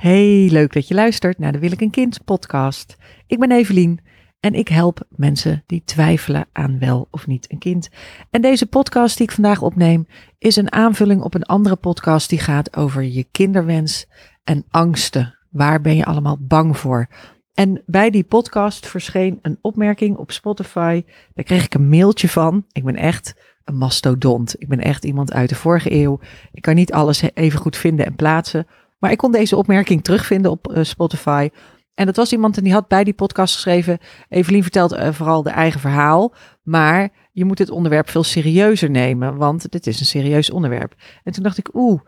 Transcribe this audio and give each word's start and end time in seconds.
Hey, 0.00 0.48
leuk 0.50 0.72
dat 0.72 0.88
je 0.88 0.94
luistert 0.94 1.38
naar 1.38 1.52
de 1.52 1.58
Wil 1.58 1.72
ik 1.72 1.80
een 1.80 1.90
kind 1.90 2.24
podcast. 2.24 2.96
Ik 3.26 3.38
ben 3.38 3.52
Evelien 3.52 4.00
en 4.40 4.54
ik 4.54 4.68
help 4.68 5.06
mensen 5.08 5.62
die 5.66 5.82
twijfelen 5.84 6.48
aan 6.52 6.78
wel 6.78 7.08
of 7.10 7.26
niet 7.26 7.52
een 7.52 7.58
kind. 7.58 7.88
En 8.30 8.40
deze 8.40 8.66
podcast 8.66 9.16
die 9.16 9.26
ik 9.26 9.32
vandaag 9.32 9.62
opneem 9.62 10.06
is 10.38 10.56
een 10.56 10.72
aanvulling 10.72 11.22
op 11.22 11.34
een 11.34 11.44
andere 11.44 11.76
podcast 11.76 12.28
die 12.28 12.38
gaat 12.38 12.76
over 12.76 13.02
je 13.02 13.26
kinderwens 13.30 14.06
en 14.44 14.64
angsten. 14.70 15.38
Waar 15.50 15.80
ben 15.80 15.96
je 15.96 16.04
allemaal 16.04 16.38
bang 16.40 16.76
voor? 16.76 17.08
En 17.54 17.82
bij 17.86 18.10
die 18.10 18.24
podcast 18.24 18.86
verscheen 18.86 19.38
een 19.42 19.58
opmerking 19.60 20.16
op 20.16 20.30
Spotify. 20.30 21.02
Daar 21.34 21.44
kreeg 21.44 21.64
ik 21.64 21.74
een 21.74 21.88
mailtje 21.88 22.28
van. 22.28 22.64
Ik 22.72 22.84
ben 22.84 22.96
echt 22.96 23.34
een 23.64 23.76
mastodont. 23.76 24.54
Ik 24.58 24.68
ben 24.68 24.80
echt 24.80 25.04
iemand 25.04 25.32
uit 25.32 25.48
de 25.48 25.54
vorige 25.54 25.92
eeuw. 25.92 26.20
Ik 26.52 26.62
kan 26.62 26.74
niet 26.74 26.92
alles 26.92 27.22
even 27.34 27.60
goed 27.60 27.76
vinden 27.76 28.06
en 28.06 28.16
plaatsen. 28.16 28.66
Maar 29.00 29.10
ik 29.10 29.18
kon 29.18 29.32
deze 29.32 29.56
opmerking 29.56 30.04
terugvinden 30.04 30.50
op 30.50 30.72
uh, 30.72 30.84
Spotify. 30.84 31.48
En 31.94 32.06
dat 32.06 32.16
was 32.16 32.32
iemand 32.32 32.56
en 32.56 32.64
die 32.64 32.72
had 32.72 32.88
bij 32.88 33.04
die 33.04 33.14
podcast 33.14 33.54
geschreven. 33.54 33.98
Evelien 34.28 34.62
vertelt 34.62 34.92
uh, 34.92 35.12
vooral 35.12 35.42
de 35.42 35.50
eigen 35.50 35.80
verhaal. 35.80 36.34
Maar 36.62 37.28
je 37.32 37.44
moet 37.44 37.56
dit 37.56 37.70
onderwerp 37.70 38.08
veel 38.08 38.22
serieuzer 38.22 38.90
nemen. 38.90 39.36
Want 39.36 39.70
dit 39.70 39.86
is 39.86 40.00
een 40.00 40.06
serieus 40.06 40.50
onderwerp. 40.50 40.94
En 41.24 41.32
toen 41.32 41.42
dacht 41.42 41.58
ik, 41.58 41.74
oeh, 41.74 42.00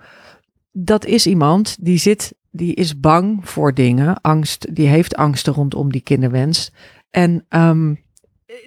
dat 0.72 1.04
is 1.04 1.26
iemand 1.26 1.76
die 1.80 1.98
zit, 1.98 2.34
die 2.50 2.74
is 2.74 3.00
bang 3.00 3.48
voor 3.48 3.74
dingen. 3.74 4.20
Angst, 4.20 4.74
die 4.74 4.86
heeft 4.86 5.16
angsten 5.16 5.52
rondom 5.52 5.92
die 5.92 6.00
kinderwens. 6.00 6.72
En 7.10 7.46
um, 7.48 8.04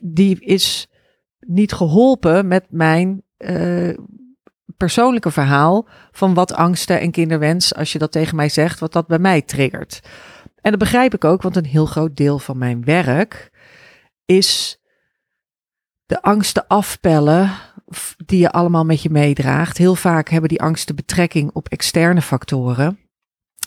die 0.04 0.40
is 0.40 0.90
niet 1.40 1.74
geholpen 1.74 2.48
met 2.48 2.66
mijn 2.70 3.24
uh, 3.38 3.98
persoonlijke 4.78 5.32
verhaal 5.32 5.88
van 6.12 6.34
wat 6.34 6.54
angsten 6.54 7.00
en 7.00 7.12
kinderwens, 7.12 7.76
als 7.76 7.92
je 7.92 8.00
dat 8.00 8.12
tegen 8.12 8.36
mij 8.36 8.50
zegt, 8.50 8.80
wat 8.80 8.94
dat 8.94 9.08
bij 9.08 9.20
mij 9.20 9.42
triggert. 9.42 10.00
En 10.62 10.72
dat 10.72 10.80
begrijp 10.80 11.14
ik 11.14 11.24
ook, 11.24 11.42
want 11.42 11.56
een 11.56 11.66
heel 11.66 11.86
groot 11.86 12.16
deel 12.16 12.40
van 12.40 12.58
mijn 12.58 12.84
werk 12.84 13.52
is 14.26 14.80
de 16.06 16.22
angsten 16.22 16.68
afpellen 16.68 17.52
die 18.26 18.40
je 18.40 18.52
allemaal 18.52 18.86
met 18.86 19.02
je 19.02 19.10
meedraagt. 19.10 19.78
Heel 19.78 19.96
vaak 19.96 20.30
hebben 20.30 20.50
die 20.50 20.62
angsten 20.62 20.96
betrekking 20.96 21.52
op 21.54 21.68
externe 21.68 22.22
factoren. 22.22 23.05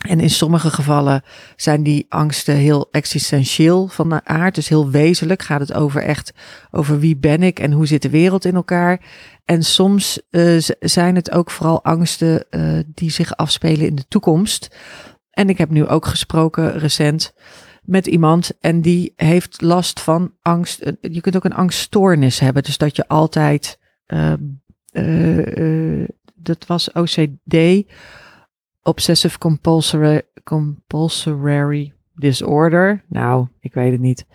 En 0.06 0.20
in 0.20 0.30
sommige 0.30 0.70
gevallen 0.70 1.22
zijn 1.56 1.82
die 1.82 2.06
angsten 2.08 2.54
heel 2.54 2.88
existentieel 2.90 3.88
van 3.88 4.08
de 4.08 4.24
aard, 4.24 4.54
dus 4.54 4.68
heel 4.68 4.90
wezenlijk. 4.90 5.42
Gaat 5.42 5.60
het 5.60 5.72
over 5.72 6.02
echt 6.02 6.32
over 6.70 6.98
wie 6.98 7.16
ben 7.16 7.42
ik 7.42 7.60
en 7.60 7.72
hoe 7.72 7.86
zit 7.86 8.02
de 8.02 8.10
wereld 8.10 8.44
in 8.44 8.54
elkaar. 8.54 9.00
En 9.44 9.62
soms 9.62 10.20
uh, 10.30 10.60
zijn 10.80 11.14
het 11.14 11.30
ook 11.30 11.50
vooral 11.50 11.84
angsten 11.84 12.44
uh, 12.50 12.78
die 12.86 13.10
zich 13.10 13.36
afspelen 13.36 13.86
in 13.86 13.94
de 13.94 14.08
toekomst. 14.08 14.76
En 15.30 15.48
ik 15.48 15.58
heb 15.58 15.70
nu 15.70 15.86
ook 15.86 16.06
gesproken 16.06 16.78
recent 16.78 17.32
met 17.82 18.06
iemand 18.06 18.58
en 18.60 18.80
die 18.80 19.12
heeft 19.16 19.60
last 19.60 20.00
van 20.00 20.32
angst. 20.42 20.80
Eh, 20.80 20.92
je 21.00 21.20
kunt 21.20 21.36
ook 21.36 21.44
een 21.44 21.54
angststoornis 21.54 22.38
hebben, 22.38 22.62
dus 22.62 22.78
dat 22.78 22.96
je 22.96 23.08
altijd, 23.08 23.78
uh, 24.06 24.32
dat 26.34 26.66
was 26.66 26.92
OCD 26.92 27.84
Obsessive 28.88 29.38
compulsory, 29.38 30.22
compulsory 30.44 31.92
disorder. 32.14 33.04
Nou, 33.08 33.48
ik 33.60 33.74
weet 33.74 33.92
het 33.92 34.00
niet. 34.00 34.26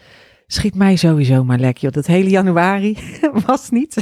Schiet 0.48 0.76
mij 0.76 0.96
sowieso 0.96 1.44
maar 1.44 1.60
lekker. 1.60 1.92
Dat 1.92 2.06
hele 2.06 2.30
januari 2.30 2.98
was 3.46 3.70
niet. 3.70 3.96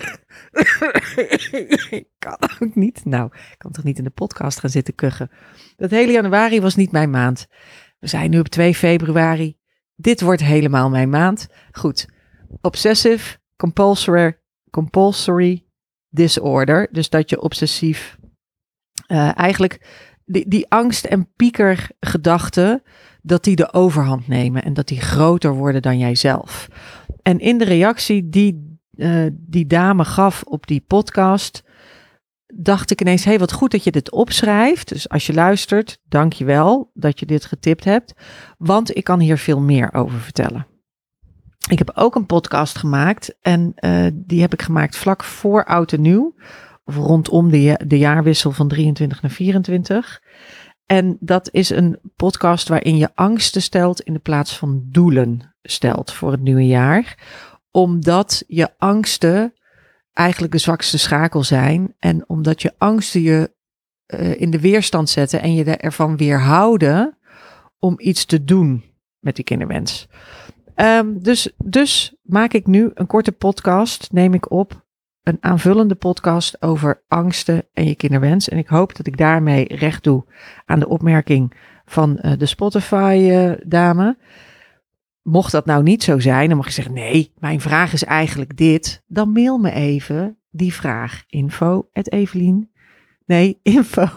ik 1.89 2.07
kan 2.19 2.37
ook 2.59 2.75
niet. 2.75 3.05
Nou, 3.05 3.29
ik 3.33 3.55
kan 3.57 3.71
toch 3.71 3.83
niet 3.83 3.97
in 3.97 4.03
de 4.03 4.09
podcast 4.09 4.59
gaan 4.59 4.69
zitten 4.69 4.95
kuchen. 4.95 5.31
Dat 5.75 5.89
hele 5.89 6.11
januari 6.11 6.61
was 6.61 6.75
niet 6.75 6.91
mijn 6.91 7.09
maand. 7.09 7.47
We 7.99 8.07
zijn 8.07 8.29
nu 8.29 8.39
op 8.39 8.47
2 8.47 8.75
februari. 8.75 9.57
Dit 9.95 10.21
wordt 10.21 10.43
helemaal 10.43 10.89
mijn 10.89 11.09
maand. 11.09 11.47
Goed. 11.71 12.07
Obsessive 12.61 13.37
compulsory, 13.55 14.39
compulsory 14.69 15.65
disorder. 16.09 16.87
Dus 16.91 17.09
dat 17.09 17.29
je 17.29 17.41
obsessief 17.41 18.19
uh, 19.07 19.37
eigenlijk 19.37 19.79
die, 20.25 20.47
die 20.47 20.69
angst 20.69 21.05
en 21.05 21.29
piekergedachten, 21.35 22.83
dat 23.21 23.43
die 23.43 23.55
de 23.55 23.73
overhand 23.73 24.27
nemen 24.27 24.63
en 24.63 24.73
dat 24.73 24.87
die 24.87 25.01
groter 25.01 25.53
worden 25.53 25.81
dan 25.81 25.97
jijzelf. 25.97 26.67
En 27.21 27.39
in 27.39 27.57
de 27.57 27.65
reactie 27.65 28.29
die 28.29 28.71
uh, 28.95 29.25
die 29.31 29.67
dame 29.67 30.05
gaf 30.05 30.43
op 30.43 30.67
die 30.67 30.83
podcast, 30.87 31.63
dacht 32.53 32.91
ik 32.91 33.01
ineens, 33.01 33.23
hé, 33.23 33.29
hey, 33.29 33.39
wat 33.39 33.51
goed 33.51 33.71
dat 33.71 33.83
je 33.83 33.91
dit 33.91 34.11
opschrijft. 34.11 34.89
Dus 34.89 35.09
als 35.09 35.25
je 35.25 35.33
luistert, 35.33 35.99
dank 36.07 36.33
je 36.33 36.45
wel 36.45 36.91
dat 36.93 37.19
je 37.19 37.25
dit 37.25 37.45
getipt 37.45 37.83
hebt, 37.83 38.13
want 38.57 38.95
ik 38.95 39.03
kan 39.03 39.19
hier 39.19 39.37
veel 39.37 39.59
meer 39.59 39.93
over 39.93 40.19
vertellen. 40.19 40.67
Ik 41.69 41.77
heb 41.77 41.91
ook 41.95 42.15
een 42.15 42.25
podcast 42.25 42.77
gemaakt 42.77 43.37
en 43.41 43.73
uh, 43.79 44.07
die 44.13 44.41
heb 44.41 44.53
ik 44.53 44.61
gemaakt 44.61 44.97
vlak 44.97 45.23
voor 45.23 45.65
Oud 45.65 45.93
en 45.93 46.01
Nieuw 46.01 46.35
rondom 46.83 47.49
de, 47.49 47.79
de 47.87 47.97
jaarwissel 47.97 48.51
van 48.51 48.67
23 48.67 49.21
naar 49.21 49.31
24. 49.31 50.21
En 50.85 51.17
dat 51.19 51.49
is 51.51 51.69
een 51.69 51.99
podcast 52.15 52.67
waarin 52.67 52.97
je 52.97 53.15
angsten 53.15 53.61
stelt 53.61 54.01
in 54.01 54.13
de 54.13 54.19
plaats 54.19 54.57
van 54.57 54.83
doelen 54.89 55.55
stelt 55.61 56.13
voor 56.13 56.31
het 56.31 56.41
nieuwe 56.41 56.67
jaar. 56.67 57.17
Omdat 57.71 58.43
je 58.47 58.69
angsten 58.77 59.53
eigenlijk 60.13 60.53
de 60.53 60.59
zwakste 60.59 60.97
schakel 60.97 61.43
zijn. 61.43 61.95
En 61.99 62.29
omdat 62.29 62.61
je 62.61 62.73
angsten 62.77 63.21
je 63.21 63.51
uh, 64.07 64.41
in 64.41 64.51
de 64.51 64.59
weerstand 64.59 65.09
zetten 65.09 65.41
en 65.41 65.53
je 65.53 65.63
ervan 65.63 66.17
weerhouden 66.17 67.17
om 67.79 67.95
iets 67.97 68.25
te 68.25 68.43
doen 68.43 68.83
met 69.19 69.35
die 69.35 69.45
kinderwens. 69.45 70.07
Um, 70.75 71.23
dus, 71.23 71.51
dus 71.57 72.15
maak 72.21 72.53
ik 72.53 72.67
nu 72.67 72.91
een 72.93 73.07
korte 73.07 73.31
podcast, 73.31 74.11
neem 74.11 74.33
ik 74.33 74.51
op 74.51 74.85
een 75.23 75.37
aanvullende 75.39 75.95
podcast 75.95 76.61
over 76.61 77.03
angsten 77.07 77.65
en 77.73 77.85
je 77.85 77.95
kinderwens. 77.95 78.49
En 78.49 78.57
ik 78.57 78.67
hoop 78.67 78.95
dat 78.95 79.07
ik 79.07 79.17
daarmee 79.17 79.75
recht 79.75 80.03
doe 80.03 80.25
aan 80.65 80.79
de 80.79 80.87
opmerking 80.87 81.53
van 81.85 82.19
uh, 82.21 82.31
de 82.37 82.45
Spotify-dame. 82.45 84.17
Uh, 84.19 84.25
Mocht 85.21 85.51
dat 85.51 85.65
nou 85.65 85.83
niet 85.83 86.03
zo 86.03 86.19
zijn, 86.19 86.47
dan 86.47 86.57
mag 86.57 86.65
je 86.65 86.71
zeggen: 86.71 86.93
nee, 86.93 87.33
mijn 87.37 87.61
vraag 87.61 87.93
is 87.93 88.03
eigenlijk 88.03 88.57
dit. 88.57 89.03
Dan 89.07 89.31
mail 89.31 89.57
me 89.57 89.71
even 89.71 90.37
die 90.49 90.73
vraag. 90.73 91.23
Info 91.27 91.89
Evelien. 91.91 92.71
Nee, 93.25 93.59
info. 93.63 94.07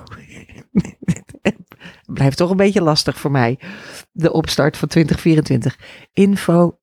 Blijft 2.07 2.37
toch 2.37 2.51
een 2.51 2.57
beetje 2.57 2.83
lastig 2.83 3.19
voor 3.19 3.31
mij. 3.31 3.59
De 4.13 4.33
opstart 4.33 4.77
van 4.77 4.89
2024. 4.89 5.79
Info 6.13 6.79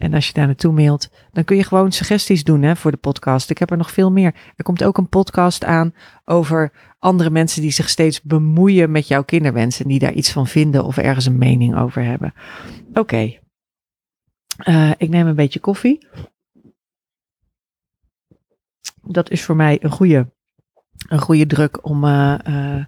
en 0.00 0.14
als 0.14 0.26
je 0.26 0.32
daar 0.32 0.46
naartoe 0.46 0.72
mailt, 0.72 1.10
dan 1.32 1.44
kun 1.44 1.56
je 1.56 1.64
gewoon 1.64 1.92
suggesties 1.92 2.44
doen 2.44 2.62
hè, 2.62 2.76
voor 2.76 2.90
de 2.90 2.96
podcast. 2.96 3.50
Ik 3.50 3.58
heb 3.58 3.70
er 3.70 3.76
nog 3.76 3.90
veel 3.90 4.10
meer. 4.10 4.34
Er 4.56 4.64
komt 4.64 4.84
ook 4.84 4.98
een 4.98 5.08
podcast 5.08 5.64
aan 5.64 5.94
over 6.24 6.72
andere 6.98 7.30
mensen 7.30 7.62
die 7.62 7.70
zich 7.70 7.88
steeds 7.88 8.22
bemoeien 8.22 8.90
met 8.90 9.08
jouw 9.08 9.24
kinderwensen. 9.24 9.88
Die 9.88 9.98
daar 9.98 10.12
iets 10.12 10.32
van 10.32 10.46
vinden 10.46 10.84
of 10.84 10.96
ergens 10.96 11.26
een 11.26 11.38
mening 11.38 11.76
over 11.76 12.04
hebben. 12.04 12.34
Oké. 12.92 13.38
Uh, 14.68 14.90
ik 14.96 15.08
neem 15.08 15.26
een 15.26 15.34
beetje 15.34 15.60
koffie. 15.60 16.06
Dat 19.02 19.30
is 19.30 19.44
voor 19.44 19.56
mij 19.56 19.78
een 19.82 19.90
goede, 19.90 20.32
een 21.08 21.20
goede 21.20 21.46
druk 21.46 21.86
om 21.86 22.04
uh, 22.04 22.38
uh, 22.48 22.84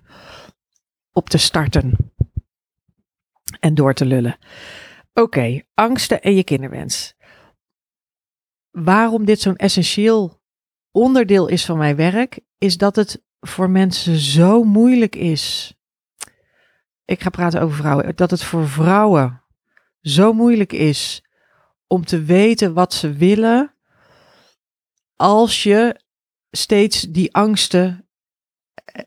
op 1.13 1.29
te 1.29 1.39
starten. 1.39 1.97
En 3.61 3.75
door 3.75 3.95
te 3.95 4.05
lullen. 4.05 4.37
Oké, 5.15 5.63
angsten 5.75 6.23
en 6.23 6.35
je 6.35 6.45
kinderwens. 6.45 7.15
Waarom 8.71 9.25
dit 9.25 9.41
zo'n 9.41 9.57
essentieel 9.57 10.41
onderdeel 10.91 11.47
is 11.49 11.65
van 11.65 11.79
mijn 11.79 11.97
werk, 11.97 12.41
is 12.59 12.77
dat 12.77 12.97
het 12.97 13.23
voor 13.41 13.71
mensen 13.71 14.17
zo 14.17 14.65
moeilijk 14.65 15.17
is. 15.17 15.75
Ik 17.05 17.21
ga 17.21 17.31
praten 17.31 17.61
over 17.61 17.77
vrouwen. 17.77 18.17
Dat 18.17 18.31
het 18.31 18.45
voor 18.45 18.69
vrouwen 18.69 19.43
zo 20.01 20.33
moeilijk 20.33 20.73
is 20.73 21.25
om 21.87 22.05
te 22.05 22.23
weten 22.23 22.75
wat 22.75 22.95
ze 22.95 23.13
willen. 23.13 23.75
Als 25.17 25.63
je 25.63 26.01
steeds 26.51 27.01
die 27.01 27.35
angsten, 27.35 28.09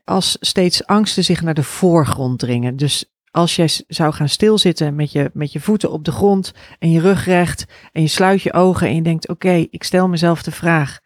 als 0.04 0.36
steeds 0.40 0.86
angsten 0.86 1.24
zich 1.24 1.42
naar 1.42 1.54
de 1.54 1.62
voorgrond 1.62 2.38
dringen. 2.38 2.76
Dus 2.76 3.15
als 3.36 3.56
jij 3.56 3.68
zou 3.86 4.12
gaan 4.12 4.28
stilzitten 4.28 4.94
met 4.94 5.12
je, 5.12 5.30
met 5.34 5.52
je 5.52 5.60
voeten 5.60 5.90
op 5.90 6.04
de 6.04 6.12
grond 6.12 6.52
en 6.78 6.90
je 6.90 7.00
rug 7.00 7.24
recht 7.24 7.66
en 7.92 8.02
je 8.02 8.08
sluit 8.08 8.42
je 8.42 8.52
ogen 8.52 8.88
en 8.88 8.94
je 8.94 9.02
denkt: 9.02 9.28
Oké, 9.28 9.66
ik 9.70 9.84
stel 9.84 10.08
mezelf 10.08 10.42
de 10.42 10.50
vraag: 10.50 11.00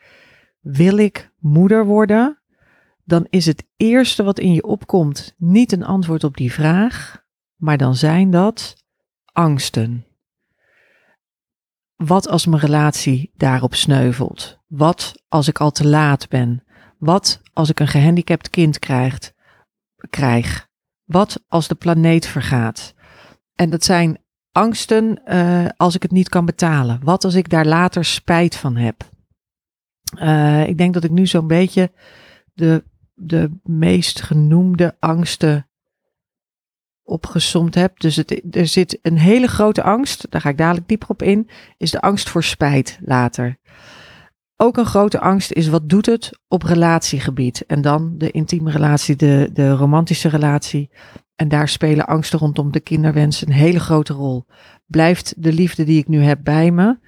Wil 0.60 0.96
ik 0.96 1.30
moeder 1.38 1.84
worden? 1.84 2.42
Dan 3.04 3.26
is 3.30 3.46
het 3.46 3.64
eerste 3.76 4.22
wat 4.22 4.38
in 4.38 4.52
je 4.52 4.62
opkomt 4.62 5.34
niet 5.36 5.72
een 5.72 5.84
antwoord 5.84 6.24
op 6.24 6.36
die 6.36 6.52
vraag, 6.52 7.24
maar 7.56 7.76
dan 7.76 7.94
zijn 7.94 8.30
dat 8.30 8.76
angsten. 9.32 10.06
Wat 11.96 12.28
als 12.28 12.46
mijn 12.46 12.62
relatie 12.62 13.32
daarop 13.36 13.74
sneuvelt? 13.74 14.58
Wat 14.66 15.22
als 15.28 15.48
ik 15.48 15.60
al 15.60 15.70
te 15.70 15.86
laat 15.86 16.28
ben? 16.28 16.64
Wat 16.98 17.40
als 17.52 17.70
ik 17.70 17.80
een 17.80 17.88
gehandicapt 17.88 18.50
kind 18.50 18.78
krijg? 18.78 19.32
krijg? 20.10 20.69
Wat 21.10 21.44
als 21.48 21.68
de 21.68 21.74
planeet 21.74 22.26
vergaat? 22.26 22.94
En 23.54 23.70
dat 23.70 23.84
zijn 23.84 24.18
angsten 24.52 25.20
uh, 25.24 25.68
als 25.76 25.94
ik 25.94 26.02
het 26.02 26.10
niet 26.10 26.28
kan 26.28 26.44
betalen. 26.44 27.00
Wat 27.02 27.24
als 27.24 27.34
ik 27.34 27.48
daar 27.48 27.66
later 27.66 28.04
spijt 28.04 28.56
van 28.56 28.76
heb? 28.76 29.08
Uh, 30.14 30.68
ik 30.68 30.78
denk 30.78 30.94
dat 30.94 31.04
ik 31.04 31.10
nu 31.10 31.26
zo'n 31.26 31.46
beetje 31.46 31.92
de, 32.54 32.84
de 33.14 33.60
meest 33.62 34.22
genoemde 34.22 34.96
angsten 34.98 35.68
opgesomd 37.02 37.74
heb. 37.74 38.00
Dus 38.00 38.16
er 38.50 38.66
zit 38.66 38.98
een 39.02 39.18
hele 39.18 39.46
grote 39.46 39.82
angst, 39.82 40.30
daar 40.30 40.40
ga 40.40 40.48
ik 40.48 40.58
dadelijk 40.58 40.88
dieper 40.88 41.08
op 41.08 41.22
in, 41.22 41.48
is 41.76 41.90
de 41.90 42.00
angst 42.00 42.28
voor 42.28 42.44
spijt 42.44 42.98
later. 43.02 43.58
Ook 44.62 44.76
een 44.76 44.86
grote 44.86 45.20
angst 45.20 45.52
is 45.52 45.68
wat 45.68 45.88
doet 45.88 46.06
het 46.06 46.38
op 46.48 46.62
relatiegebied. 46.62 47.64
En 47.66 47.80
dan 47.80 48.14
de 48.18 48.30
intieme 48.30 48.70
relatie, 48.70 49.16
de, 49.16 49.50
de 49.52 49.70
romantische 49.70 50.28
relatie. 50.28 50.90
En 51.36 51.48
daar 51.48 51.68
spelen 51.68 52.06
angsten 52.06 52.38
rondom 52.38 52.72
de 52.72 52.80
kinderwens 52.80 53.46
een 53.46 53.52
hele 53.52 53.80
grote 53.80 54.12
rol. 54.12 54.46
Blijft 54.86 55.34
de 55.42 55.52
liefde 55.52 55.84
die 55.84 55.98
ik 55.98 56.08
nu 56.08 56.22
heb 56.22 56.38
bij 56.42 56.70
me? 56.70 56.98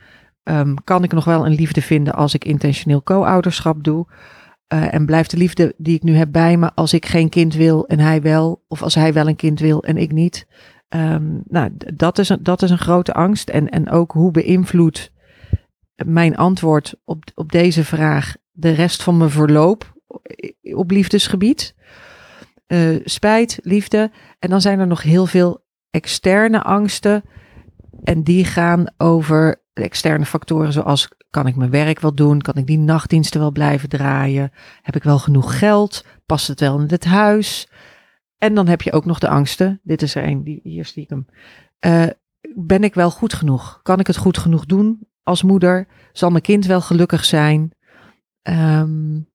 Um, 0.42 0.84
kan 0.84 1.04
ik 1.04 1.12
nog 1.12 1.24
wel 1.24 1.46
een 1.46 1.54
liefde 1.54 1.82
vinden 1.82 2.14
als 2.14 2.34
ik 2.34 2.44
intentioneel 2.44 3.02
co-ouderschap 3.02 3.84
doe? 3.84 4.06
Uh, 4.74 4.94
en 4.94 5.06
blijft 5.06 5.30
de 5.30 5.36
liefde 5.36 5.74
die 5.76 5.94
ik 5.94 6.02
nu 6.02 6.14
heb 6.14 6.32
bij 6.32 6.56
me 6.56 6.70
als 6.74 6.92
ik 6.92 7.06
geen 7.06 7.28
kind 7.28 7.54
wil 7.54 7.86
en 7.86 7.98
hij 7.98 8.22
wel? 8.22 8.64
Of 8.68 8.82
als 8.82 8.94
hij 8.94 9.12
wel 9.12 9.28
een 9.28 9.36
kind 9.36 9.60
wil 9.60 9.82
en 9.82 9.96
ik 9.96 10.12
niet? 10.12 10.46
Um, 10.88 11.42
nou, 11.48 11.70
dat 11.94 12.18
is, 12.18 12.28
een, 12.28 12.42
dat 12.42 12.62
is 12.62 12.70
een 12.70 12.78
grote 12.78 13.12
angst. 13.12 13.48
En, 13.48 13.68
en 13.68 13.90
ook 13.90 14.12
hoe 14.12 14.30
beïnvloedt 14.30 15.12
mijn 16.06 16.36
antwoord 16.36 16.94
op, 17.04 17.24
op 17.34 17.52
deze 17.52 17.84
vraag 17.84 18.34
de 18.50 18.70
rest 18.70 19.02
van 19.02 19.16
mijn 19.16 19.30
verloop 19.30 19.92
op 20.74 20.90
liefdesgebied? 20.90 21.74
Uh, 22.66 23.00
spijt, 23.04 23.58
liefde. 23.62 24.10
En 24.38 24.50
dan 24.50 24.60
zijn 24.60 24.78
er 24.78 24.86
nog 24.86 25.02
heel 25.02 25.26
veel 25.26 25.64
externe 25.90 26.62
angsten. 26.62 27.22
En 28.02 28.22
die 28.22 28.44
gaan 28.44 28.86
over 28.96 29.62
externe 29.72 30.24
factoren 30.24 30.72
zoals 30.72 31.08
kan 31.30 31.46
ik 31.46 31.56
mijn 31.56 31.70
werk 31.70 32.00
wel 32.00 32.14
doen? 32.14 32.40
Kan 32.40 32.54
ik 32.54 32.66
die 32.66 32.78
nachtdiensten 32.78 33.40
wel 33.40 33.52
blijven 33.52 33.88
draaien? 33.88 34.52
Heb 34.82 34.96
ik 34.96 35.02
wel 35.02 35.18
genoeg 35.18 35.58
geld? 35.58 36.04
Past 36.26 36.48
het 36.48 36.60
wel 36.60 36.80
in 36.80 36.86
het 36.88 37.04
huis? 37.04 37.68
En 38.38 38.54
dan 38.54 38.66
heb 38.66 38.82
je 38.82 38.92
ook 38.92 39.04
nog 39.04 39.18
de 39.18 39.28
angsten. 39.28 39.80
Dit 39.82 40.02
is 40.02 40.14
er 40.14 40.24
een, 40.24 40.44
die, 40.44 40.60
hier 40.62 40.84
stiekem. 40.84 41.26
Uh, 41.86 42.06
ben 42.54 42.84
ik 42.84 42.94
wel 42.94 43.10
goed 43.10 43.34
genoeg? 43.34 43.80
Kan 43.82 44.00
ik 44.00 44.06
het 44.06 44.16
goed 44.16 44.38
genoeg 44.38 44.66
doen 44.66 45.06
als 45.22 45.42
moeder? 45.42 45.86
Zal 46.12 46.30
mijn 46.30 46.42
kind 46.42 46.66
wel 46.66 46.80
gelukkig 46.80 47.24
zijn? 47.24 47.70
Um, 48.42 49.30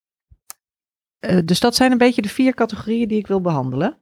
uh, 1.20 1.40
dus 1.46 1.60
dat 1.60 1.76
zijn 1.76 1.92
een 1.92 1.98
beetje 1.98 2.22
de 2.22 2.30
vier 2.30 2.54
categorieën 2.54 3.08
die 3.08 3.18
ik 3.18 3.28
wil 3.28 3.42
behandelen. 3.42 3.98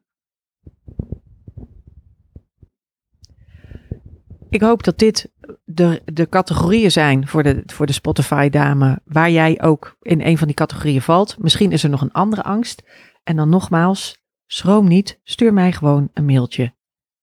Ik 4.50 4.62
hoop 4.62 4.84
dat 4.84 4.98
dit 4.98 5.32
de, 5.66 6.02
de 6.06 6.30
categorieën 6.30 6.92
zijn 6.92 7.28
voor 7.28 7.44
de, 7.44 7.64
voor 7.66 7.86
de 7.86 7.94
Spotify-dame, 7.94 9.02
waar 9.06 9.32
jij 9.32 9.62
ook 9.62 9.98
in 10.02 10.22
een 10.22 10.38
van 10.38 10.48
die 10.48 10.56
categorieën 10.56 11.02
valt. 11.02 11.38
Misschien 11.38 11.72
is 11.72 11.84
er 11.84 11.90
nog 11.90 12.02
een 12.02 12.12
andere 12.12 12.44
angst. 12.44 12.84
En 13.24 13.36
dan 13.36 13.50
nogmaals, 13.50 14.24
schroom 14.46 14.88
niet, 14.88 15.20
stuur 15.24 15.54
mij 15.54 15.72
gewoon 15.72 16.10
een 16.14 16.26
mailtje. 16.26 16.74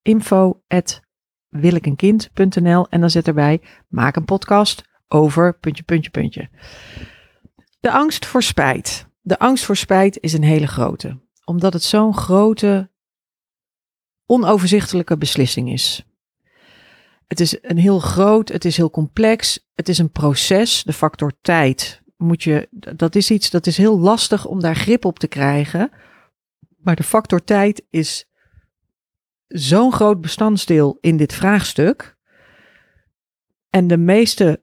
info 0.03 0.62
en 2.88 3.00
dan 3.00 3.10
zet 3.10 3.26
erbij, 3.26 3.60
maak 3.88 4.16
een 4.16 4.25
podcast 4.25 4.82
over 5.08 5.58
puntje, 5.58 5.82
puntje, 5.82 6.10
puntje. 6.10 6.49
De 7.81 7.90
angst 7.90 8.26
voor 8.26 8.43
spijt. 8.43 9.06
De 9.20 9.38
angst 9.38 9.64
voor 9.64 9.76
spijt 9.76 10.19
is 10.20 10.32
een 10.32 10.43
hele 10.43 10.66
grote, 10.66 11.20
omdat 11.44 11.72
het 11.72 11.82
zo'n 11.82 12.14
grote, 12.14 12.90
onoverzichtelijke 14.26 15.16
beslissing 15.16 15.72
is. 15.72 16.06
Het 17.26 17.40
is 17.40 17.58
een 17.62 17.78
heel 17.78 17.99
groot, 17.99 18.49
het 18.49 18.64
is 18.64 18.76
heel 18.76 18.90
complex, 18.90 19.70
het 19.75 19.88
is 19.88 19.99
een 19.99 20.10
proces. 20.10 20.82
De 20.82 20.93
factor 20.93 21.32
tijd 21.40 22.02
moet 22.16 22.43
je, 22.43 22.69
dat 22.96 23.14
is 23.14 23.31
iets 23.31 23.50
dat 23.50 23.66
is 23.66 23.76
heel 23.76 23.99
lastig 23.99 24.46
om 24.46 24.60
daar 24.60 24.76
grip 24.76 25.04
op 25.04 25.19
te 25.19 25.26
krijgen. 25.26 25.90
Maar 26.76 26.96
de 26.96 27.02
factor 27.02 27.44
tijd 27.44 27.87
is 27.90 28.26
zo'n 29.54 29.93
groot 29.93 30.20
bestanddeel 30.20 30.99
in 31.00 31.16
dit 31.16 31.32
vraagstuk. 31.32 32.16
En 33.70 33.87
de 33.87 33.96
meeste 33.96 34.62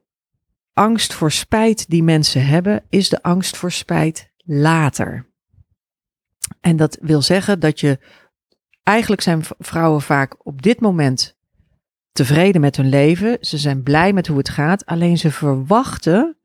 angst 0.72 1.12
voor 1.12 1.32
spijt 1.32 1.88
die 1.88 2.02
mensen 2.02 2.46
hebben, 2.46 2.84
is 2.88 3.08
de 3.08 3.22
angst 3.22 3.56
voor 3.56 3.72
spijt 3.72 4.30
later. 4.44 5.28
En 6.60 6.76
dat 6.76 6.98
wil 7.00 7.22
zeggen 7.22 7.60
dat 7.60 7.80
je, 7.80 7.98
eigenlijk 8.82 9.22
zijn 9.22 9.42
vrouwen 9.58 10.02
vaak 10.02 10.46
op 10.46 10.62
dit 10.62 10.80
moment 10.80 11.36
tevreden 12.12 12.60
met 12.60 12.76
hun 12.76 12.88
leven. 12.88 13.38
Ze 13.40 13.58
zijn 13.58 13.82
blij 13.82 14.12
met 14.12 14.26
hoe 14.26 14.38
het 14.38 14.48
gaat. 14.48 14.86
Alleen 14.86 15.18
ze 15.18 15.30
verwachten 15.30 16.36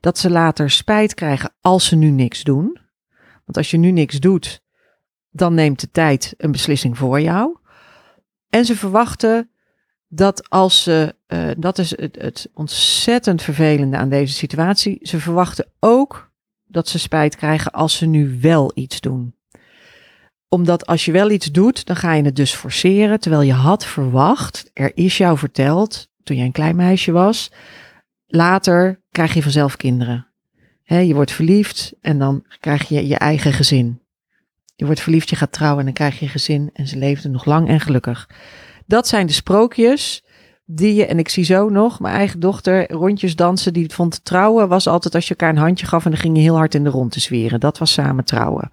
dat 0.00 0.18
ze 0.18 0.30
later 0.30 0.70
spijt 0.70 1.14
krijgen 1.14 1.54
als 1.60 1.86
ze 1.86 1.96
nu 1.96 2.10
niks 2.10 2.42
doen. 2.42 2.80
Want 3.44 3.56
als 3.56 3.70
je 3.70 3.76
nu 3.76 3.90
niks 3.90 4.20
doet, 4.20 4.62
dan 5.30 5.54
neemt 5.54 5.80
de 5.80 5.90
tijd 5.90 6.34
een 6.36 6.52
beslissing 6.52 6.98
voor 6.98 7.20
jou. 7.20 7.56
En 8.52 8.64
ze 8.64 8.76
verwachten 8.76 9.50
dat 10.08 10.50
als 10.50 10.82
ze, 10.82 11.14
uh, 11.28 11.50
dat 11.56 11.78
is 11.78 11.96
het, 11.96 12.16
het 12.20 12.48
ontzettend 12.54 13.42
vervelende 13.42 13.96
aan 13.96 14.08
deze 14.08 14.34
situatie, 14.34 14.98
ze 15.02 15.20
verwachten 15.20 15.66
ook 15.80 16.30
dat 16.64 16.88
ze 16.88 16.98
spijt 16.98 17.36
krijgen 17.36 17.72
als 17.72 17.96
ze 17.96 18.06
nu 18.06 18.38
wel 18.40 18.72
iets 18.74 19.00
doen 19.00 19.34
omdat 20.52 20.86
als 20.86 21.04
je 21.04 21.12
wel 21.12 21.30
iets 21.30 21.46
doet, 21.46 21.86
dan 21.86 21.96
ga 21.96 22.12
je 22.12 22.22
het 22.22 22.36
dus 22.36 22.54
forceren. 22.54 23.20
Terwijl 23.20 23.42
je 23.42 23.52
had 23.52 23.84
verwacht, 23.84 24.70
er 24.72 24.90
is 24.94 25.16
jou 25.16 25.38
verteld, 25.38 26.08
toen 26.22 26.36
jij 26.36 26.44
een 26.44 26.52
klein 26.52 26.76
meisje 26.76 27.12
was, 27.12 27.50
later 28.26 29.00
krijg 29.10 29.34
je 29.34 29.42
vanzelf 29.42 29.76
kinderen. 29.76 30.26
je 30.84 31.14
wordt 31.14 31.32
verliefd 31.32 31.92
en 32.00 32.18
dan 32.18 32.44
krijg 32.60 32.88
je 32.88 33.06
je 33.06 33.16
eigen 33.16 33.52
gezin. 33.52 34.01
Je 34.82 34.88
wordt 34.88 35.02
verliefd, 35.02 35.30
je 35.30 35.36
gaat 35.36 35.52
trouwen 35.52 35.78
en 35.78 35.84
dan 35.84 35.94
krijg 35.94 36.18
je 36.18 36.28
gezin 36.28 36.70
en 36.72 36.86
ze 36.86 36.96
leefden 36.96 37.30
nog 37.30 37.44
lang 37.44 37.68
en 37.68 37.80
gelukkig. 37.80 38.28
Dat 38.86 39.08
zijn 39.08 39.26
de 39.26 39.32
sprookjes 39.32 40.24
die 40.64 40.94
je, 40.94 41.06
en 41.06 41.18
ik 41.18 41.28
zie 41.28 41.44
zo 41.44 41.68
nog, 41.68 42.00
mijn 42.00 42.14
eigen 42.14 42.40
dochter 42.40 42.92
rondjes 42.92 43.36
dansen, 43.36 43.72
die 43.72 43.92
vond 43.92 44.24
trouwen 44.24 44.68
was 44.68 44.86
altijd 44.86 45.14
als 45.14 45.24
je 45.24 45.30
elkaar 45.30 45.48
een 45.48 45.62
handje 45.62 45.86
gaf 45.86 46.04
en 46.04 46.10
dan 46.10 46.20
ging 46.20 46.36
je 46.36 46.42
heel 46.42 46.56
hard 46.56 46.74
in 46.74 46.84
de 46.84 46.90
rond 46.90 47.12
te 47.12 47.20
zweren. 47.20 47.60
Dat 47.60 47.78
was 47.78 47.92
samen 47.92 48.24
trouwen. 48.24 48.70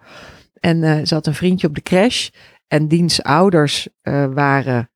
En 0.60 0.84
uh, 0.84 0.98
ze 1.04 1.14
had 1.14 1.28
een 1.28 1.34
vriendje 1.34 1.68
op 1.68 1.76
de 1.76 1.82
crash. 1.82 2.30
En 2.68 2.88
diens 2.88 3.24
ouders 3.24 3.88
uh, 4.04 4.26
waren 4.34 4.90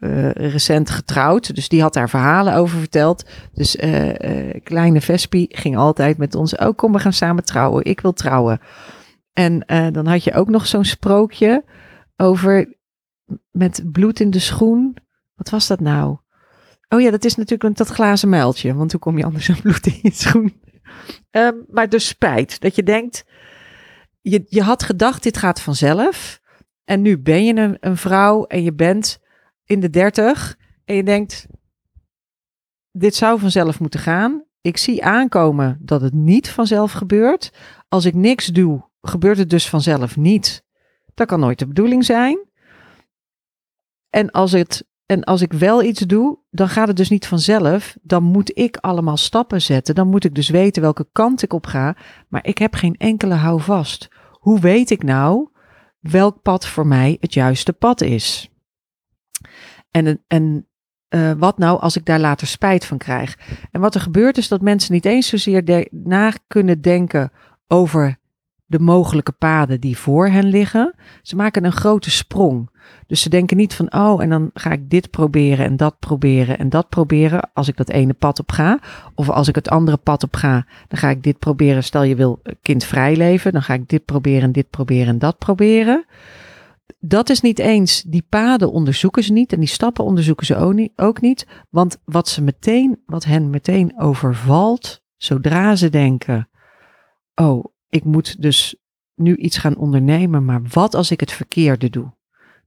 uh, 0.00 0.30
recent 0.30 0.90
getrouwd. 0.90 1.54
Dus 1.54 1.68
die 1.68 1.82
had 1.82 1.94
daar 1.94 2.08
verhalen 2.08 2.54
over 2.54 2.78
verteld. 2.78 3.24
Dus 3.52 3.76
kleine 4.62 5.00
Vespi 5.00 5.46
ging 5.48 5.76
altijd 5.76 6.18
met 6.18 6.34
ons. 6.34 6.56
Oh, 6.56 6.76
kom, 6.76 6.92
we 6.92 6.98
gaan 6.98 7.12
samen 7.12 7.44
trouwen. 7.44 7.84
Ik 7.84 8.00
wil 8.00 8.12
trouwen. 8.12 8.60
En 9.32 9.58
dan 9.92 10.06
had 10.06 10.24
je 10.24 10.32
ook 10.32 10.48
nog 10.48 10.66
zo'n 10.66 10.84
sprookje 10.84 11.64
over 12.16 12.76
met 13.50 13.82
bloed 13.92 14.20
in 14.20 14.30
de 14.30 14.38
schoen. 14.38 14.96
Wat 15.34 15.50
was 15.50 15.66
dat 15.66 15.80
nou? 15.80 16.18
Oh 16.88 17.00
ja, 17.00 17.10
dat 17.10 17.24
is 17.24 17.34
natuurlijk 17.34 17.76
dat 17.76 17.88
glazen 17.88 18.28
muiltje. 18.28 18.74
Want 18.74 18.92
hoe 18.92 19.00
kom 19.00 19.18
je 19.18 19.24
anders 19.24 19.50
aan 19.50 19.60
bloed 19.62 19.86
in 19.86 19.98
je 20.02 20.12
schoen? 20.12 20.60
Um, 21.30 21.64
maar 21.68 21.88
dus 21.88 22.06
spijt. 22.06 22.60
Dat 22.60 22.74
je 22.74 22.82
denkt, 22.82 23.24
je, 24.20 24.44
je 24.48 24.62
had 24.62 24.82
gedacht, 24.82 25.22
dit 25.22 25.36
gaat 25.36 25.60
vanzelf. 25.60 26.40
En 26.84 27.02
nu 27.02 27.18
ben 27.18 27.44
je 27.44 27.54
een, 27.54 27.76
een 27.80 27.96
vrouw 27.96 28.44
en 28.44 28.62
je 28.62 28.74
bent 28.74 29.20
in 29.64 29.80
de 29.80 29.90
dertig. 29.90 30.56
En 30.84 30.94
je 30.94 31.02
denkt, 31.02 31.46
dit 32.90 33.14
zou 33.14 33.38
vanzelf 33.38 33.80
moeten 33.80 34.00
gaan. 34.00 34.44
Ik 34.60 34.76
zie 34.76 35.04
aankomen 35.04 35.78
dat 35.80 36.00
het 36.00 36.12
niet 36.12 36.50
vanzelf 36.50 36.92
gebeurt. 36.92 37.52
Als 37.88 38.04
ik 38.04 38.14
niks 38.14 38.46
doe, 38.46 38.90
gebeurt 39.02 39.38
het 39.38 39.50
dus 39.50 39.68
vanzelf 39.68 40.16
niet. 40.16 40.64
Dat 41.14 41.26
kan 41.26 41.40
nooit 41.40 41.58
de 41.58 41.66
bedoeling 41.66 42.04
zijn. 42.04 42.38
En 44.10 44.30
als 44.30 44.52
het 44.52 44.84
en 45.06 45.24
als 45.24 45.40
ik 45.40 45.52
wel 45.52 45.82
iets 45.82 46.00
doe, 46.00 46.38
dan 46.50 46.68
gaat 46.68 46.88
het 46.88 46.96
dus 46.96 47.08
niet 47.08 47.26
vanzelf. 47.26 47.96
Dan 48.02 48.22
moet 48.22 48.58
ik 48.58 48.76
allemaal 48.76 49.16
stappen 49.16 49.62
zetten. 49.62 49.94
Dan 49.94 50.08
moet 50.08 50.24
ik 50.24 50.34
dus 50.34 50.48
weten 50.48 50.82
welke 50.82 51.08
kant 51.12 51.42
ik 51.42 51.52
op 51.52 51.66
ga. 51.66 51.96
Maar 52.28 52.46
ik 52.46 52.58
heb 52.58 52.74
geen 52.74 52.96
enkele 52.96 53.34
houvast. 53.34 54.08
Hoe 54.30 54.60
weet 54.60 54.90
ik 54.90 55.02
nou 55.02 55.48
welk 56.00 56.42
pad 56.42 56.66
voor 56.66 56.86
mij 56.86 57.16
het 57.20 57.34
juiste 57.34 57.72
pad 57.72 58.00
is? 58.00 58.50
En, 59.90 60.24
en 60.26 60.68
uh, 61.08 61.32
wat 61.32 61.58
nou 61.58 61.80
als 61.80 61.96
ik 61.96 62.04
daar 62.04 62.20
later 62.20 62.46
spijt 62.46 62.84
van 62.84 62.98
krijg? 62.98 63.38
En 63.70 63.80
wat 63.80 63.94
er 63.94 64.00
gebeurt 64.00 64.38
is 64.38 64.48
dat 64.48 64.60
mensen 64.60 64.92
niet 64.92 65.04
eens 65.04 65.28
zozeer 65.28 65.88
na 65.90 66.32
kunnen 66.46 66.80
denken 66.80 67.32
over 67.66 68.20
de 68.72 68.78
mogelijke 68.78 69.32
paden 69.32 69.80
die 69.80 69.98
voor 69.98 70.28
hen 70.28 70.44
liggen. 70.44 70.94
Ze 71.22 71.36
maken 71.36 71.64
een 71.64 71.72
grote 71.72 72.10
sprong. 72.10 72.70
Dus 73.06 73.22
ze 73.22 73.28
denken 73.28 73.56
niet 73.56 73.74
van, 73.74 73.94
oh, 73.94 74.22
en 74.22 74.28
dan 74.28 74.50
ga 74.54 74.70
ik 74.70 74.90
dit 74.90 75.10
proberen 75.10 75.66
en 75.66 75.76
dat 75.76 75.98
proberen 75.98 76.58
en 76.58 76.68
dat 76.68 76.88
proberen 76.88 77.50
als 77.54 77.68
ik 77.68 77.76
dat 77.76 77.90
ene 77.90 78.12
pad 78.12 78.38
op 78.38 78.50
ga. 78.50 78.78
Of 79.14 79.30
als 79.30 79.48
ik 79.48 79.54
het 79.54 79.68
andere 79.68 79.96
pad 79.96 80.22
op 80.22 80.36
ga, 80.36 80.66
dan 80.88 80.98
ga 80.98 81.08
ik 81.08 81.22
dit 81.22 81.38
proberen. 81.38 81.84
Stel 81.84 82.02
je 82.02 82.14
wil 82.14 82.42
kindvrij 82.62 83.16
leven, 83.16 83.52
dan 83.52 83.62
ga 83.62 83.74
ik 83.74 83.88
dit 83.88 84.04
proberen 84.04 84.42
en 84.42 84.52
dit 84.52 84.70
proberen 84.70 85.08
en 85.08 85.18
dat 85.18 85.38
proberen. 85.38 86.04
dat 86.98 87.30
is 87.30 87.40
niet 87.40 87.58
eens, 87.58 88.02
die 88.02 88.26
paden 88.28 88.72
onderzoeken 88.72 89.22
ze 89.22 89.32
niet 89.32 89.52
en 89.52 89.58
die 89.58 89.68
stappen 89.68 90.04
onderzoeken 90.04 90.46
ze 90.46 90.92
ook 90.96 91.20
niet. 91.20 91.46
Want 91.70 91.98
wat 92.04 92.28
ze 92.28 92.42
meteen, 92.42 93.02
wat 93.06 93.24
hen 93.24 93.50
meteen 93.50 94.00
overvalt, 94.00 95.02
zodra 95.16 95.76
ze 95.76 95.90
denken, 95.90 96.48
oh, 97.34 97.64
ik 97.92 98.04
moet 98.04 98.42
dus 98.42 98.76
nu 99.14 99.36
iets 99.36 99.58
gaan 99.58 99.76
ondernemen, 99.76 100.44
maar 100.44 100.62
wat 100.62 100.94
als 100.94 101.10
ik 101.10 101.20
het 101.20 101.32
verkeerde 101.32 101.90
doe? 101.90 102.12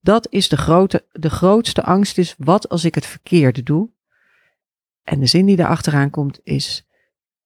Dat 0.01 0.27
is 0.29 0.49
de, 0.49 0.57
grote, 0.57 1.05
de 1.11 1.29
grootste 1.29 1.83
angst 1.83 2.17
is, 2.17 2.35
wat 2.37 2.69
als 2.69 2.85
ik 2.85 2.95
het 2.95 3.05
verkeerde 3.05 3.63
doe? 3.63 3.89
En 5.03 5.19
de 5.19 5.25
zin 5.25 5.45
die 5.45 5.59
erachteraan 5.59 6.09
komt 6.09 6.39
is, 6.43 6.87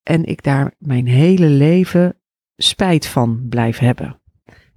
en 0.03 0.25
ik 0.25 0.43
daar 0.43 0.73
mijn 0.77 1.07
hele 1.07 1.49
leven 1.49 2.17
spijt 2.57 3.07
van 3.07 3.45
blijf 3.49 3.77
hebben. 3.77 4.21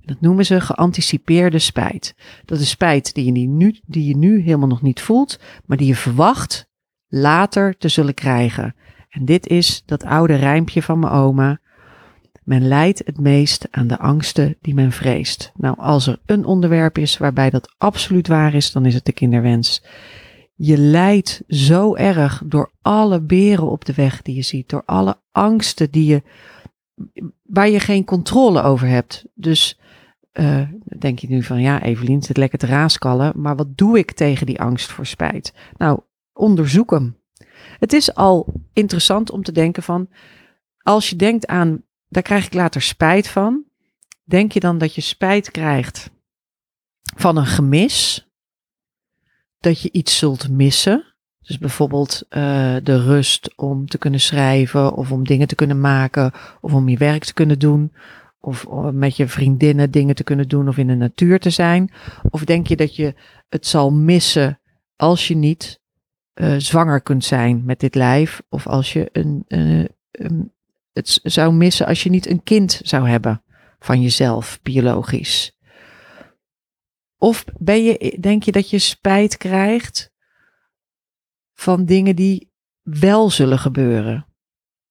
Dat 0.00 0.21
noemen 0.21 0.47
ze 0.47 0.61
geanticipeerde 0.61 1.59
spijt. 1.59 2.14
Dat 2.44 2.61
is 2.61 2.71
spijt 2.71 3.14
die 3.14 3.32
je, 3.32 3.49
nu, 3.49 3.80
die 3.87 4.06
je 4.06 4.16
nu 4.16 4.40
helemaal 4.40 4.68
nog 4.68 4.82
niet 4.82 5.00
voelt, 5.00 5.38
maar 5.66 5.76
die 5.76 5.87
je 5.87 5.97
verwacht 5.97 6.68
later 7.09 7.76
te 7.76 7.88
zullen 7.88 8.14
krijgen. 8.14 8.75
En 9.09 9.25
dit 9.25 9.47
is 9.47 9.82
dat 9.87 10.04
oude 10.04 10.35
rijmpje 10.35 10.82
van 10.82 10.99
mijn 10.99 11.12
oma. 11.12 11.61
Men 12.44 12.68
lijdt 12.68 13.02
het 13.04 13.20
meest 13.20 13.68
aan 13.70 13.87
de 13.87 13.99
angsten 13.99 14.56
die 14.61 14.75
men 14.75 14.92
vreest. 14.92 15.52
Nou, 15.56 15.78
als 15.78 16.06
er 16.06 16.18
een 16.26 16.44
onderwerp 16.44 16.99
is 16.99 17.18
waarbij 17.18 17.50
dat 17.50 17.75
absoluut 17.78 18.28
waar 18.28 18.54
is, 18.54 18.72
dan 18.72 18.87
is 18.87 18.94
het 18.94 19.04
de 19.04 19.12
kinderwens. 19.12 19.82
Je 20.54 20.78
lijdt 20.78 21.42
zo 21.49 21.94
erg 21.94 22.42
door 22.46 22.72
alle 22.82 23.20
beren 23.20 23.70
op 23.70 23.84
de 23.84 23.94
weg 23.94 24.22
die 24.22 24.34
je 24.34 24.42
ziet, 24.42 24.68
door 24.68 24.82
alle 24.84 25.16
angsten 25.32 25.90
die 25.90 26.06
je, 26.06 26.22
waar 27.42 27.68
je 27.68 27.80
geen 27.80 28.04
controle 28.04 28.62
over 28.62 28.88
hebt. 28.88 29.25
Dus 29.34 29.78
uh, 30.32 30.68
denk 30.99 31.18
je 31.18 31.28
nu 31.28 31.42
van 31.42 31.61
ja, 31.61 31.82
Evelien 31.82 32.22
zit 32.22 32.37
lekker 32.37 32.58
te 32.58 32.66
raaskallen, 32.66 33.32
maar 33.37 33.56
wat 33.56 33.76
doe 33.76 33.99
ik 33.99 34.12
tegen 34.12 34.46
die 34.46 34.61
angst 34.61 34.92
voor 34.92 35.06
spijt? 35.06 35.54
Nou, 35.76 36.00
onderzoek 36.32 36.90
hem. 36.90 37.16
Het 37.78 37.92
is 37.92 38.14
al 38.14 38.52
interessant 38.72 39.30
om 39.30 39.42
te 39.42 39.52
denken 39.52 39.82
van, 39.82 40.08
als 40.82 41.11
je 41.11 41.16
denkt 41.16 41.46
aan, 41.46 41.82
daar 42.12 42.23
krijg 42.23 42.47
ik 42.47 42.54
later 42.54 42.83
spijt 42.83 43.28
van, 43.28 43.64
denk 44.25 44.52
je 44.52 44.61
dan 44.61 44.78
dat 44.78 44.95
je 44.95 45.00
spijt 45.00 45.50
krijgt 45.50 46.11
van 47.16 47.37
een 47.37 47.47
gemis? 47.47 48.26
Dat 49.59 49.81
je 49.81 49.90
iets 49.92 50.19
zult 50.19 50.49
missen? 50.49 51.14
Dus 51.40 51.59
bijvoorbeeld 51.59 52.23
uh, 52.31 52.76
de 52.83 53.02
rust 53.02 53.57
om 53.57 53.87
te 53.87 53.99
kunnen 53.99 54.21
schrijven 54.21 54.95
of 54.95 55.12
om 55.12 55.25
dingen 55.25 55.47
te 55.47 55.54
kunnen 55.54 55.81
maken 55.81 56.33
of 56.61 56.73
om 56.73 56.88
je 56.88 56.97
werk 56.97 57.25
te 57.25 57.33
kunnen 57.33 57.59
doen 57.59 57.92
of 58.40 58.66
met 58.92 59.16
je 59.16 59.28
vriendinnen 59.28 59.90
dingen 59.90 60.14
te 60.14 60.25
kunnen 60.25 60.49
doen 60.49 60.69
of 60.69 60.76
in 60.76 60.87
de 60.87 60.95
natuur 60.95 61.40
te 61.40 61.50
zijn? 61.50 61.92
Of 62.31 62.45
denk 62.45 62.66
je 62.66 62.76
dat 62.76 62.97
je 62.97 63.14
het 63.49 63.66
zal 63.66 63.92
missen 63.92 64.61
als 64.97 65.28
je 65.28 65.37
niet 65.37 65.81
uh, 66.35 66.54
zwanger 66.57 67.00
kunt 67.00 67.25
zijn 67.25 67.64
met 67.64 67.81
dit 67.81 67.95
lijf? 67.95 68.42
Of 68.49 68.66
als 68.66 68.92
je 68.92 69.09
een, 69.12 69.45
het 70.92 71.20
zou 71.22 71.52
missen 71.52 71.87
als 71.87 72.02
je 72.02 72.11
niet 72.11 72.26
een 72.26 72.42
kind 72.42 72.80
zou 72.82 73.08
hebben 73.08 73.42
van 73.78 74.02
jezelf, 74.02 74.61
biologisch? 74.62 75.56
Of 77.18 77.44
ben 77.58 77.84
je, 77.84 78.16
denk 78.20 78.42
je 78.42 78.52
dat 78.52 78.70
je 78.70 78.78
spijt 78.78 79.37
krijgt 79.37 80.12
van 81.52 81.84
dingen 81.84 82.16
die 82.16 82.52
wel 82.82 83.30
zullen 83.30 83.58
gebeuren? 83.58 84.26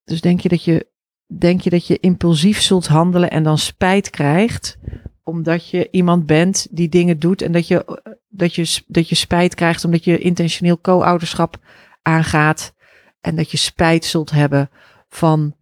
Dus 0.03 0.21
denk 0.21 0.39
je 0.39 0.49
dat 0.49 0.63
je 0.63 0.89
denk 1.37 1.61
je 1.61 1.69
dat 1.69 1.87
je 1.87 1.99
impulsief 1.99 2.61
zult 2.61 2.87
handelen 2.87 3.31
en 3.31 3.43
dan 3.43 3.57
spijt 3.57 4.09
krijgt 4.09 4.77
omdat 5.23 5.69
je 5.69 5.87
iemand 5.91 6.25
bent 6.25 6.67
die 6.71 6.89
dingen 6.89 7.19
doet 7.19 7.41
en 7.41 7.51
dat 7.51 7.67
je, 7.67 7.99
dat 8.27 8.55
je, 8.55 8.83
dat 8.87 9.09
je 9.09 9.15
spijt 9.15 9.55
krijgt 9.55 9.85
omdat 9.85 10.03
je 10.03 10.17
intentioneel 10.17 10.81
co-ouderschap 10.81 11.57
aangaat 12.01 12.73
en 13.21 13.35
dat 13.35 13.51
je 13.51 13.57
spijt 13.57 14.05
zult 14.05 14.31
hebben 14.31 14.69
van 15.09 15.55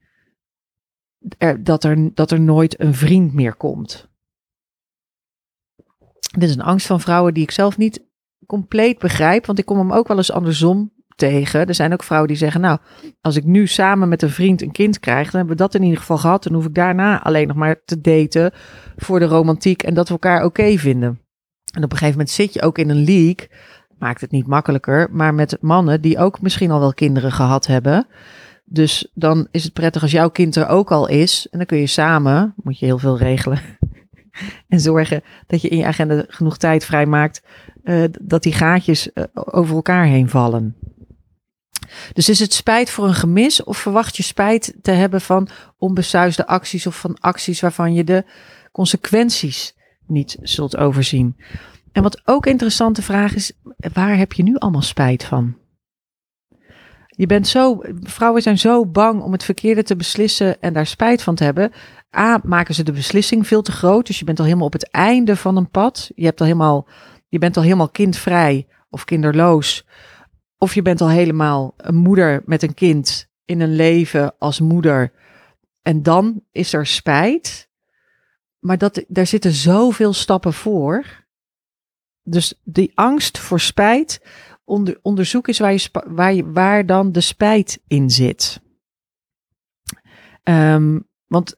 dat, 1.60 1.84
er, 1.84 2.14
dat 2.14 2.32
er 2.32 2.42
nooit 2.42 2.80
een 2.80 2.94
vriend 2.94 3.34
meer 3.34 3.56
komt. 3.56 4.08
Dit 6.38 6.50
is 6.50 6.56
een 6.56 6.62
angst 6.62 6.88
van 6.88 7.02
vrouwen 7.02 7.34
die 7.34 7.44
ik 7.44 7.52
zelf 7.52 7.78
niet 7.78 8.08
compleet 8.46 9.00
begrijp, 9.00 9.46
want 9.46 9.60
ik 9.60 9.66
kom 9.66 9.78
hem 9.78 9.94
ook 9.94 10.08
wel 10.08 10.18
eens 10.18 10.32
andersom 10.32 10.92
tegen. 11.16 11.68
Er 11.68 11.76
zijn 11.76 11.94
ook 11.94 12.04
vrouwen 12.04 12.30
die 12.30 12.38
zeggen, 12.38 12.62
nou, 12.62 12.80
als 13.22 13.36
ik 13.36 13.44
nu 13.44 13.68
samen 13.68 14.10
met 14.10 14.22
een 14.22 14.30
vriend 14.30 14.62
een 14.62 14.72
kind 14.72 15.00
krijg, 15.00 15.32
dan 15.32 15.40
hebben 15.40 15.58
we 15.58 15.64
dat 15.64 15.76
in 15.76 15.84
ieder 15.84 16.00
geval 16.00 16.18
gehad. 16.18 16.44
Dan 16.44 16.54
hoef 16.54 16.66
ik 16.66 16.76
daarna 16.76 17.24
alleen 17.24 17.48
nog 17.48 17.58
maar 17.58 17.82
te 17.86 18.02
daten 18.02 18.52
voor 18.98 19.20
de 19.20 19.26
romantiek 19.26 19.84
en 19.84 19.94
dat 19.94 20.08
we 20.08 20.14
elkaar 20.14 20.44
oké 20.44 20.78
vinden. 20.78 21.20
En 21.74 21.84
op 21.84 21.92
een 21.92 21.98
gegeven 21.98 22.18
moment 22.18 22.30
zit 22.30 22.54
je 22.54 22.62
ook 22.62 22.78
in 22.78 22.90
een 22.90 23.04
league, 23.04 23.50
maakt 23.98 24.22
het 24.22 24.32
niet 24.32 24.48
makkelijker, 24.48 25.08
maar 25.12 25.34
met 25.34 25.58
mannen 25.62 26.02
die 26.02 26.18
ook 26.18 26.42
misschien 26.42 26.72
al 26.72 26.80
wel 26.80 26.94
kinderen 26.94 27.32
gehad 27.32 27.68
hebben. 27.68 28.08
Dus 28.72 29.08
dan 29.14 29.48
is 29.52 29.64
het 29.64 29.74
prettig 29.74 30.02
als 30.02 30.12
jouw 30.12 30.30
kind 30.30 30.56
er 30.56 30.68
ook 30.68 30.92
al 30.92 31.08
is. 31.08 31.48
En 31.52 31.58
dan 31.58 31.68
kun 31.68 31.78
je 31.78 31.88
samen, 31.88 32.54
moet 32.64 32.80
je 32.80 32.86
heel 32.86 32.98
veel 32.98 33.18
regelen. 33.18 33.60
en 34.68 34.80
zorgen 34.80 35.24
dat 35.48 35.62
je 35.62 35.68
in 35.68 35.78
je 35.78 35.86
agenda 35.86 36.26
genoeg 36.28 36.58
tijd 36.58 36.86
vrijmaakt. 36.86 37.42
Uh, 37.84 38.04
dat 38.22 38.44
die 38.44 38.54
gaatjes 38.54 39.10
uh, 39.14 39.24
over 39.34 39.76
elkaar 39.76 40.06
heen 40.06 40.30
vallen. 40.30 40.76
Dus 42.14 42.30
is 42.30 42.40
het 42.40 42.54
spijt 42.54 42.90
voor 42.90 43.08
een 43.08 43.14
gemis 43.14 43.64
of 43.64 43.78
verwacht 43.78 44.18
je 44.18 44.24
spijt 44.24 44.74
te 44.82 44.92
hebben 44.92 45.22
van 45.22 45.50
onbesuisde 45.78 46.48
acties 46.48 46.88
of 46.88 47.00
van 47.00 47.20
acties 47.20 47.60
waarvan 47.60 47.94
je 47.94 48.04
de 48.04 48.26
consequenties 48.72 49.76
niet 50.08 50.38
zult 50.42 50.78
overzien? 50.78 51.36
En 51.92 52.04
wat 52.04 52.22
ook 52.26 52.46
interessante 52.46 53.02
vraag 53.02 53.36
is, 53.36 53.52
waar 53.94 54.18
heb 54.18 54.34
je 54.34 54.44
nu 54.44 54.56
allemaal 54.56 54.82
spijt 54.82 55.24
van? 55.24 55.59
Je 57.20 57.26
bent 57.26 57.48
zo, 57.48 57.82
vrouwen 58.02 58.42
zijn 58.42 58.58
zo 58.58 58.86
bang 58.86 59.22
om 59.22 59.32
het 59.32 59.44
verkeerde 59.44 59.84
te 59.84 59.96
beslissen 59.96 60.62
en 60.62 60.74
daar 60.74 60.88
spijt 60.88 61.22
van 61.22 61.36
te 61.36 61.44
hebben. 61.44 61.72
A, 62.18 62.40
maken 62.44 62.76
ze 62.76 62.84
de 62.84 62.92
beslissing 62.92 63.48
veel 63.48 63.62
te 63.62 63.72
groot. 63.72 64.08
Dus 64.08 64.20
je 64.20 64.26
bent 64.26 64.40
al 64.40 64.46
helemaal 64.46 64.66
op 64.66 64.74
het 64.74 64.90
einde 64.92 65.36
van 65.36 65.58
een 65.58 65.70
pad. 65.70 66.12
Je, 66.16 66.26
hebt 66.26 66.40
al 66.40 66.46
helemaal, 66.46 66.88
je 67.28 67.38
bent 67.38 67.58
al 67.58 67.64
helemaal 67.64 67.90
kindvrij 67.90 68.68
of 68.90 69.04
kinderloos. 69.04 69.86
Of 70.58 70.74
je 70.74 70.82
bent 70.82 71.02
al 71.02 71.10
helemaal 71.10 71.74
een 71.78 71.96
moeder 71.96 72.42
met 72.46 72.64
een 72.64 72.74
kind 72.74 73.30
in 73.46 73.62
een 73.62 73.76
leven 73.76 74.36
als 74.38 74.60
moeder. 74.60 75.12
En 75.82 76.04
dan 76.04 76.44
is 76.52 76.74
er 76.74 76.86
spijt. 76.86 77.70
Maar 78.60 78.78
dat, 78.78 79.04
daar 79.08 79.28
zitten 79.28 79.52
zoveel 79.52 80.14
stappen 80.14 80.54
voor. 80.54 81.06
Dus 82.24 82.54
die 82.64 82.92
angst 82.96 83.38
voor 83.38 83.60
spijt. 83.60 84.22
Onder, 84.70 85.00
onderzoek 85.02 85.48
is 85.48 85.60
waar, 85.60 85.74
je, 85.74 85.90
waar, 86.08 86.34
je, 86.34 86.52
waar 86.52 86.86
dan 86.86 87.12
de 87.12 87.22
spijt 87.22 87.82
in 87.88 88.10
zit. 88.10 88.62
Um, 90.44 91.08
want 91.28 91.56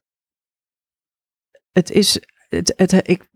het 1.71 1.91
is. 1.91 2.19
Het, 2.49 2.73
het, 2.75 2.91
ik, 3.09 3.29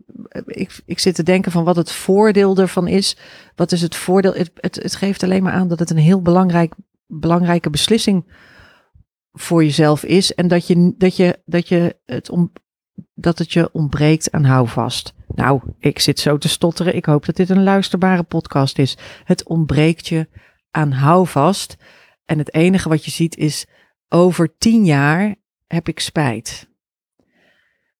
ik, 0.46 0.82
ik 0.84 0.98
zit 0.98 1.14
te 1.14 1.22
denken 1.22 1.52
van 1.52 1.64
wat 1.64 1.76
het 1.76 1.92
voordeel 1.92 2.56
ervan 2.56 2.88
is. 2.88 3.16
Wat 3.54 3.72
is 3.72 3.82
het 3.82 3.96
voordeel? 3.96 4.34
Het, 4.34 4.50
het, 4.54 4.74
het 4.74 4.94
geeft 4.94 5.22
alleen 5.22 5.42
maar 5.42 5.52
aan 5.52 5.68
dat 5.68 5.78
het 5.78 5.90
een 5.90 5.96
heel 5.96 6.22
belangrijk, 6.22 6.74
belangrijke 7.06 7.70
beslissing 7.70 8.32
voor 9.32 9.64
jezelf 9.64 10.04
is. 10.04 10.34
En 10.34 10.48
dat 10.48 10.66
je, 10.66 10.94
dat 10.96 11.16
je, 11.16 11.42
dat 11.44 11.68
je 11.68 11.96
het 12.04 12.30
om, 12.30 12.52
dat 13.14 13.38
het 13.38 13.52
je 13.52 13.68
ontbreekt 13.72 14.32
aan 14.32 14.44
houvast. 14.44 15.14
Nou, 15.34 15.60
ik 15.78 15.98
zit 15.98 16.20
zo 16.20 16.38
te 16.38 16.48
stotteren. 16.48 16.96
Ik 16.96 17.04
hoop 17.04 17.26
dat 17.26 17.36
dit 17.36 17.50
een 17.50 17.62
luisterbare 17.62 18.22
podcast 18.22 18.78
is. 18.78 18.96
Het 19.24 19.44
ontbreekt 19.44 20.06
je 20.06 20.28
aan 20.70 20.92
houvast. 20.92 21.76
En 22.24 22.38
het 22.38 22.54
enige 22.54 22.88
wat 22.88 23.04
je 23.04 23.10
ziet 23.10 23.36
is, 23.36 23.66
over 24.08 24.56
tien 24.58 24.84
jaar 24.84 25.34
heb 25.66 25.88
ik 25.88 26.00
spijt. 26.00 26.68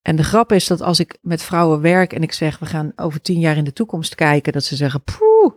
En 0.03 0.17
de 0.17 0.25
grap 0.25 0.53
is 0.53 0.67
dat 0.67 0.81
als 0.81 1.01
ik 1.01 1.19
met 1.21 1.43
vrouwen 1.43 1.81
werk 1.81 2.13
en 2.13 2.23
ik 2.23 2.33
zeg, 2.33 2.59
we 2.59 2.67
gaan 2.67 2.93
over 2.97 3.21
tien 3.21 3.41
jaar 3.41 3.57
in 3.57 3.65
de 3.65 3.73
toekomst 3.73 4.15
kijken, 4.15 4.53
dat 4.53 4.65
ze 4.65 4.77
zeggen, 4.77 5.03
poeh, 5.03 5.53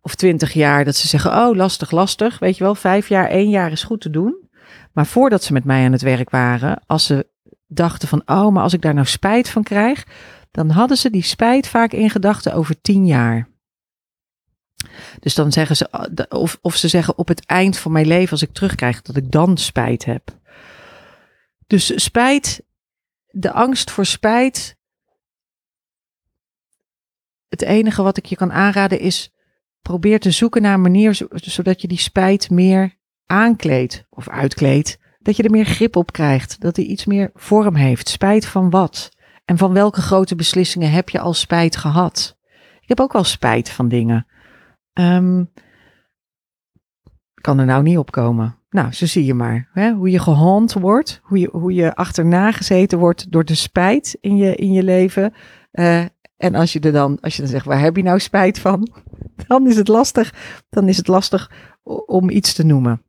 of 0.00 0.14
twintig 0.14 0.52
jaar, 0.52 0.84
dat 0.84 0.96
ze 0.96 1.08
zeggen, 1.08 1.30
oh, 1.30 1.56
lastig, 1.56 1.90
lastig. 1.90 2.38
Weet 2.38 2.56
je 2.56 2.64
wel, 2.64 2.74
vijf 2.74 3.08
jaar, 3.08 3.28
één 3.28 3.48
jaar 3.48 3.72
is 3.72 3.82
goed 3.82 4.00
te 4.00 4.10
doen. 4.10 4.48
Maar 4.92 5.06
voordat 5.06 5.42
ze 5.42 5.52
met 5.52 5.64
mij 5.64 5.84
aan 5.84 5.92
het 5.92 6.02
werk 6.02 6.30
waren, 6.30 6.82
als 6.86 7.06
ze 7.06 7.26
dachten 7.68 8.08
van, 8.08 8.22
oh, 8.26 8.52
maar 8.52 8.62
als 8.62 8.72
ik 8.72 8.82
daar 8.82 8.94
nou 8.94 9.06
spijt 9.06 9.48
van 9.48 9.62
krijg, 9.62 10.06
dan 10.50 10.70
hadden 10.70 10.96
ze 10.96 11.10
die 11.10 11.22
spijt 11.22 11.68
vaak 11.68 11.92
in 11.92 12.10
gedachten 12.10 12.54
over 12.54 12.80
tien 12.80 13.06
jaar. 13.06 13.48
Dus 15.20 15.34
dan 15.34 15.52
zeggen 15.52 15.76
ze, 15.76 16.26
of, 16.28 16.58
of 16.60 16.76
ze 16.76 16.88
zeggen 16.88 17.18
op 17.18 17.28
het 17.28 17.46
eind 17.46 17.78
van 17.78 17.92
mijn 17.92 18.06
leven, 18.06 18.30
als 18.30 18.42
ik 18.42 18.52
terugkrijg, 18.52 19.02
dat 19.02 19.16
ik 19.16 19.30
dan 19.30 19.56
spijt 19.56 20.04
heb. 20.04 20.38
Dus 21.66 22.02
spijt 22.02 22.62
de 23.26 23.52
angst 23.52 23.90
voor 23.90 24.06
spijt. 24.06 24.76
Het 27.48 27.62
enige 27.62 28.02
wat 28.02 28.16
ik 28.16 28.26
je 28.26 28.36
kan 28.36 28.52
aanraden 28.52 29.00
is 29.00 29.32
probeer 29.82 30.20
te 30.20 30.30
zoeken 30.30 30.62
naar 30.62 30.74
een 30.74 30.80
manier 30.80 31.28
zodat 31.30 31.80
je 31.80 31.88
die 31.88 31.98
spijt 31.98 32.50
meer 32.50 32.96
aankleedt 33.26 34.04
of 34.10 34.28
uitkleedt. 34.28 34.98
Dat 35.28 35.36
je 35.36 35.42
er 35.42 35.50
meer 35.50 35.64
grip 35.64 35.96
op 35.96 36.12
krijgt, 36.12 36.60
dat 36.60 36.76
hij 36.76 36.84
iets 36.84 37.04
meer 37.04 37.30
vorm 37.34 37.74
heeft. 37.74 38.08
Spijt 38.08 38.46
van 38.46 38.70
wat? 38.70 39.10
En 39.44 39.58
van 39.58 39.72
welke 39.72 40.00
grote 40.00 40.34
beslissingen 40.34 40.90
heb 40.90 41.08
je 41.08 41.20
al 41.20 41.34
spijt 41.34 41.76
gehad? 41.76 42.38
Ik 42.80 42.88
heb 42.88 43.00
ook 43.00 43.12
wel 43.12 43.24
spijt 43.24 43.70
van 43.70 43.88
dingen. 43.88 44.26
Ehm, 44.92 45.44
kan 47.34 47.58
er 47.58 47.66
nou 47.66 47.82
niet 47.82 47.98
opkomen. 47.98 48.58
Nou, 48.70 48.92
zo 48.92 49.06
zie 49.06 49.24
je 49.24 49.34
maar. 49.34 49.68
Hè? 49.72 49.92
Hoe 49.92 50.10
je 50.10 50.18
gehand 50.18 50.72
wordt, 50.72 51.20
hoe 51.22 51.38
je, 51.38 51.48
hoe 51.52 51.74
je 51.74 51.94
achterna 51.94 52.52
gezeten 52.52 52.98
wordt 52.98 53.30
door 53.32 53.44
de 53.44 53.54
spijt 53.54 54.16
in 54.20 54.36
je, 54.36 54.54
in 54.54 54.72
je 54.72 54.82
leven. 54.82 55.34
Uh, 55.72 56.04
en 56.36 56.54
als 56.54 56.72
je 56.72 56.80
er 56.80 56.92
dan, 56.92 57.20
als 57.20 57.36
je 57.36 57.42
dan 57.42 57.50
zegt, 57.50 57.64
waar 57.64 57.80
heb 57.80 57.96
je 57.96 58.02
nou 58.02 58.18
spijt 58.18 58.58
van? 58.58 58.88
Dan 59.46 59.66
is 59.66 59.76
het 59.76 59.88
lastig. 59.88 60.34
Dan 60.68 60.88
is 60.88 60.96
het 60.96 61.08
lastig 61.08 61.50
om 62.06 62.30
iets 62.30 62.52
te 62.52 62.64
noemen. 62.64 63.02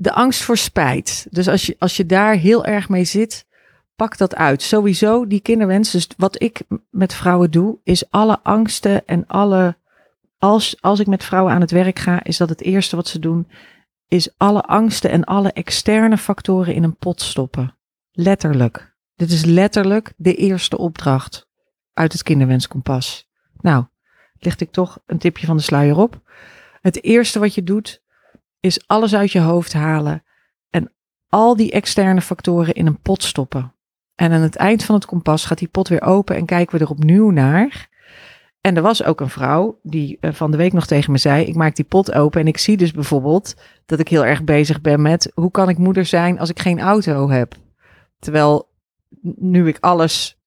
De 0.00 0.12
angst 0.12 0.42
voor 0.42 0.56
spijt. 0.56 1.26
Dus 1.30 1.48
als 1.48 1.66
je, 1.66 1.76
als 1.78 1.96
je 1.96 2.06
daar 2.06 2.34
heel 2.34 2.64
erg 2.64 2.88
mee 2.88 3.04
zit, 3.04 3.46
pak 3.96 4.16
dat 4.16 4.34
uit. 4.34 4.62
Sowieso 4.62 5.26
die 5.26 5.40
kinderwens. 5.40 5.90
Dus 5.90 6.08
wat 6.16 6.42
ik 6.42 6.60
met 6.90 7.14
vrouwen 7.14 7.50
doe, 7.50 7.78
is 7.84 8.10
alle 8.10 8.40
angsten 8.42 9.06
en 9.06 9.26
alle. 9.26 9.76
Als, 10.38 10.76
als 10.80 11.00
ik 11.00 11.06
met 11.06 11.24
vrouwen 11.24 11.52
aan 11.52 11.60
het 11.60 11.70
werk 11.70 11.98
ga, 11.98 12.24
is 12.24 12.36
dat 12.36 12.48
het 12.48 12.62
eerste 12.62 12.96
wat 12.96 13.08
ze 13.08 13.18
doen, 13.18 13.48
is 14.08 14.30
alle 14.36 14.62
angsten 14.62 15.10
en 15.10 15.24
alle 15.24 15.52
externe 15.52 16.18
factoren 16.18 16.74
in 16.74 16.82
een 16.82 16.96
pot 16.96 17.20
stoppen. 17.22 17.76
Letterlijk. 18.12 18.96
Dit 19.14 19.30
is 19.30 19.44
letterlijk 19.44 20.12
de 20.16 20.34
eerste 20.34 20.78
opdracht 20.78 21.48
uit 21.92 22.12
het 22.12 22.22
kinderwenskompas. 22.22 23.28
Nou, 23.60 23.84
licht 24.38 24.60
ik 24.60 24.70
toch 24.70 24.98
een 25.06 25.18
tipje 25.18 25.46
van 25.46 25.56
de 25.56 25.62
sluier 25.62 25.96
op. 25.96 26.20
Het 26.80 27.02
eerste 27.02 27.38
wat 27.38 27.54
je 27.54 27.62
doet, 27.62 28.02
is 28.60 28.86
alles 28.86 29.14
uit 29.14 29.32
je 29.32 29.40
hoofd 29.40 29.72
halen 29.72 30.22
en 30.70 30.92
al 31.28 31.56
die 31.56 31.72
externe 31.72 32.20
factoren 32.20 32.74
in 32.74 32.86
een 32.86 33.00
pot 33.00 33.22
stoppen. 33.22 33.72
En 34.14 34.32
aan 34.32 34.40
het 34.40 34.56
eind 34.56 34.84
van 34.84 34.94
het 34.94 35.04
kompas 35.04 35.44
gaat 35.44 35.58
die 35.58 35.68
pot 35.68 35.88
weer 35.88 36.02
open 36.02 36.36
en 36.36 36.46
kijken 36.46 36.78
we 36.78 36.84
er 36.84 36.90
opnieuw 36.90 37.30
naar. 37.30 37.88
En 38.60 38.76
er 38.76 38.82
was 38.82 39.04
ook 39.04 39.20
een 39.20 39.28
vrouw 39.28 39.78
die 39.82 40.16
eh, 40.20 40.32
van 40.32 40.50
de 40.50 40.56
week 40.56 40.72
nog 40.72 40.86
tegen 40.86 41.12
me 41.12 41.18
zei: 41.18 41.44
Ik 41.44 41.54
maak 41.54 41.76
die 41.76 41.84
pot 41.84 42.12
open 42.12 42.40
en 42.40 42.46
ik 42.46 42.58
zie 42.58 42.76
dus 42.76 42.92
bijvoorbeeld 42.92 43.54
dat 43.86 43.98
ik 43.98 44.08
heel 44.08 44.24
erg 44.24 44.44
bezig 44.44 44.80
ben 44.80 45.02
met 45.02 45.32
hoe 45.34 45.50
kan 45.50 45.68
ik 45.68 45.78
moeder 45.78 46.04
zijn 46.04 46.38
als 46.38 46.50
ik 46.50 46.58
geen 46.58 46.80
auto 46.80 47.30
heb. 47.30 47.54
Terwijl 48.18 48.70
nu 49.36 49.68
ik 49.68 49.76
alles 49.80 50.38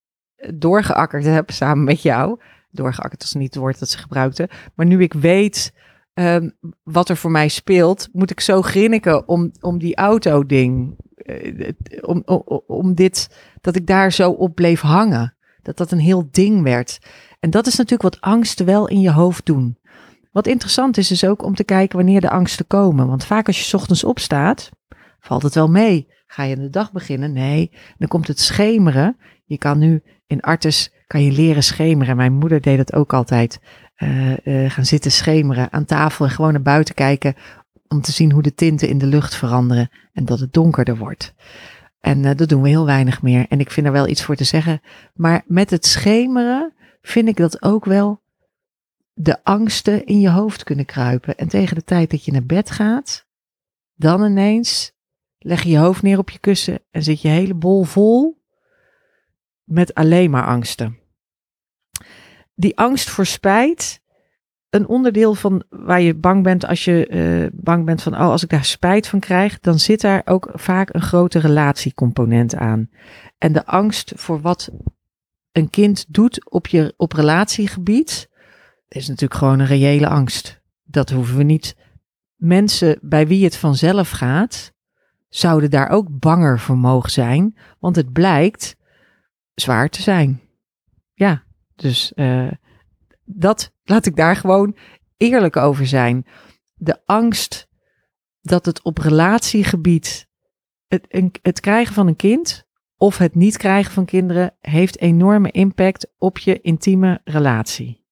doorgeakkerd 0.53 1.25
heb 1.25 1.51
samen 1.51 1.83
met 1.83 2.01
jou. 2.01 2.39
Doorgeakkerd 2.71 3.23
is 3.23 3.33
niet 3.33 3.53
het 3.53 3.63
woord 3.63 3.79
dat 3.79 3.89
ze 3.89 3.97
gebruikte. 3.97 4.49
Maar 4.75 4.85
nu 4.85 5.01
ik 5.01 5.13
weet 5.13 5.73
ehm, 6.13 6.49
wat 6.83 7.09
er 7.09 7.17
voor 7.17 7.31
mij 7.31 7.47
speelt, 7.47 8.09
moet 8.11 8.31
ik 8.31 8.39
zo 8.39 8.61
grinniken 8.61 9.27
om, 9.27 9.51
om 9.59 9.79
die 9.79 9.95
auto-ding. 9.95 10.95
Uh, 11.25 11.69
om, 12.01 12.21
om, 12.25 12.61
om 12.67 12.95
dit, 12.95 13.29
dat 13.61 13.75
ik 13.75 13.87
daar 13.87 14.11
zo 14.11 14.31
op 14.31 14.55
bleef 14.55 14.81
hangen. 14.81 15.35
Dat 15.61 15.77
dat 15.77 15.91
een 15.91 15.99
heel 15.99 16.27
ding 16.31 16.63
werd. 16.63 16.99
En 17.39 17.49
dat 17.49 17.67
is 17.67 17.75
natuurlijk 17.75 18.01
wat 18.13 18.21
angsten 18.21 18.65
wel 18.65 18.87
in 18.87 19.01
je 19.01 19.11
hoofd 19.11 19.45
doen. 19.45 19.77
Wat 20.31 20.47
interessant 20.47 20.97
is, 20.97 21.11
is 21.11 21.25
ook 21.25 21.43
om 21.43 21.55
te 21.55 21.63
kijken 21.63 21.97
wanneer 21.97 22.21
de 22.21 22.29
angsten 22.29 22.67
komen. 22.67 23.07
Want 23.07 23.25
vaak 23.25 23.47
als 23.47 23.69
je 23.69 23.77
ochtends 23.77 24.03
opstaat, 24.03 24.69
valt 25.19 25.43
het 25.43 25.55
wel 25.55 25.69
mee. 25.69 26.07
Ga 26.27 26.43
je 26.43 26.55
de 26.55 26.69
dag 26.69 26.91
beginnen? 26.91 27.33
Nee. 27.33 27.71
Dan 27.97 28.07
komt 28.07 28.27
het 28.27 28.39
schemeren. 28.39 29.17
Je 29.45 29.57
kan 29.57 29.77
nu 29.77 30.03
in 30.27 30.41
Artes 30.41 30.91
kan 31.07 31.23
je 31.23 31.31
leren 31.31 31.63
schemeren. 31.63 32.15
Mijn 32.15 32.33
moeder 32.33 32.61
deed 32.61 32.77
dat 32.77 32.93
ook 32.93 33.13
altijd. 33.13 33.59
Uh, 34.03 34.69
gaan 34.69 34.85
zitten 34.85 35.11
schemeren 35.11 35.71
aan 35.71 35.85
tafel 35.85 36.25
en 36.25 36.31
gewoon 36.31 36.51
naar 36.51 36.61
buiten 36.61 36.95
kijken 36.95 37.35
om 37.87 38.01
te 38.01 38.11
zien 38.11 38.31
hoe 38.31 38.41
de 38.41 38.53
tinten 38.53 38.87
in 38.87 38.97
de 38.97 39.05
lucht 39.05 39.35
veranderen 39.35 39.89
en 40.13 40.25
dat 40.25 40.39
het 40.39 40.53
donkerder 40.53 40.97
wordt. 40.97 41.33
En 41.99 42.23
uh, 42.23 42.31
dat 42.35 42.49
doen 42.49 42.61
we 42.61 42.69
heel 42.69 42.85
weinig 42.85 43.21
meer. 43.21 43.45
En 43.49 43.59
ik 43.59 43.71
vind 43.71 43.85
er 43.85 43.91
wel 43.91 44.07
iets 44.07 44.23
voor 44.23 44.35
te 44.35 44.43
zeggen. 44.43 44.81
Maar 45.13 45.43
met 45.45 45.69
het 45.69 45.85
schemeren 45.85 46.73
vind 47.01 47.27
ik 47.27 47.37
dat 47.37 47.61
ook 47.61 47.85
wel 47.85 48.21
de 49.13 49.43
angsten 49.43 50.05
in 50.05 50.19
je 50.19 50.29
hoofd 50.29 50.63
kunnen 50.63 50.85
kruipen. 50.85 51.37
En 51.37 51.47
tegen 51.47 51.75
de 51.75 51.83
tijd 51.83 52.11
dat 52.11 52.25
je 52.25 52.31
naar 52.31 52.45
bed 52.45 52.71
gaat, 52.71 53.25
dan 53.95 54.25
ineens 54.25 54.91
leg 55.37 55.63
je 55.63 55.69
je 55.69 55.77
hoofd 55.77 56.01
neer 56.01 56.17
op 56.17 56.29
je 56.29 56.39
kussen 56.39 56.79
en 56.91 57.03
zit 57.03 57.21
je 57.21 57.27
hele 57.27 57.53
bol 57.53 57.83
vol 57.83 58.41
met 59.63 59.93
alleen 59.93 60.29
maar 60.29 60.45
angsten. 60.45 61.00
Die 62.61 62.77
angst 62.77 63.09
voor 63.09 63.25
spijt, 63.25 64.01
een 64.69 64.87
onderdeel 64.87 65.33
van 65.33 65.63
waar 65.69 66.01
je 66.01 66.15
bang 66.15 66.43
bent 66.43 66.65
als 66.65 66.85
je 66.85 67.09
uh, 67.09 67.49
bang 67.53 67.85
bent 67.85 68.01
van, 68.01 68.13
oh, 68.13 68.19
als 68.19 68.43
ik 68.43 68.49
daar 68.49 68.65
spijt 68.65 69.07
van 69.07 69.19
krijg, 69.19 69.59
dan 69.59 69.79
zit 69.79 70.01
daar 70.01 70.21
ook 70.25 70.49
vaak 70.53 70.93
een 70.93 71.01
grote 71.01 71.39
relatiecomponent 71.39 72.55
aan. 72.55 72.89
En 73.37 73.53
de 73.53 73.65
angst 73.65 74.13
voor 74.15 74.41
wat 74.41 74.71
een 75.51 75.69
kind 75.69 76.05
doet 76.07 76.49
op, 76.49 76.67
je, 76.67 76.93
op 76.97 77.13
relatiegebied, 77.13 78.29
is 78.87 79.07
natuurlijk 79.07 79.39
gewoon 79.39 79.59
een 79.59 79.65
reële 79.65 80.07
angst. 80.07 80.61
Dat 80.83 81.09
hoeven 81.09 81.37
we 81.37 81.43
niet. 81.43 81.75
Mensen 82.35 82.99
bij 83.01 83.27
wie 83.27 83.43
het 83.43 83.55
vanzelf 83.55 84.09
gaat, 84.09 84.73
zouden 85.29 85.69
daar 85.69 85.89
ook 85.89 86.19
banger 86.19 86.59
voor 86.59 86.77
mogen 86.77 87.11
zijn, 87.11 87.57
want 87.79 87.95
het 87.95 88.11
blijkt 88.11 88.75
zwaar 89.53 89.89
te 89.89 90.01
zijn. 90.01 90.41
Ja, 91.13 91.43
dus 91.81 92.11
uh, 92.15 92.51
dat 93.23 93.71
laat 93.83 94.05
ik 94.05 94.15
daar 94.15 94.35
gewoon 94.35 94.75
eerlijk 95.17 95.55
over 95.55 95.87
zijn. 95.87 96.25
De 96.73 97.01
angst 97.05 97.67
dat 98.41 98.65
het 98.65 98.81
op 98.81 98.97
relatiegebied, 98.97 100.27
het, 100.87 101.07
het 101.41 101.59
krijgen 101.59 101.93
van 101.93 102.07
een 102.07 102.15
kind 102.15 102.69
of 102.97 103.17
het 103.17 103.35
niet 103.35 103.57
krijgen 103.57 103.91
van 103.91 104.05
kinderen, 104.05 104.55
heeft 104.59 104.99
enorme 104.99 105.51
impact 105.51 106.11
op 106.17 106.37
je 106.37 106.61
intieme 106.61 107.21
relatie. 107.23 108.05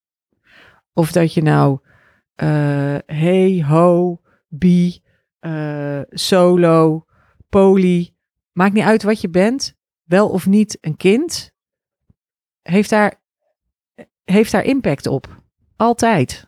Of 0.93 1.11
dat 1.11 1.33
je 1.33 1.41
nou 1.41 1.79
uh, 2.43 2.97
hey, 3.05 3.63
ho, 3.67 4.21
bi, 4.47 5.01
uh, 5.41 6.01
solo, 6.09 7.05
poly, 7.49 8.15
maakt 8.51 8.73
niet 8.73 8.83
uit 8.83 9.03
wat 9.03 9.21
je 9.21 9.29
bent 9.29 9.77
wel 10.03 10.29
of 10.29 10.47
niet 10.47 10.77
een 10.81 10.97
kind, 10.97 11.53
heeft 12.61 12.89
daar, 12.89 13.21
heeft 14.31 14.51
daar 14.51 14.63
impact 14.63 15.07
op. 15.07 15.41
Altijd. 15.75 16.47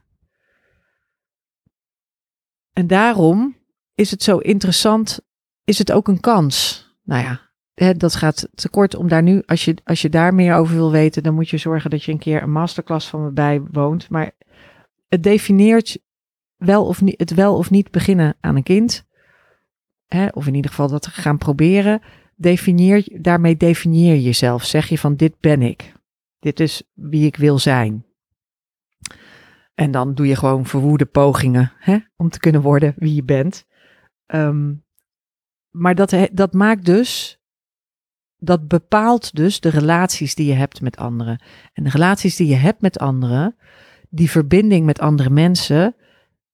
En 2.73 2.87
daarom 2.87 3.55
is 3.95 4.11
het 4.11 4.23
zo 4.23 4.37
interessant, 4.37 5.19
is 5.63 5.77
het 5.77 5.91
ook 5.91 6.07
een 6.07 6.19
kans. 6.19 6.85
Nou 7.03 7.23
ja, 7.23 7.39
hè, 7.73 7.93
dat 7.93 8.15
gaat 8.15 8.49
te 8.55 8.69
kort 8.69 8.95
om 8.95 9.07
daar 9.07 9.23
nu, 9.23 9.43
als 9.45 9.65
je, 9.65 9.75
als 9.83 10.01
je 10.01 10.09
daar 10.09 10.33
meer 10.33 10.55
over 10.55 10.75
wil 10.75 10.91
weten, 10.91 11.23
dan 11.23 11.33
moet 11.33 11.49
je 11.49 11.57
zorgen 11.57 11.89
dat 11.89 12.03
je 12.03 12.11
een 12.11 12.17
keer 12.17 12.41
een 12.41 12.51
masterclass 12.51 13.07
van 13.07 13.23
me 13.23 13.31
bijwoont. 13.31 14.09
Maar 14.09 14.31
het 15.07 15.23
definieert 15.23 15.99
wel 16.57 16.85
of 16.85 17.01
niet, 17.01 17.19
het 17.19 17.33
wel 17.33 17.57
of 17.57 17.69
niet 17.69 17.91
beginnen 17.91 18.35
aan 18.39 18.55
een 18.55 18.63
kind. 18.63 19.05
Hè, 20.07 20.27
of 20.27 20.47
in 20.47 20.55
ieder 20.55 20.69
geval 20.69 20.87
dat 20.87 21.07
gaan 21.07 21.37
proberen 21.37 22.01
definieer, 22.35 23.07
daarmee 23.21 23.57
definieer 23.57 24.13
je 24.13 24.21
jezelf. 24.21 24.63
Zeg 24.63 24.87
je 24.87 24.97
van 24.97 25.15
dit 25.15 25.39
ben 25.39 25.61
ik. 25.61 25.93
Dit 26.41 26.59
is 26.59 26.83
wie 26.93 27.25
ik 27.25 27.35
wil 27.35 27.59
zijn. 27.59 28.05
En 29.73 29.91
dan 29.91 30.13
doe 30.13 30.27
je 30.27 30.35
gewoon 30.35 30.65
verwoede 30.65 31.05
pogingen 31.05 31.71
hè, 31.77 31.97
om 32.15 32.29
te 32.29 32.39
kunnen 32.39 32.61
worden 32.61 32.93
wie 32.97 33.15
je 33.15 33.23
bent. 33.23 33.65
Ehm, 34.25 34.73
maar 35.69 35.95
dat, 35.95 36.15
dat 36.31 36.53
maakt 36.53 36.85
dus, 36.85 37.39
dat 38.37 38.67
bepaalt 38.67 39.35
dus 39.35 39.59
de 39.59 39.69
relaties 39.69 40.35
die 40.35 40.47
je 40.47 40.53
hebt 40.53 40.81
met 40.81 40.97
anderen. 40.97 41.41
En 41.73 41.83
de 41.83 41.89
relaties 41.89 42.35
die 42.35 42.47
je 42.47 42.55
hebt 42.55 42.81
met 42.81 42.99
anderen, 42.99 43.55
die 44.09 44.29
verbinding 44.29 44.85
met 44.85 44.99
andere 44.99 45.29
mensen, 45.29 45.95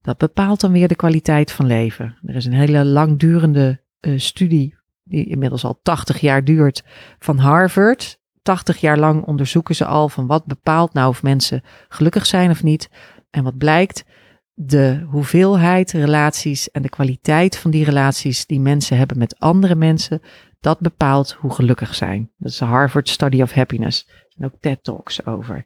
dat 0.01 0.17
bepaalt 0.17 0.59
dan 0.59 0.71
weer 0.71 0.87
de 0.87 0.95
kwaliteit 0.95 1.51
van 1.51 1.65
leven. 1.65 2.17
Er 2.25 2.35
is 2.35 2.45
een 2.45 2.53
hele 2.53 2.85
langdurende 2.85 3.81
uh, 4.01 4.19
studie 4.19 4.77
die 5.07 5.25
inmiddels 5.25 5.63
al 5.63 5.79
80 5.83 6.19
jaar 6.19 6.43
duurt, 6.43 6.83
van 7.19 7.37
Harvard. 7.37 8.16
80 8.47 8.77
jaar 8.77 8.97
lang 8.97 9.23
onderzoeken 9.23 9.75
ze 9.75 9.85
al 9.85 10.09
van 10.09 10.27
wat 10.27 10.45
bepaalt 10.45 10.93
nou 10.93 11.09
of 11.09 11.23
mensen 11.23 11.61
gelukkig 11.87 12.25
zijn 12.25 12.49
of 12.49 12.63
niet. 12.63 12.89
En 13.29 13.43
wat 13.43 13.57
blijkt, 13.57 14.05
de 14.53 15.05
hoeveelheid 15.09 15.91
relaties 15.91 16.71
en 16.71 16.81
de 16.81 16.89
kwaliteit 16.89 17.57
van 17.57 17.71
die 17.71 17.85
relaties 17.85 18.45
die 18.45 18.59
mensen 18.59 18.97
hebben 18.97 19.17
met 19.17 19.39
andere 19.39 19.75
mensen, 19.75 20.21
dat 20.59 20.79
bepaalt 20.79 21.31
hoe 21.31 21.53
gelukkig 21.53 21.95
zijn. 21.95 22.31
Dat 22.37 22.51
is 22.51 22.57
de 22.57 22.65
Harvard 22.65 23.09
Study 23.09 23.41
of 23.41 23.51
Happiness. 23.51 24.09
En 24.37 24.45
ook 24.45 24.59
TED 24.59 24.83
Talks 24.83 25.25
over. 25.25 25.63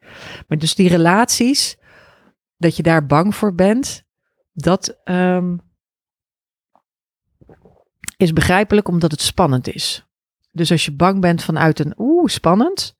Maar 0.48 0.58
dus 0.58 0.76
die 0.76 0.89
relaties, 0.89 1.78
dat 2.58 2.76
je 2.76 2.84
daar 2.84 3.06
bang 3.06 3.36
voor 3.36 3.56
bent, 3.56 4.04
dat 4.54 5.02
um, 5.06 5.62
is 8.17 8.34
begrijpelijk 8.34 8.88
omdat 8.88 9.12
het 9.12 9.22
spannend 9.22 9.74
is. 9.74 10.06
Dus 10.52 10.72
als 10.72 10.86
je 10.86 10.96
bang 10.96 11.22
bent 11.22 11.44
vanuit 11.44 11.80
een 11.80 11.94
oeh, 11.98 12.28
spannend, 12.28 12.96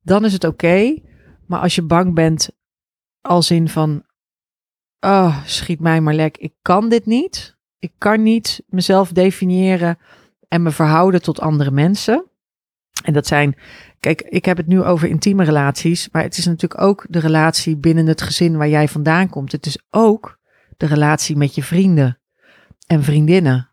dan 0.00 0.24
is 0.24 0.32
het 0.32 0.44
oké. 0.44 0.98
Maar 1.46 1.60
als 1.60 1.74
je 1.74 1.82
bang 1.82 2.14
bent 2.14 2.50
als 3.20 3.50
in 3.50 3.68
van, 3.68 4.02
oh, 5.00 5.44
schiet 5.44 5.80
mij 5.80 6.00
maar 6.00 6.14
lek, 6.14 6.36
ik 6.36 6.54
kan 6.62 6.88
dit 6.88 7.06
niet. 7.06 7.56
Ik 7.78 7.92
kan 7.98 8.22
niet 8.22 8.62
mezelf 8.66 9.12
definiëren 9.12 9.98
en 10.48 10.62
me 10.62 10.70
verhouden 10.70 11.22
tot 11.22 11.40
andere 11.40 11.70
mensen. 11.70 12.24
En 13.04 13.12
dat 13.12 13.26
zijn 13.26 13.56
kijk, 14.00 14.22
ik 14.22 14.44
heb 14.44 14.56
het 14.56 14.66
nu 14.66 14.82
over 14.82 15.08
intieme 15.08 15.44
relaties, 15.44 16.08
maar 16.10 16.22
het 16.22 16.38
is 16.38 16.46
natuurlijk 16.46 16.80
ook 16.80 17.06
de 17.08 17.18
relatie 17.18 17.76
binnen 17.76 18.06
het 18.06 18.22
gezin 18.22 18.56
waar 18.56 18.68
jij 18.68 18.88
vandaan 18.88 19.28
komt. 19.28 19.52
Het 19.52 19.66
is 19.66 19.78
ook 19.90 20.38
de 20.76 20.86
relatie 20.86 21.36
met 21.36 21.54
je 21.54 21.62
vrienden 21.62 22.18
en 22.86 23.02
vriendinnen. 23.02 23.70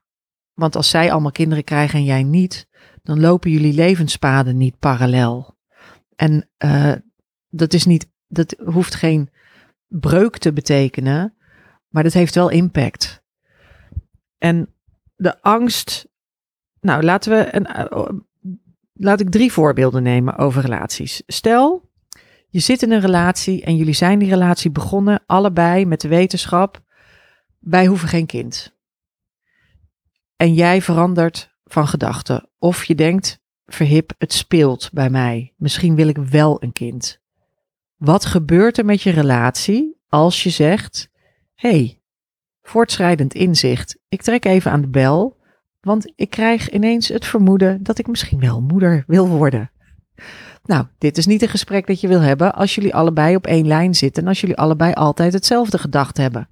Want 0.53 0.75
als 0.75 0.89
zij 0.89 1.11
allemaal 1.11 1.31
kinderen 1.31 1.63
krijgen 1.63 1.99
en 1.99 2.05
jij 2.05 2.23
niet, 2.23 2.67
dan 3.01 3.19
lopen 3.19 3.51
jullie 3.51 3.73
levenspaden 3.73 4.57
niet 4.57 4.79
parallel. 4.79 5.57
En 6.15 6.49
uh, 6.65 6.93
dat 7.49 7.73
is 7.73 7.85
niet, 7.85 8.09
dat 8.27 8.55
hoeft 8.65 8.95
geen 8.95 9.29
breuk 9.87 10.37
te 10.37 10.53
betekenen, 10.53 11.35
maar 11.87 12.03
dat 12.03 12.13
heeft 12.13 12.35
wel 12.35 12.49
impact. 12.49 13.23
En 14.37 14.73
de 15.15 15.41
angst. 15.41 16.09
Nou, 16.79 17.03
laten 17.03 17.31
we 17.31 17.55
een, 17.55 17.67
uh, 17.97 18.19
laat 18.93 19.19
ik 19.19 19.29
drie 19.29 19.51
voorbeelden 19.51 20.03
nemen 20.03 20.37
over 20.37 20.61
relaties. 20.61 21.23
Stel, 21.27 21.89
je 22.47 22.59
zit 22.59 22.81
in 22.81 22.91
een 22.91 23.01
relatie 23.01 23.63
en 23.63 23.75
jullie 23.75 23.93
zijn 23.93 24.19
die 24.19 24.29
relatie 24.29 24.71
begonnen, 24.71 25.23
allebei 25.25 25.85
met 25.85 26.01
de 26.01 26.07
wetenschap. 26.07 26.81
Wij 27.59 27.85
hoeven 27.85 28.07
geen 28.07 28.25
kind. 28.25 28.77
En 30.35 30.53
jij 30.53 30.81
verandert 30.81 31.50
van 31.71 31.87
gedachten. 31.87 32.49
Of 32.59 32.83
je 32.83 32.95
denkt, 32.95 33.39
verhip, 33.65 34.13
het 34.17 34.33
speelt 34.33 34.89
bij 34.93 35.09
mij. 35.09 35.53
Misschien 35.57 35.95
wil 35.95 36.07
ik 36.07 36.17
wel 36.17 36.63
een 36.63 36.73
kind. 36.73 37.19
Wat 37.95 38.25
gebeurt 38.25 38.77
er 38.77 38.85
met 38.85 39.01
je 39.01 39.09
relatie 39.09 39.97
als 40.09 40.43
je 40.43 40.49
zegt: 40.49 41.09
hey, 41.55 41.99
voortschrijdend 42.61 43.33
inzicht, 43.33 43.97
ik 44.09 44.21
trek 44.21 44.45
even 44.45 44.71
aan 44.71 44.81
de 44.81 44.87
bel, 44.87 45.37
want 45.81 46.13
ik 46.15 46.29
krijg 46.29 46.69
ineens 46.69 47.07
het 47.07 47.25
vermoeden 47.25 47.83
dat 47.83 47.97
ik 47.97 48.07
misschien 48.07 48.39
wel 48.39 48.61
moeder 48.61 49.03
wil 49.07 49.27
worden. 49.27 49.71
Nou, 50.63 50.85
dit 50.97 51.17
is 51.17 51.25
niet 51.25 51.41
een 51.41 51.49
gesprek 51.49 51.87
dat 51.87 52.01
je 52.01 52.07
wil 52.07 52.19
hebben 52.19 52.53
als 52.53 52.75
jullie 52.75 52.95
allebei 52.95 53.35
op 53.35 53.47
één 53.47 53.67
lijn 53.67 53.95
zitten 53.95 54.23
en 54.23 54.29
als 54.29 54.41
jullie 54.41 54.57
allebei 54.57 54.93
altijd 54.93 55.33
hetzelfde 55.33 55.77
gedacht 55.77 56.17
hebben. 56.17 56.49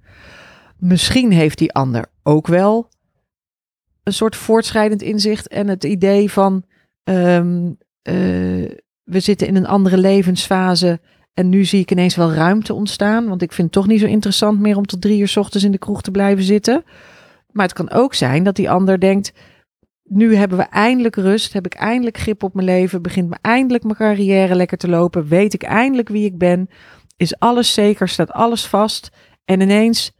Misschien 0.76 1.32
heeft 1.32 1.58
die 1.58 1.72
ander 1.72 2.06
ook 2.22 2.46
wel 2.46 2.88
een 4.02 4.12
soort 4.12 4.36
voortschrijdend 4.36 5.02
inzicht 5.02 5.48
en 5.48 5.68
het 5.68 5.84
idee 5.84 6.30
van 6.30 6.64
um, 7.04 7.66
uh, 8.02 8.70
we 9.04 9.20
zitten 9.20 9.46
in 9.46 9.56
een 9.56 9.66
andere 9.66 9.98
levensfase 9.98 11.00
en 11.34 11.48
nu 11.48 11.64
zie 11.64 11.80
ik 11.80 11.90
ineens 11.90 12.16
wel 12.16 12.32
ruimte 12.32 12.74
ontstaan, 12.74 13.28
want 13.28 13.42
ik 13.42 13.52
vind 13.52 13.66
het 13.66 13.76
toch 13.76 13.86
niet 13.86 14.00
zo 14.00 14.06
interessant 14.06 14.60
meer 14.60 14.76
om 14.76 14.86
tot 14.86 15.00
drie 15.00 15.20
uur 15.20 15.28
s 15.28 15.36
ochtends 15.36 15.64
in 15.64 15.72
de 15.72 15.78
kroeg 15.78 16.02
te 16.02 16.10
blijven 16.10 16.44
zitten. 16.44 16.84
Maar 17.50 17.64
het 17.64 17.74
kan 17.74 17.90
ook 17.90 18.14
zijn 18.14 18.42
dat 18.42 18.56
die 18.56 18.70
ander 18.70 19.00
denkt, 19.00 19.32
nu 20.02 20.34
hebben 20.34 20.58
we 20.58 20.64
eindelijk 20.64 21.16
rust, 21.16 21.52
heb 21.52 21.66
ik 21.66 21.74
eindelijk 21.74 22.18
grip 22.18 22.42
op 22.42 22.54
mijn 22.54 22.66
leven, 22.66 23.02
begint 23.02 23.28
me 23.28 23.36
eindelijk 23.40 23.84
mijn 23.84 23.96
carrière 23.96 24.54
lekker 24.54 24.78
te 24.78 24.88
lopen, 24.88 25.28
weet 25.28 25.54
ik 25.54 25.62
eindelijk 25.62 26.08
wie 26.08 26.24
ik 26.24 26.38
ben, 26.38 26.68
is 27.16 27.38
alles 27.38 27.74
zeker, 27.74 28.08
staat 28.08 28.32
alles 28.32 28.66
vast 28.66 29.10
en 29.44 29.60
ineens 29.60 30.12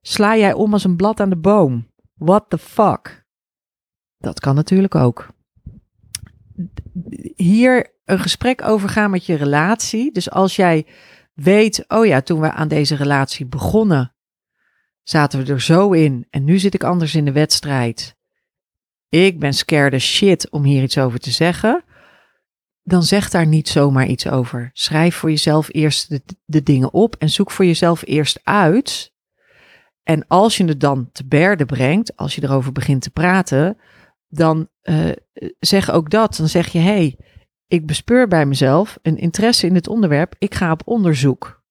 sla 0.00 0.36
jij 0.36 0.52
om 0.52 0.72
als 0.72 0.84
een 0.84 0.96
blad 0.96 1.20
aan 1.20 1.30
de 1.30 1.36
boom. 1.36 1.86
What 2.14 2.44
the 2.48 2.58
fuck? 2.58 3.25
Dat 4.26 4.40
kan 4.40 4.54
natuurlijk 4.54 4.94
ook. 4.94 5.28
Hier 7.36 7.94
een 8.04 8.18
gesprek 8.18 8.62
over 8.62 8.88
gaan 8.88 9.10
met 9.10 9.26
je 9.26 9.34
relatie. 9.34 10.12
Dus 10.12 10.30
als 10.30 10.56
jij 10.56 10.86
weet, 11.34 11.84
oh 11.88 12.06
ja, 12.06 12.20
toen 12.20 12.40
we 12.40 12.52
aan 12.52 12.68
deze 12.68 12.96
relatie 12.96 13.46
begonnen, 13.46 14.14
zaten 15.02 15.44
we 15.44 15.52
er 15.52 15.60
zo 15.60 15.92
in 15.92 16.26
en 16.30 16.44
nu 16.44 16.58
zit 16.58 16.74
ik 16.74 16.84
anders 16.84 17.14
in 17.14 17.24
de 17.24 17.32
wedstrijd. 17.32 18.16
Ik 19.08 19.38
ben 19.38 19.52
scared 19.52 20.00
shit 20.00 20.50
om 20.50 20.64
hier 20.64 20.82
iets 20.82 20.98
over 20.98 21.18
te 21.18 21.30
zeggen. 21.30 21.84
Dan 22.82 23.02
zeg 23.02 23.30
daar 23.30 23.46
niet 23.46 23.68
zomaar 23.68 24.06
iets 24.06 24.28
over. 24.28 24.70
Schrijf 24.72 25.16
voor 25.16 25.30
jezelf 25.30 25.68
eerst 25.70 26.08
de, 26.08 26.22
de 26.44 26.62
dingen 26.62 26.92
op 26.92 27.16
en 27.18 27.30
zoek 27.30 27.50
voor 27.50 27.64
jezelf 27.64 28.02
eerst 28.06 28.40
uit. 28.42 29.12
En 30.02 30.26
als 30.26 30.56
je 30.56 30.64
het 30.64 30.80
dan 30.80 31.08
te 31.12 31.26
berde 31.26 31.64
brengt, 31.64 32.16
als 32.16 32.34
je 32.34 32.42
erover 32.42 32.72
begint 32.72 33.02
te 33.02 33.10
praten, 33.10 33.78
dan 34.28 34.68
uh, 34.82 35.12
zeg 35.58 35.90
ook 35.90 36.10
dat. 36.10 36.36
Dan 36.36 36.48
zeg 36.48 36.68
je, 36.68 36.78
hé, 36.78 36.84
hey, 36.84 37.18
ik 37.66 37.86
bespeur 37.86 38.28
bij 38.28 38.46
mezelf 38.46 38.98
een 39.02 39.16
interesse 39.16 39.66
in 39.66 39.74
het 39.74 39.88
onderwerp. 39.88 40.34
Ik 40.38 40.54
ga 40.54 40.72
op 40.72 40.82
onderzoek. 40.84 41.64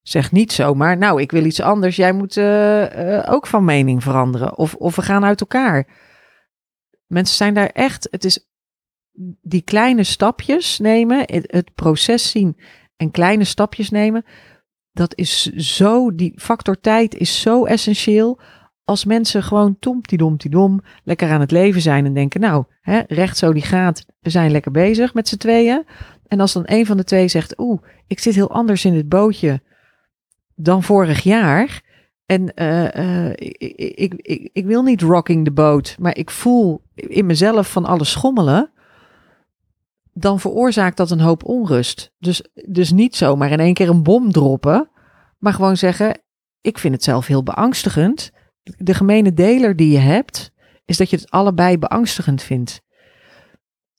Zeg 0.00 0.32
niet 0.32 0.52
zomaar, 0.52 0.96
nou, 0.96 1.20
ik 1.20 1.30
wil 1.30 1.44
iets 1.44 1.60
anders. 1.60 1.96
Jij 1.96 2.12
moet 2.12 2.36
uh, 2.36 3.14
uh, 3.14 3.32
ook 3.32 3.46
van 3.46 3.64
mening 3.64 4.02
veranderen. 4.02 4.58
Of, 4.58 4.74
of 4.74 4.96
we 4.96 5.02
gaan 5.02 5.24
uit 5.24 5.40
elkaar. 5.40 5.86
Mensen 7.06 7.36
zijn 7.36 7.54
daar 7.54 7.70
echt. 7.70 8.08
Het 8.10 8.24
is 8.24 8.48
die 9.42 9.62
kleine 9.62 10.04
stapjes 10.04 10.78
nemen, 10.78 11.18
het, 11.18 11.52
het 11.52 11.74
proces 11.74 12.30
zien 12.30 12.56
en 12.96 13.10
kleine 13.10 13.44
stapjes 13.44 13.90
nemen. 13.90 14.24
Dat 14.92 15.16
is 15.16 15.42
zo, 15.52 16.14
die 16.14 16.32
factor 16.40 16.80
tijd 16.80 17.14
is 17.14 17.40
zo 17.40 17.64
essentieel 17.64 18.40
als 18.90 19.04
mensen 19.04 19.42
gewoon 19.42 19.76
dom, 20.48 20.80
lekker 21.04 21.30
aan 21.30 21.40
het 21.40 21.50
leven 21.50 21.80
zijn 21.80 22.06
en 22.06 22.14
denken, 22.14 22.40
nou, 22.40 22.64
hè, 22.80 23.00
recht 23.06 23.36
zo 23.38 23.52
die 23.52 23.62
gaat, 23.62 24.06
we 24.20 24.30
zijn 24.30 24.50
lekker 24.50 24.70
bezig 24.70 25.14
met 25.14 25.28
z'n 25.28 25.36
tweeën. 25.36 25.84
En 26.26 26.40
als 26.40 26.52
dan 26.52 26.62
een 26.66 26.86
van 26.86 26.96
de 26.96 27.04
twee 27.04 27.28
zegt, 27.28 27.58
oeh, 27.58 27.82
ik 28.06 28.18
zit 28.18 28.34
heel 28.34 28.50
anders 28.50 28.84
in 28.84 28.92
dit 28.92 29.08
bootje 29.08 29.60
dan 30.54 30.82
vorig 30.82 31.22
jaar. 31.22 31.82
En 32.26 32.52
uh, 32.54 32.94
uh, 32.94 33.30
ik, 33.30 33.56
ik, 33.76 34.14
ik, 34.14 34.50
ik, 34.52 34.64
wil 34.66 34.82
niet 34.82 35.02
rocking 35.02 35.44
the 35.44 35.52
boat, 35.52 35.96
maar 35.98 36.16
ik 36.16 36.30
voel 36.30 36.82
in 36.94 37.26
mezelf 37.26 37.70
van 37.72 37.84
alles 37.84 38.10
schommelen. 38.10 38.70
Dan 40.12 40.40
veroorzaakt 40.40 40.96
dat 40.96 41.10
een 41.10 41.20
hoop 41.20 41.44
onrust. 41.44 42.12
Dus, 42.18 42.44
dus 42.68 42.92
niet 42.92 43.16
zomaar 43.16 43.50
in 43.50 43.60
één 43.60 43.74
keer 43.74 43.88
een 43.88 44.02
bom 44.02 44.32
droppen, 44.32 44.90
maar 45.38 45.52
gewoon 45.52 45.76
zeggen: 45.76 46.20
Ik 46.60 46.78
vind 46.78 46.94
het 46.94 47.04
zelf 47.04 47.26
heel 47.26 47.42
beangstigend 47.42 48.32
de 48.62 48.94
gemene 48.94 49.32
deler 49.32 49.76
die 49.76 49.90
je 49.90 49.98
hebt, 49.98 50.52
is 50.84 50.96
dat 50.96 51.10
je 51.10 51.16
het 51.16 51.30
allebei 51.30 51.78
beangstigend 51.78 52.42
vindt. 52.42 52.82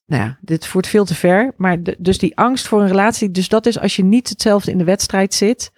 Nou 0.06 0.24
ja, 0.24 0.38
dit 0.42 0.68
voert 0.68 0.88
veel 0.88 1.06
te 1.06 1.16
ver. 1.16 1.54
Maar 1.58 1.78
dus 1.98 2.18
die 2.18 2.38
angst 2.38 2.68
voor 2.68 2.82
een 2.82 2.88
relatie, 2.88 3.32
dus 3.32 3.50
dat 3.50 3.66
is 3.66 3.80
als 3.80 3.96
je 3.96 4.04
niet 4.04 4.30
hetzelfde 4.30 4.72
in 4.72 4.78
de 4.78 4.84
wedstrijd 4.84 5.34
zit. 5.34 5.72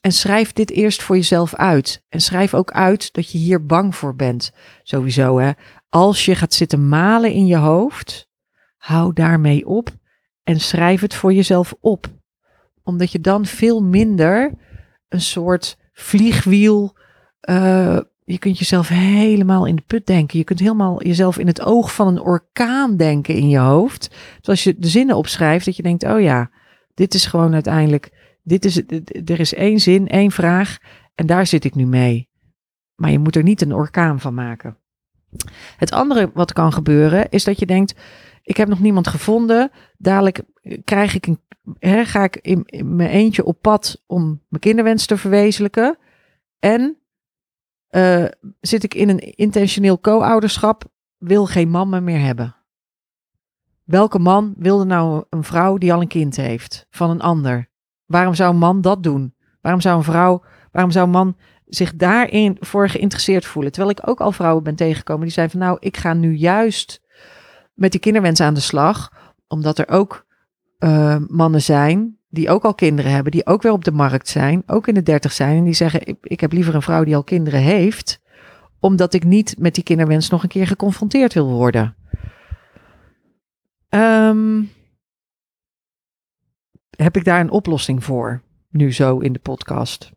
En 0.00 0.12
schrijf 0.12 0.52
dit 0.52 0.70
eerst 0.70 1.02
voor 1.02 1.16
jezelf 1.16 1.54
uit. 1.54 2.04
En 2.08 2.20
schrijf 2.20 2.54
ook 2.54 2.70
uit 2.70 3.12
dat 3.12 3.30
je 3.30 3.38
hier 3.38 3.66
bang 3.66 3.96
voor 3.96 4.16
bent. 4.16 4.52
Sowieso 4.82 5.38
hè. 5.38 5.50
Als 5.88 6.24
je 6.24 6.34
gaat 6.34 6.54
zitten 6.54 6.88
malen 6.88 7.32
in 7.32 7.46
je 7.46 7.56
hoofd, 7.56 8.28
hou 8.76 9.12
daarmee 9.12 9.66
op 9.66 9.90
en 10.42 10.60
schrijf 10.60 11.00
het 11.00 11.14
voor 11.14 11.32
jezelf 11.32 11.74
op. 11.80 12.06
Omdat 12.82 13.12
je 13.12 13.20
dan 13.20 13.46
veel 13.46 13.82
minder 13.82 14.52
een 15.08 15.20
soort 15.20 15.78
vliegwiel 15.92 16.96
uh, 17.50 18.00
je 18.32 18.38
kunt 18.38 18.58
jezelf 18.58 18.88
helemaal 18.88 19.66
in 19.66 19.76
de 19.76 19.82
put 19.86 20.06
denken. 20.06 20.38
Je 20.38 20.44
kunt 20.44 20.58
helemaal 20.58 21.02
jezelf 21.02 21.38
in 21.38 21.46
het 21.46 21.62
oog 21.62 21.94
van 21.94 22.06
een 22.06 22.20
orkaan 22.20 22.96
denken 22.96 23.34
in 23.34 23.48
je 23.48 23.58
hoofd. 23.58 24.08
Dus 24.38 24.48
als 24.48 24.64
je 24.64 24.78
de 24.78 24.88
zinnen 24.88 25.16
opschrijft, 25.16 25.64
dat 25.64 25.76
je 25.76 25.82
denkt: 25.82 26.04
oh 26.04 26.20
ja, 26.20 26.50
dit 26.94 27.14
is 27.14 27.26
gewoon 27.26 27.54
uiteindelijk. 27.54 28.36
Dit 28.42 28.64
is, 28.64 28.76
er 29.24 29.40
is 29.40 29.54
één 29.54 29.80
zin, 29.80 30.08
één 30.08 30.30
vraag 30.30 30.78
en 31.14 31.26
daar 31.26 31.46
zit 31.46 31.64
ik 31.64 31.74
nu 31.74 31.86
mee. 31.86 32.28
Maar 32.94 33.10
je 33.10 33.18
moet 33.18 33.36
er 33.36 33.42
niet 33.42 33.60
een 33.60 33.74
orkaan 33.74 34.20
van 34.20 34.34
maken. 34.34 34.76
Het 35.76 35.92
andere 35.92 36.30
wat 36.34 36.52
kan 36.52 36.72
gebeuren 36.72 37.28
is 37.30 37.44
dat 37.44 37.58
je 37.58 37.66
denkt: 37.66 37.94
ik 38.42 38.56
heb 38.56 38.68
nog 38.68 38.80
niemand 38.80 39.08
gevonden. 39.08 39.70
Dadelijk 39.98 40.42
krijg 40.84 41.14
ik 41.14 41.26
een, 41.26 41.40
hè, 41.78 42.04
ga 42.04 42.24
ik 42.24 42.36
in, 42.36 42.62
in 42.64 42.96
mijn 42.96 43.10
eentje 43.10 43.44
op 43.44 43.60
pad 43.60 44.02
om 44.06 44.24
mijn 44.48 44.62
kinderwens 44.62 45.06
te 45.06 45.16
verwezenlijken. 45.16 45.98
En 46.58 47.01
uh, 47.96 48.24
zit 48.60 48.82
ik 48.82 48.94
in 48.94 49.08
een 49.08 49.18
intentioneel 49.18 50.00
co-ouderschap, 50.00 50.84
wil 51.18 51.46
geen 51.46 51.68
man 51.68 51.88
me 51.88 52.00
meer 52.00 52.20
hebben. 52.20 52.56
Welke 53.84 54.18
man 54.18 54.54
wilde 54.56 54.84
nou 54.84 55.24
een 55.30 55.44
vrouw 55.44 55.78
die 55.78 55.92
al 55.92 56.00
een 56.00 56.08
kind 56.08 56.36
heeft 56.36 56.86
van 56.90 57.10
een 57.10 57.20
ander? 57.20 57.68
Waarom 58.06 58.34
zou 58.34 58.52
een 58.52 58.58
man 58.58 58.80
dat 58.80 59.02
doen? 59.02 59.34
Waarom 59.60 59.80
zou 59.80 59.96
een 59.96 60.04
vrouw, 60.04 60.42
waarom 60.72 60.90
zou 60.90 61.04
een 61.04 61.12
man 61.12 61.36
zich 61.66 61.96
daarin 61.96 62.56
voor 62.60 62.88
geïnteresseerd 62.88 63.44
voelen? 63.44 63.72
Terwijl 63.72 63.96
ik 63.98 64.08
ook 64.08 64.20
al 64.20 64.32
vrouwen 64.32 64.62
ben 64.62 64.74
tegengekomen 64.74 65.22
die 65.22 65.32
zeiden 65.32 65.58
van 65.58 65.66
nou, 65.66 65.78
ik 65.80 65.96
ga 65.96 66.14
nu 66.14 66.34
juist 66.34 67.00
met 67.74 67.90
die 67.90 68.00
kinderwens 68.00 68.40
aan 68.40 68.54
de 68.54 68.60
slag, 68.60 69.12
omdat 69.48 69.78
er 69.78 69.88
ook 69.88 70.26
uh, 70.78 71.16
mannen 71.26 71.62
zijn 71.62 72.18
die 72.32 72.50
ook 72.50 72.64
al 72.64 72.74
kinderen 72.74 73.12
hebben, 73.12 73.32
die 73.32 73.46
ook 73.46 73.62
weer 73.62 73.72
op 73.72 73.84
de 73.84 73.92
markt 73.92 74.28
zijn, 74.28 74.62
ook 74.66 74.86
in 74.88 74.94
de 74.94 75.02
dertig 75.02 75.32
zijn 75.32 75.56
en 75.56 75.64
die 75.64 75.72
zeggen 75.72 76.06
ik, 76.06 76.16
ik 76.22 76.40
heb 76.40 76.52
liever 76.52 76.74
een 76.74 76.82
vrouw 76.82 77.04
die 77.04 77.16
al 77.16 77.24
kinderen 77.24 77.60
heeft, 77.60 78.20
omdat 78.80 79.14
ik 79.14 79.24
niet 79.24 79.58
met 79.58 79.74
die 79.74 79.84
kinderwens 79.84 80.28
nog 80.28 80.42
een 80.42 80.48
keer 80.48 80.66
geconfronteerd 80.66 81.34
wil 81.34 81.48
worden. 81.48 81.96
Um, 83.88 84.70
heb 86.96 87.16
ik 87.16 87.24
daar 87.24 87.40
een 87.40 87.50
oplossing 87.50 88.04
voor, 88.04 88.42
nu 88.68 88.92
zo 88.92 89.18
in 89.18 89.32
de 89.32 89.38
podcast? 89.38 90.12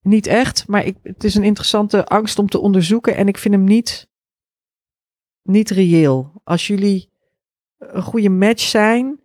Niet 0.00 0.26
echt, 0.26 0.68
maar 0.68 0.84
ik, 0.84 0.96
het 1.02 1.24
is 1.24 1.34
een 1.34 1.44
interessante 1.44 2.06
angst 2.06 2.38
om 2.38 2.48
te 2.48 2.58
onderzoeken 2.58 3.16
en 3.16 3.28
ik 3.28 3.38
vind 3.38 3.54
hem 3.54 3.64
niet, 3.64 4.08
niet 5.42 5.70
reëel. 5.70 6.40
Als 6.44 6.66
jullie 6.66 7.10
een 7.78 8.02
goede 8.02 8.30
match 8.30 8.62
zijn, 8.62 9.19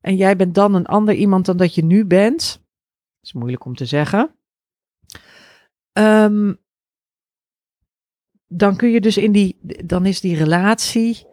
en 0.00 0.16
jij 0.16 0.36
bent 0.36 0.54
dan 0.54 0.74
een 0.74 0.86
ander 0.86 1.14
iemand 1.14 1.46
dan 1.46 1.56
dat 1.56 1.74
je 1.74 1.84
nu 1.84 2.04
bent, 2.04 2.40
dat 2.40 3.22
is 3.22 3.32
moeilijk 3.32 3.64
om 3.64 3.74
te 3.74 3.86
zeggen. 3.86 4.34
Ehm, 5.92 6.54
dan 8.46 8.76
kun 8.76 8.90
je 8.90 9.00
dus 9.00 9.16
in 9.16 9.32
die, 9.32 9.58
dan 9.84 10.06
is 10.06 10.20
die 10.20 10.36
relatie, 10.36 11.26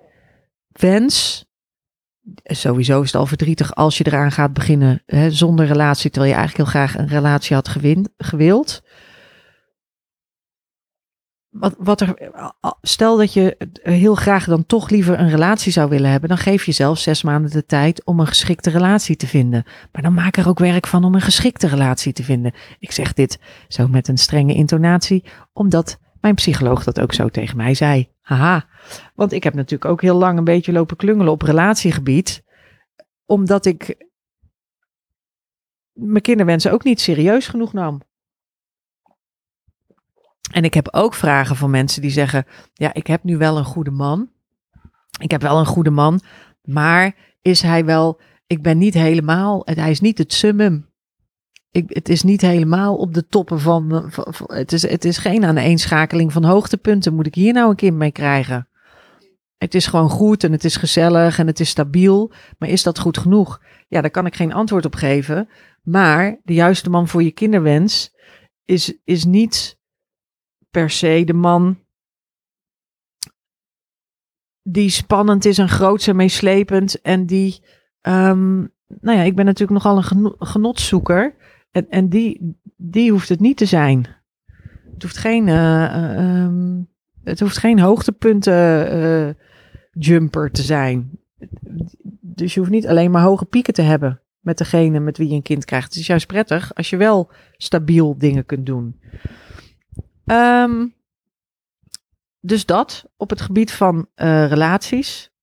wens, 0.68 1.46
sowieso 2.44 3.02
is 3.02 3.12
het 3.12 3.22
al 3.22 3.26
verdrietig 3.26 3.76
als 3.76 3.98
je 3.98 4.08
eraan 4.08 4.32
gaat 4.32 4.54
beginnen 4.54 5.04
hè, 5.06 5.32
zonder 5.32 5.66
relatie, 5.66 6.10
terwijl 6.10 6.34
je 6.34 6.38
eigenlijk 6.38 6.70
heel 6.70 6.82
graag 6.82 6.98
een 6.98 7.08
relatie 7.08 7.56
had 7.56 7.68
gewin, 7.68 8.14
gewild. 8.18 8.84
Wat, 11.60 11.76
wat 11.78 12.02
er, 12.02 12.32
stel 12.82 13.18
dat 13.18 13.34
je 13.34 13.58
heel 13.84 14.16
graag 14.16 14.46
dan 14.46 14.66
toch 14.66 14.90
liever 14.90 15.20
een 15.20 15.30
relatie 15.30 15.72
zou 15.72 15.90
willen 15.90 16.10
hebben, 16.10 16.30
dan 16.30 16.38
geef 16.38 16.66
je 16.66 16.72
zelf 16.72 17.00
zes 17.00 17.24
maanden 17.24 17.52
de 17.52 17.66
tijd 17.66 18.06
om 18.06 18.20
een 18.20 18.28
geschikte 18.28 18.70
relatie 18.70 19.16
te 19.16 19.28
vinden. 19.28 19.64
Maar 19.92 20.02
dan 20.02 20.14
maak 20.14 20.38
er 20.38 20.48
ook 20.48 20.60
werk 20.60 20.88
van 20.88 21.04
om 21.04 21.16
een 21.16 21.22
geschikte 21.22 21.68
relatie 21.68 22.14
te 22.14 22.24
vinden. 22.24 22.54
Ik 22.80 22.92
zeg 22.92 23.14
dit 23.14 23.40
zo 23.68 23.88
met 23.88 24.08
een 24.08 24.18
strenge 24.18 24.54
intonatie, 24.54 25.24
omdat 25.54 26.00
mijn 26.22 26.36
psycholoog 26.36 26.84
dat 26.84 27.00
ook 27.00 27.14
zo 27.14 27.30
tegen 27.30 27.58
mij 27.58 27.74
zei. 27.74 28.10
Haha, 28.22 28.66
want 29.14 29.32
ik 29.32 29.44
heb 29.44 29.54
natuurlijk 29.54 29.92
ook 29.92 30.02
heel 30.02 30.18
lang 30.18 30.38
een 30.38 30.44
beetje 30.44 30.72
lopen 30.72 30.98
klungelen 30.98 31.32
op 31.32 31.42
relatiegebied, 31.42 32.44
omdat 33.26 33.66
ik 33.66 34.08
mijn 35.94 36.22
kinderwensen 36.22 36.72
ook 36.72 36.84
niet 36.84 37.02
serieus 37.02 37.48
genoeg 37.48 37.74
nam. 37.74 38.02
En 40.52 40.64
ik 40.64 40.74
heb 40.74 40.88
ook 40.92 41.14
vragen 41.14 41.56
van 41.56 41.70
mensen 41.70 42.02
die 42.02 42.12
zeggen: 42.12 42.46
Ja, 42.74 42.94
ik 42.94 43.08
heb 43.08 43.24
nu 43.24 43.38
wel 43.38 43.58
een 43.58 43.66
goede 43.66 43.92
man. 43.92 44.30
Ik 45.20 45.32
heb 45.32 45.42
wel 45.42 45.60
een 45.60 45.66
goede 45.66 45.90
man, 45.90 46.22
maar 46.64 47.16
is 47.42 47.62
hij 47.62 47.86
wel. 47.86 48.20
Ik 48.48 48.62
ben 48.62 48.78
niet 48.78 48.94
helemaal. 48.94 49.62
Hij 49.66 49.92
is 49.92 50.00
niet 50.00 50.18
het 50.18 50.34
summum. 50.34 50.90
Ik, 51.72 51.84
het 51.88 52.10
is 52.10 52.24
niet 52.24 52.42
helemaal 52.42 52.96
op 52.96 53.14
de 53.14 53.28
toppen 53.28 53.60
van, 53.60 54.12
het, 54.46 54.72
is, 54.72 54.90
het 54.90 55.06
is 55.06 55.18
geen 55.18 55.46
aaneenschakeling 55.46 56.34
van 56.34 56.44
hoogtepunten. 56.44 57.14
Moet 57.16 57.28
ik 57.28 57.36
hier 57.36 57.54
nou 57.54 57.70
een 57.70 57.76
kind 57.76 57.98
mee 57.98 58.12
krijgen? 58.12 58.68
Het 59.58 59.76
is 59.76 59.88
gewoon 59.88 60.10
goed 60.10 60.44
en 60.44 60.52
het 60.52 60.64
is 60.64 60.76
gezellig 60.76 61.40
en 61.40 61.48
het 61.48 61.60
is 61.60 61.70
stabiel. 61.70 62.32
Maar 62.58 62.70
is 62.70 62.84
dat 62.84 63.00
goed 63.00 63.18
genoeg? 63.18 63.62
Ja, 63.88 64.02
daar 64.02 64.12
kan 64.12 64.26
ik 64.26 64.36
geen 64.36 64.54
antwoord 64.54 64.86
op 64.86 64.96
geven. 64.96 65.50
Maar 65.84 66.40
de 66.44 66.54
juiste 66.54 66.90
man 66.90 67.08
voor 67.08 67.24
je 67.24 67.32
kinderwens 67.32 68.14
is, 68.66 68.98
is 69.04 69.26
niet 69.26 69.78
per 70.76 70.90
se 70.90 71.24
de 71.26 71.34
man 71.34 71.80
die 74.62 74.90
spannend 74.90 75.46
is 75.46 75.58
en 75.58 75.70
groots 75.70 76.08
en 76.08 76.16
meeslepend. 76.16 77.02
En 77.02 77.26
die, 77.26 77.64
um, 78.02 78.74
nou 79.02 79.18
ja, 79.18 79.22
ik 79.22 79.36
ben 79.36 79.46
natuurlijk 79.46 79.84
nogal 79.84 79.98
een 79.98 80.36
genotzoeker. 80.40 81.36
En, 81.72 81.90
en 81.90 82.10
die, 82.10 82.60
die 82.78 83.12
hoeft 83.12 83.30
het 83.30 83.40
niet 83.40 83.58
te 83.58 83.66
zijn. 83.66 84.08
Het 84.94 85.04
hoeft 85.04 85.18
geen, 85.18 85.48
uh, 85.48 86.48
het 87.24 87.40
hoeft 87.40 87.58
geen 87.58 87.80
hoogtepunten 87.80 88.94
uh, 88.98 89.34
jumper 89.92 90.52
te 90.52 90.62
zijn. 90.62 91.20
Dus 92.22 92.54
je 92.54 92.60
hoeft 92.60 92.72
niet 92.72 92.88
alleen 92.88 93.12
maar 93.12 93.22
hoge 93.22 93.46
pieken 93.46 93.74
te 93.74 93.82
hebben 93.82 94.22
met 94.40 94.58
degene 94.58 95.00
met 95.00 95.18
wie 95.18 95.30
je 95.30 95.36
een 95.36 95.42
kind 95.42 95.66
krijgt. 95.66 95.88
Het 95.94 96.02
is 96.02 96.08
juist 96.08 96.28
prettig 96.28 96.74
als 96.74 96.90
je 96.90 96.98
wel 96.98 97.32
stabiel 97.58 98.18
dingen 98.18 98.46
kunt 98.46 98.66
doen. 98.66 99.00
Um, 100.26 100.96
dus 102.40 102.66
dat 102.66 103.06
op 103.18 103.30
het 103.30 103.42
gebied 103.42 103.72
van 103.72 104.08
uh, 104.16 104.48
relaties. 104.48 105.34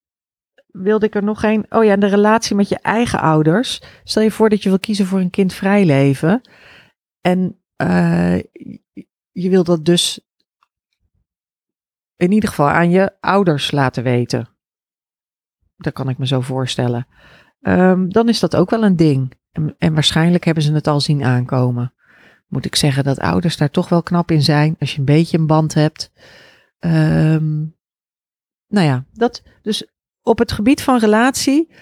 Wilde 0.67 1.07
ik 1.07 1.15
er 1.15 1.23
nog 1.23 1.43
een. 1.43 1.67
Oh 1.69 1.85
ja, 1.85 1.97
de 1.97 2.07
relatie 2.07 2.57
met 2.57 2.69
je 2.69 2.79
eigen 2.79 3.21
ouders. 3.21 3.83
Stel 4.05 4.23
je 4.23 4.31
voor 4.31 4.49
dat 4.49 4.63
je 4.63 4.69
wil 4.69 4.79
kiezen 4.79 5.07
voor 5.07 5.21
een 5.21 5.31
kindvrij 5.31 5.85
leven. 5.85 6.41
En 7.21 7.63
uh, 7.83 8.39
je 9.31 9.49
wil 9.51 9.65
dat 9.65 9.85
dus 9.85 10.21
in 12.17 12.33
ieder 12.33 12.49
geval 12.49 12.69
aan 12.69 12.91
je 12.91 13.17
ouders 13.21 13.71
laten 13.71 14.03
weten. 14.03 14.49
Dat 15.77 15.93
kan 15.93 16.09
ik 16.09 16.19
me 16.19 16.27
zo 16.27 16.41
voorstellen. 16.41 17.07
Um, 17.61 18.13
dan 18.13 18.29
is 18.29 18.41
dat 18.41 18.57
ook 18.57 18.71
wel 18.71 18.85
een 18.85 18.97
ding. 18.97 19.33
En, 19.53 19.75
en 19.79 19.95
waarschijnlijk 19.95 20.45
hebben 20.45 20.63
ze 20.63 20.73
het 20.73 20.87
al 20.87 21.01
zien 21.01 21.25
aankomen 21.25 21.95
moet 22.53 22.65
ik 22.65 22.77
zeggen 22.77 23.05
dat 23.05 23.19
ouders 23.19 23.57
daar 23.57 23.71
toch 23.71 23.89
wel 23.89 24.03
knap 24.03 24.31
in 24.31 24.43
zijn. 24.43 24.77
Als 24.79 24.93
je 24.93 24.99
een 24.99 25.05
beetje 25.05 25.39
een 25.39 25.47
band 25.47 25.75
hebt. 25.75 26.13
Um, 26.79 27.77
nou 28.69 28.87
ja, 28.87 29.05
dat. 29.13 29.43
Dus 29.63 29.87
op 30.23 30.39
het 30.39 30.53
gebied 30.53 30.83
van 30.83 30.99
relatie 30.99 31.73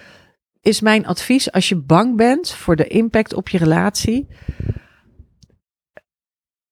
is 0.61 0.81
mijn 0.81 1.07
advies: 1.07 1.53
als 1.53 1.69
je 1.69 1.77
bang 1.77 2.17
bent 2.17 2.51
voor 2.51 2.77
de 2.77 2.87
impact 2.87 3.35
op 3.35 3.49
je 3.49 3.59
relatie. 3.59 4.29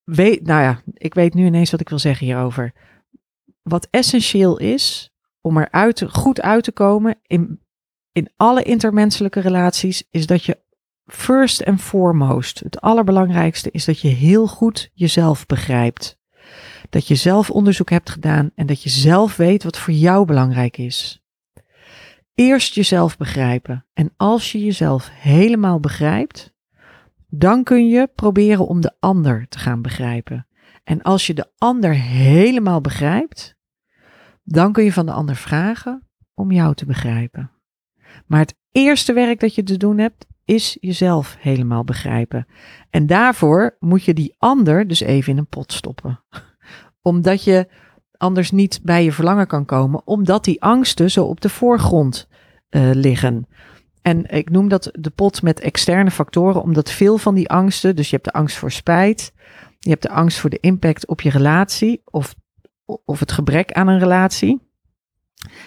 Weet, 0.05 0.47
nou 0.47 0.63
ja, 0.63 0.83
ik 0.93 1.15
weet 1.15 1.35
nu 1.35 1.47
ineens 1.47 1.71
wat 1.71 1.81
ik 1.81 1.89
wil 1.89 1.99
zeggen 1.99 2.27
hierover. 2.27 2.73
Wat 3.63 3.89
essentieel 3.91 4.59
is 4.59 5.13
om 5.41 5.57
er 5.57 5.71
uit, 5.71 6.03
goed 6.09 6.41
uit 6.41 6.65
te 6.65 6.73
komen 6.73 7.19
in, 7.23 7.61
in 8.13 8.31
alle 8.37 8.63
intermenselijke 8.63 9.41
relaties, 9.41 10.07
is 10.11 10.27
dat 10.27 10.45
je 10.45 10.67
first 11.09 11.65
and 11.65 11.81
foremost, 11.81 12.61
het 12.61 12.81
allerbelangrijkste 12.81 13.71
is 13.71 13.85
dat 13.85 14.01
je 14.01 14.09
heel 14.09 14.47
goed 14.47 14.91
jezelf 14.95 15.47
begrijpt. 15.47 16.19
Dat 16.91 17.09
je 17.09 17.15
zelf 17.15 17.51
onderzoek 17.51 17.91
hebt 17.91 18.11
gedaan 18.11 18.51
en 18.55 18.67
dat 18.67 18.83
je 18.83 18.89
zelf 18.89 19.37
weet 19.37 19.63
wat 19.65 19.79
voor 19.79 19.95
jou 19.95 20.25
belangrijk 20.25 20.79
is. 20.79 21.23
Eerst 22.35 22.75
jezelf 22.75 23.17
begrijpen. 23.17 23.87
En 23.93 24.13
als 24.17 24.53
je 24.53 24.65
jezelf 24.65 25.11
helemaal 25.13 25.81
begrijpt, 25.81 26.53
dan 27.29 27.65
kun 27.65 27.89
je 27.89 28.11
proberen 28.15 28.67
om 28.67 28.81
de 28.81 28.95
ander 29.01 29.47
te 29.49 29.59
gaan 29.59 29.83
begrijpen. 29.83 30.47
En 30.85 31.03
als 31.03 31.27
je 31.27 31.35
de 31.35 31.51
ander 31.59 31.95
helemaal 31.95 32.81
begrijpt, 32.81 33.57
dan 34.45 34.73
kun 34.73 34.85
je 34.85 34.93
van 34.93 35.07
de 35.07 35.13
ander 35.13 35.37
vragen 35.37 36.09
om 36.35 36.53
jou 36.53 36.75
te 36.75 36.87
begrijpen. 36.87 37.51
Maar 38.27 38.41
het 38.41 38.57
eerste 38.73 39.13
werk 39.13 39.41
dat 39.41 39.55
je 39.55 39.63
te 39.63 39.77
doen 39.77 39.99
hebt, 39.99 40.27
is 40.49 40.77
jezelf 40.81 41.37
helemaal 41.39 41.85
begrijpen. 41.85 42.47
En 42.91 43.07
daarvoor 43.07 43.77
moet 43.79 44.05
je 44.05 44.15
die 44.15 44.35
ander 44.39 44.87
dus 44.87 45.01
even 45.01 45.33
in 45.33 45.39
een 45.39 45.47
pot 45.47 45.73
stoppen. 45.73 46.21
Omdat 47.03 47.45
je 47.45 47.69
anders 48.13 48.51
niet 48.51 48.81
bij 48.83 49.05
je 49.05 49.13
verlangen 49.13 49.47
kan 49.47 49.65
komen, 49.65 50.07
omdat 50.07 50.45
die 50.45 50.63
angsten 50.63 51.11
zo 51.11 51.25
op 51.25 51.41
de 51.41 51.49
voorgrond 51.49 52.29
uh, 52.71 52.91
liggen. 52.93 53.47
En 54.03 54.31
ik 54.31 54.51
noem 54.51 54.69
dat 54.69 54.91
de 54.93 55.11
pot 55.11 55.43
met 55.43 55.61
externe 55.61 56.11
factoren, 56.11 56.63
omdat 56.63 56.91
veel 56.91 57.19
van 57.19 57.35
die 57.35 57.49
angsten, 57.49 57.97
dus 57.97 58.11
je 58.11 58.17
hebt 58.17 58.29
de 58.29 58.39
angst 58.39 58.57
voor 58.57 58.73
spijt, 58.73 59.33
je 59.79 59.91
hebt 59.91 60.03
de 60.03 60.11
angst 60.11 60.39
voor 60.39 60.51
de 60.51 60.61
impact 60.61 61.07
op 61.07 61.21
je 61.21 61.31
relatie 61.31 62.03
of, 62.05 62.35
of 63.05 63.21
het 63.21 63.33
gebrek 63.33 63.73
aan 63.73 63.89
een 63.89 63.99
relatie. 63.99 64.68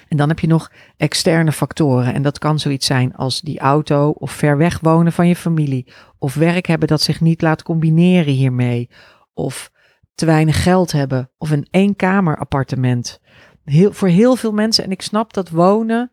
En 0.08 0.18
dan 0.18 0.30
heb 0.30 0.40
je 0.40 0.48
nog 0.48 0.72
externe 0.98 1.52
factoren. 1.52 2.14
En 2.14 2.22
dat 2.22 2.38
kan 2.38 2.60
zoiets 2.60 2.86
zijn 2.86 3.16
als 3.16 3.42
die 3.42 3.60
auto 3.60 4.10
of 4.10 4.32
ver 4.32 4.58
weg 4.58 4.80
wonen 4.80 5.12
van 5.12 5.28
je 5.28 5.36
familie. 5.36 5.94
Of 6.18 6.34
werk 6.34 6.66
hebben 6.66 6.88
dat 6.88 7.02
zich 7.02 7.22
niet 7.22 7.42
laat 7.42 7.64
combineren 7.64 8.34
hiermee. 8.34 8.90
Of 9.34 9.72
te 10.16 10.26
weinig 10.26 10.64
geld 10.64 10.92
hebben. 10.92 11.32
Of 11.38 11.50
een 11.50 11.68
eenkamer 11.72 12.38
appartement. 12.38 13.20
Heel, 13.64 13.94
voor 13.94 14.08
heel 14.08 14.36
veel 14.36 14.52
mensen, 14.52 14.84
en 14.84 14.92
ik 14.92 15.02
snap 15.02 15.34
dat 15.34 15.50
wonen 15.50 16.12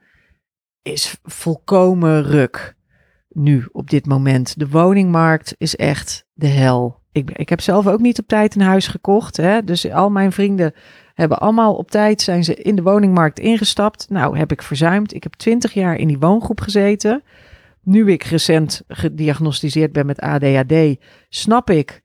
is 0.83 1.19
volkomen 1.23 2.23
ruk 2.23 2.77
nu 3.29 3.69
op 3.73 3.91
dit 3.91 4.07
moment. 4.07 4.59
De 4.59 4.69
woningmarkt 4.69 5.55
is 5.59 5.77
echt 5.77 6.27
de 6.33 6.47
hel. 6.47 7.03
Ik, 7.13 7.31
ik 7.31 7.49
heb 7.49 7.61
zelf 7.61 7.87
ook 7.87 8.01
niet 8.01 8.19
op 8.19 8.27
tijd 8.27 8.55
een 8.55 8.61
huis 8.61 8.87
gekocht. 8.87 9.37
Hè? 9.37 9.65
Dus 9.65 9.91
al 9.91 10.11
mijn 10.11 10.33
vrienden 10.33 10.75
hebben 11.19 11.39
allemaal 11.39 11.75
op 11.75 11.91
tijd 11.91 12.21
zijn 12.21 12.45
ze 12.45 12.55
in 12.55 12.77
de 12.77 12.83
woningmarkt 12.83 13.39
ingestapt. 13.39 14.07
Nou, 14.09 14.39
heb 14.39 14.53
ik 14.53 14.63
verzuimd. 14.63 15.15
Ik 15.15 15.23
heb 15.23 15.35
twintig 15.35 15.73
jaar 15.73 15.97
in 15.97 16.09
die 16.09 16.19
woongroep 16.19 16.61
gezeten. 16.61 17.23
Nu 17.83 18.13
ik 18.13 18.23
recent 18.23 18.83
gediagnosticeerd 18.89 19.93
ben 19.93 20.07
met 20.07 20.21
ADHD, 20.21 20.97
snap 21.29 21.71
ik 21.71 22.03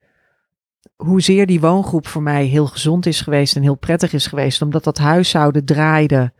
hoezeer 0.96 1.46
die 1.46 1.60
woongroep 1.60 2.08
voor 2.08 2.22
mij 2.22 2.46
heel 2.46 2.66
gezond 2.66 3.06
is 3.06 3.22
geweest 3.22 3.56
en 3.56 3.62
heel 3.62 3.76
prettig 3.76 4.14
is 4.14 4.28
geweest, 4.28 4.62
omdat 4.62 4.84
dat 4.84 4.98
huishouden 4.98 5.66
draaide 5.66 6.34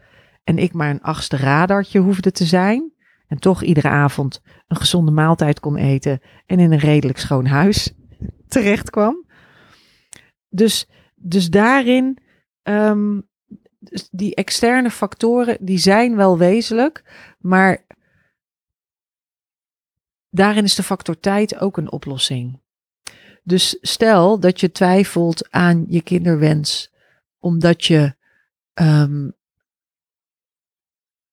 en 0.44 0.58
ik 0.58 0.74
maar 0.74 0.90
een 0.90 1.02
achtste 1.02 1.38
radartje 1.38 2.00
hoefde 2.00 2.32
te 2.32 2.46
zijn. 2.46 2.92
En 3.28 3.40
toch 3.40 3.64
iedere 3.64 3.88
avond 3.88 4.42
een 4.68 4.78
gezonde 4.78 5.12
maaltijd 5.12 5.60
kon 5.60 5.76
eten 5.76 6.22
en 6.46 6.60
in 6.60 6.72
een 6.72 6.80
redelijk 6.80 7.20
schoon 7.20 7.46
huis 7.46 7.94
terecht 8.48 8.90
kwam. 8.90 9.26
Dus, 10.50 10.88
dus 11.16 11.50
daarin 11.50 12.22
um, 12.64 13.28
die 14.12 14.36
externe 14.36 14.90
factoren, 14.92 15.58
die 15.60 15.78
zijn 15.78 16.16
wel 16.16 16.38
wezenlijk, 16.38 17.04
maar 17.40 17.86
daarin 20.30 20.64
is 20.64 20.76
de 20.76 20.84
factor 20.84 21.20
tijd 21.20 21.60
ook 21.60 21.78
een 21.78 21.92
oplossing. 21.92 22.62
Dus 23.44 23.78
stel 23.82 24.40
dat 24.40 24.60
je 24.60 24.72
twijfelt 24.72 25.52
aan 25.52 25.86
je 25.88 26.02
kinderwens, 26.02 26.92
omdat 27.40 27.86
je 27.86 28.16
um, 28.74 29.34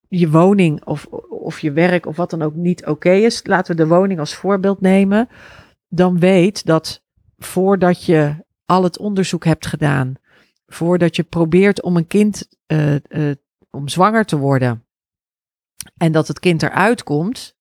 je 0.08 0.30
woning 0.30 0.84
of, 0.84 1.06
of 1.28 1.60
je 1.60 1.72
werk 1.72 2.06
of 2.06 2.16
wat 2.16 2.30
dan 2.30 2.42
ook 2.42 2.54
niet 2.54 2.86
oké 2.86 3.10
is, 3.10 3.46
laten 3.46 3.76
we 3.76 3.82
de 3.82 3.88
woning 3.88 4.18
als 4.18 4.34
voorbeeld 4.34 4.80
nemen, 4.80 5.28
dan 5.88 6.18
weet 6.18 6.66
dat 6.66 7.02
voordat 7.38 8.04
je 8.04 8.44
al 8.64 8.82
het 8.82 8.98
onderzoek 8.98 9.44
hebt 9.44 9.66
gedaan, 9.66 10.14
voordat 10.72 11.16
je 11.16 11.22
probeert 11.22 11.82
om 11.82 11.96
een 11.96 12.06
kind, 12.06 12.48
uh, 12.66 12.94
uh, 13.08 13.34
om 13.70 13.88
zwanger 13.88 14.24
te 14.24 14.36
worden, 14.36 14.84
en 15.96 16.12
dat 16.12 16.28
het 16.28 16.40
kind 16.40 16.62
eruit 16.62 17.02
komt, 17.02 17.56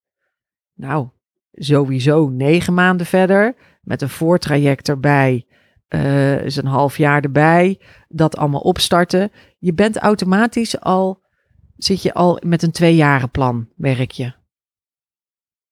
nou, 0.73 1.09
sowieso 1.51 2.29
negen 2.29 2.73
maanden 2.73 3.05
verder, 3.05 3.55
met 3.81 4.01
een 4.01 4.09
voortraject 4.09 4.89
erbij, 4.89 5.45
uh, 5.89 6.45
is 6.45 6.55
een 6.55 6.65
half 6.65 6.97
jaar 6.97 7.21
erbij, 7.21 7.79
dat 8.07 8.37
allemaal 8.37 8.61
opstarten. 8.61 9.31
Je 9.59 9.73
bent 9.73 9.97
automatisch 9.97 10.79
al, 10.79 11.21
zit 11.77 12.01
je 12.01 12.13
al 12.13 12.41
met 12.45 12.63
een 12.63 12.71
tweejarenplan, 12.71 13.69
werk 13.75 14.11
je. 14.11 14.33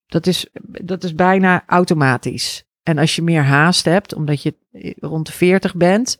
Dat 0.05 0.27
is, 0.27 0.47
dat 0.61 1.03
is 1.03 1.15
bijna 1.15 1.63
automatisch. 1.67 2.65
En 2.83 2.97
als 2.97 3.15
je 3.15 3.21
meer 3.21 3.43
haast 3.43 3.85
hebt, 3.85 4.13
omdat 4.13 4.41
je 4.41 4.55
rond 4.99 5.25
de 5.25 5.31
40 5.31 5.75
bent, 5.75 6.19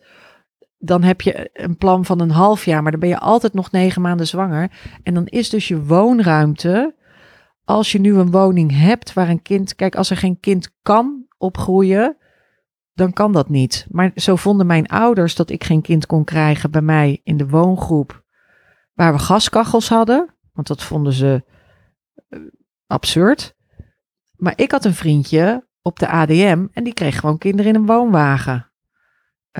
dan 0.78 1.04
heb 1.04 1.22
je 1.22 1.50
een 1.54 1.78
plan 1.78 2.06
van 2.06 2.20
een 2.20 2.32
half 2.32 2.66
jaar, 2.66 2.82
maar 2.82 2.92
dan 2.92 3.00
ben 3.00 3.10
je 3.10 3.20
altijd 3.20 3.54
nog 3.54 3.72
negen 3.72 4.02
maanden 4.02 4.28
zwanger. 4.28 4.72
En 5.04 5.14
dan 5.14 5.26
is 5.26 5.50
dus 5.50 5.68
je 5.68 5.84
woonruimte, 5.84 6.96
als 7.64 7.92
je 7.92 8.00
nu 8.00 8.16
een 8.16 8.32
woning 8.32 8.80
hebt 8.80 9.14
waar 9.14 9.30
een 9.30 9.42
kind, 9.42 9.76
kijk, 9.76 9.96
als 9.96 10.10
er 10.10 10.18
geen 10.18 10.40
kind 10.40 10.76
kan 10.82 11.26
opgroeien, 11.38 12.18
dan 12.94 13.14
kan 13.14 13.32
dat 13.32 13.50
niet. 13.50 13.86
Maar 13.90 14.12
zo 14.16 14.36
vonden 14.36 14.66
mijn 14.66 14.88
ouders 14.88 15.36
dat 15.36 15.50
ik 15.50 15.64
geen 15.64 15.82
kind 15.82 16.06
kon 16.06 16.24
krijgen 16.24 16.72
bij 16.72 16.82
mij 16.82 17.22
in 17.24 17.38
de 17.38 17.48
woongroep 17.48 18.26
waar 18.94 19.14
we 19.14 19.20
gaskachels 19.20 19.90
hadden, 19.90 20.36
want 20.54 20.68
dat 20.68 20.84
vonden 20.84 21.14
ze 21.14 21.44
eh, 22.30 22.40
absurd. 22.88 23.56
Maar 24.36 24.54
ik 24.56 24.72
had 24.72 24.86
een 24.86 24.94
vriendje 24.94 25.68
op 25.82 26.00
de 26.00 26.08
ADM 26.08 26.68
en 26.72 26.84
die 26.84 26.94
kreeg 26.94 27.20
gewoon 27.20 27.38
kinderen 27.38 27.74
in 27.74 27.80
een 27.80 27.86
woonwagen. 27.86 28.72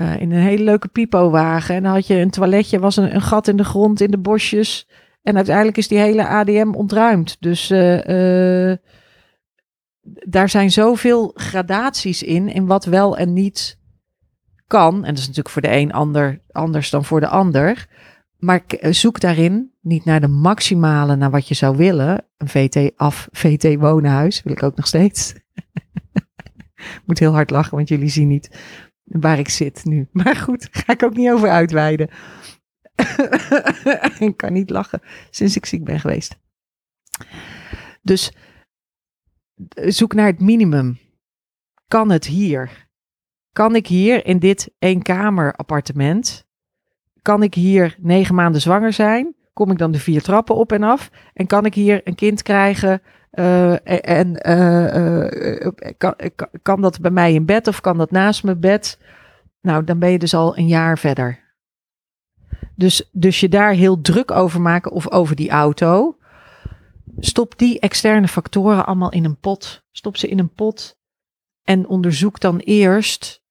Uh, 0.00 0.20
in 0.20 0.32
een 0.32 0.42
hele 0.42 0.64
leuke 0.64 0.88
pipowagen. 0.88 1.74
En 1.74 1.82
dan 1.82 1.92
had 1.92 2.06
je 2.06 2.14
een 2.14 2.30
toiletje, 2.30 2.78
was 2.78 2.96
een, 2.96 3.14
een, 3.14 3.22
gat 3.22 3.48
in 3.48 3.56
de 3.56 3.64
grond, 3.64 4.00
in 4.00 4.10
de 4.10 4.18
bosjes. 4.18 4.88
En 5.22 5.36
uiteindelijk 5.36 5.76
is 5.76 5.88
die 5.88 5.98
hele 5.98 6.26
ADM 6.26 6.72
ontruimd. 6.74 7.36
Dus 7.40 7.70
uh, 7.70 8.68
uh, 8.70 8.76
daar 10.02 10.48
zijn 10.48 10.70
zoveel 10.70 11.30
gradaties 11.34 12.22
in, 12.22 12.48
in 12.48 12.66
wat 12.66 12.84
wel 12.84 13.16
en 13.16 13.32
niet 13.32 13.78
kan. 14.66 14.94
En 14.94 15.08
dat 15.08 15.18
is 15.18 15.26
natuurlijk 15.26 15.48
voor 15.48 15.62
de 15.62 15.76
een 15.76 15.92
ander, 15.92 16.40
anders 16.50 16.90
dan 16.90 17.04
voor 17.04 17.20
de 17.20 17.28
ander. 17.28 17.86
Maar 18.38 18.62
zoek 18.80 19.20
daarin 19.20 19.72
niet 19.80 20.04
naar 20.04 20.20
de 20.20 20.28
maximale, 20.28 21.16
naar 21.16 21.30
wat 21.30 21.48
je 21.48 21.54
zou 21.54 21.76
willen. 21.76 22.24
Een 22.36 22.48
VT 22.48 22.92
af, 22.96 23.28
VT 23.32 23.76
woonhuis 23.76 24.42
wil 24.42 24.52
ik 24.52 24.62
ook 24.62 24.76
nog 24.76 24.86
steeds. 24.86 25.34
Moet 27.06 27.18
heel 27.18 27.32
hard 27.32 27.50
lachen, 27.50 27.76
want 27.76 27.88
jullie 27.88 28.08
zien 28.08 28.28
niet 28.28 28.50
waar 29.08 29.38
ik 29.38 29.48
zit 29.48 29.84
nu. 29.84 30.08
Maar 30.12 30.36
goed, 30.36 30.68
ga 30.70 30.92
ik 30.92 31.02
ook 31.02 31.16
niet 31.16 31.30
over 31.30 31.50
uitweiden. 31.50 32.10
ik 34.18 34.36
kan 34.36 34.52
niet 34.52 34.70
lachen 34.70 35.00
sinds 35.30 35.56
ik 35.56 35.66
ziek 35.66 35.84
ben 35.84 36.00
geweest. 36.00 36.38
Dus 38.02 38.32
zoek 39.72 40.14
naar 40.14 40.26
het 40.26 40.40
minimum. 40.40 40.98
Kan 41.88 42.10
het 42.10 42.24
hier? 42.24 42.88
Kan 43.52 43.74
ik 43.74 43.86
hier 43.86 44.26
in 44.26 44.38
dit 44.38 44.70
eenkamer 44.78 45.52
appartement? 45.52 46.46
Kan 47.22 47.42
ik 47.42 47.54
hier 47.54 47.96
negen 48.00 48.34
maanden 48.34 48.60
zwanger 48.60 48.92
zijn? 48.92 49.34
Kom 49.52 49.70
ik 49.70 49.78
dan 49.78 49.90
de 49.90 49.98
vier 49.98 50.22
trappen 50.22 50.54
op 50.54 50.72
en 50.72 50.82
af? 50.82 51.10
En 51.32 51.46
kan 51.46 51.64
ik 51.64 51.74
hier 51.74 52.00
een 52.04 52.14
kind 52.14 52.42
krijgen? 52.42 53.02
Uh, 53.32 54.08
en 54.08 54.48
uh, 54.48 55.64
uh, 55.64 55.70
kan, 55.96 56.14
kan 56.62 56.80
dat 56.80 57.00
bij 57.00 57.10
mij 57.10 57.34
in 57.34 57.44
bed 57.44 57.66
of 57.66 57.80
kan 57.80 57.98
dat 57.98 58.10
naast 58.10 58.44
mijn 58.44 58.60
bed? 58.60 58.98
Nou, 59.60 59.84
dan 59.84 59.98
ben 59.98 60.10
je 60.10 60.18
dus 60.18 60.34
al 60.34 60.58
een 60.58 60.66
jaar 60.66 60.98
verder. 60.98 61.46
Dus, 62.76 63.08
dus 63.12 63.40
je 63.40 63.48
daar 63.48 63.72
heel 63.72 64.00
druk 64.00 64.30
over 64.30 64.60
maken 64.60 64.92
of 64.92 65.10
over 65.10 65.36
die 65.36 65.50
auto. 65.50 66.18
Stop 67.18 67.58
die 67.58 67.80
externe 67.80 68.28
factoren 68.28 68.86
allemaal 68.86 69.12
in 69.12 69.24
een 69.24 69.38
pot. 69.38 69.84
Stop 69.90 70.16
ze 70.16 70.28
in 70.28 70.38
een 70.38 70.52
pot 70.52 70.98
en 71.62 71.86
onderzoek 71.86 72.40
dan 72.40 72.58
eerst 72.58 73.42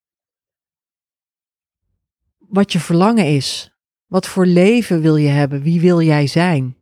wat 2.38 2.72
je 2.72 2.80
verlangen 2.80 3.26
is. 3.26 3.72
Wat 4.06 4.28
voor 4.28 4.46
leven 4.46 5.02
wil 5.02 5.16
je 5.16 5.28
hebben? 5.28 5.62
Wie 5.62 5.82
wil 5.82 6.02
jij 6.02 6.28
zijn? 6.28 6.77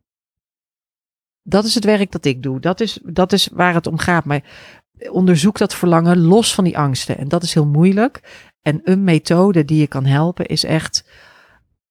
Dat 1.48 1.64
is 1.64 1.74
het 1.74 1.84
werk 1.84 2.12
dat 2.12 2.24
ik 2.24 2.42
doe. 2.42 2.60
Dat 2.60 2.80
is, 2.80 2.98
dat 3.02 3.32
is 3.32 3.48
waar 3.52 3.74
het 3.74 3.86
om 3.86 3.98
gaat. 3.98 4.24
Maar 4.24 4.42
onderzoek 5.10 5.58
dat 5.58 5.74
verlangen 5.74 6.20
los 6.20 6.54
van 6.54 6.64
die 6.64 6.78
angsten. 6.78 7.18
En 7.18 7.28
dat 7.28 7.42
is 7.42 7.54
heel 7.54 7.66
moeilijk. 7.66 8.20
En 8.62 8.80
een 8.84 9.04
methode 9.04 9.64
die 9.64 9.80
je 9.80 9.86
kan 9.86 10.04
helpen 10.04 10.46
is 10.46 10.64
echt 10.64 11.04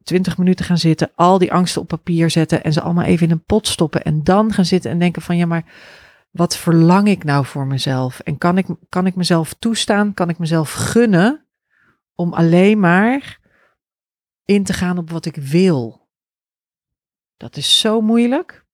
20 0.03 0.37
minuten 0.37 0.65
gaan 0.65 0.77
zitten, 0.77 1.11
al 1.15 1.37
die 1.37 1.53
angsten 1.53 1.81
op 1.81 1.87
papier 1.87 2.29
zetten 2.29 2.63
en 2.63 2.73
ze 2.73 2.81
allemaal 2.81 3.03
even 3.03 3.27
in 3.27 3.31
een 3.31 3.43
pot 3.43 3.67
stoppen. 3.67 4.03
En 4.03 4.23
dan 4.23 4.53
gaan 4.53 4.65
zitten 4.65 4.91
en 4.91 4.99
denken 4.99 5.21
van 5.21 5.37
ja, 5.37 5.45
maar 5.45 5.73
wat 6.31 6.57
verlang 6.57 7.07
ik 7.07 7.23
nou 7.23 7.45
voor 7.45 7.67
mezelf? 7.67 8.19
En 8.19 8.37
kan 8.37 8.57
ik, 8.57 8.67
kan 8.89 9.05
ik 9.05 9.15
mezelf 9.15 9.53
toestaan? 9.53 10.13
Kan 10.13 10.29
ik 10.29 10.37
mezelf 10.37 10.73
gunnen 10.73 11.45
om 12.15 12.33
alleen 12.33 12.79
maar 12.79 13.39
in 14.45 14.63
te 14.63 14.73
gaan 14.73 14.97
op 14.97 15.09
wat 15.09 15.25
ik 15.25 15.35
wil? 15.35 16.07
Dat 17.37 17.57
is 17.57 17.79
zo 17.79 18.01
moeilijk. 18.01 18.64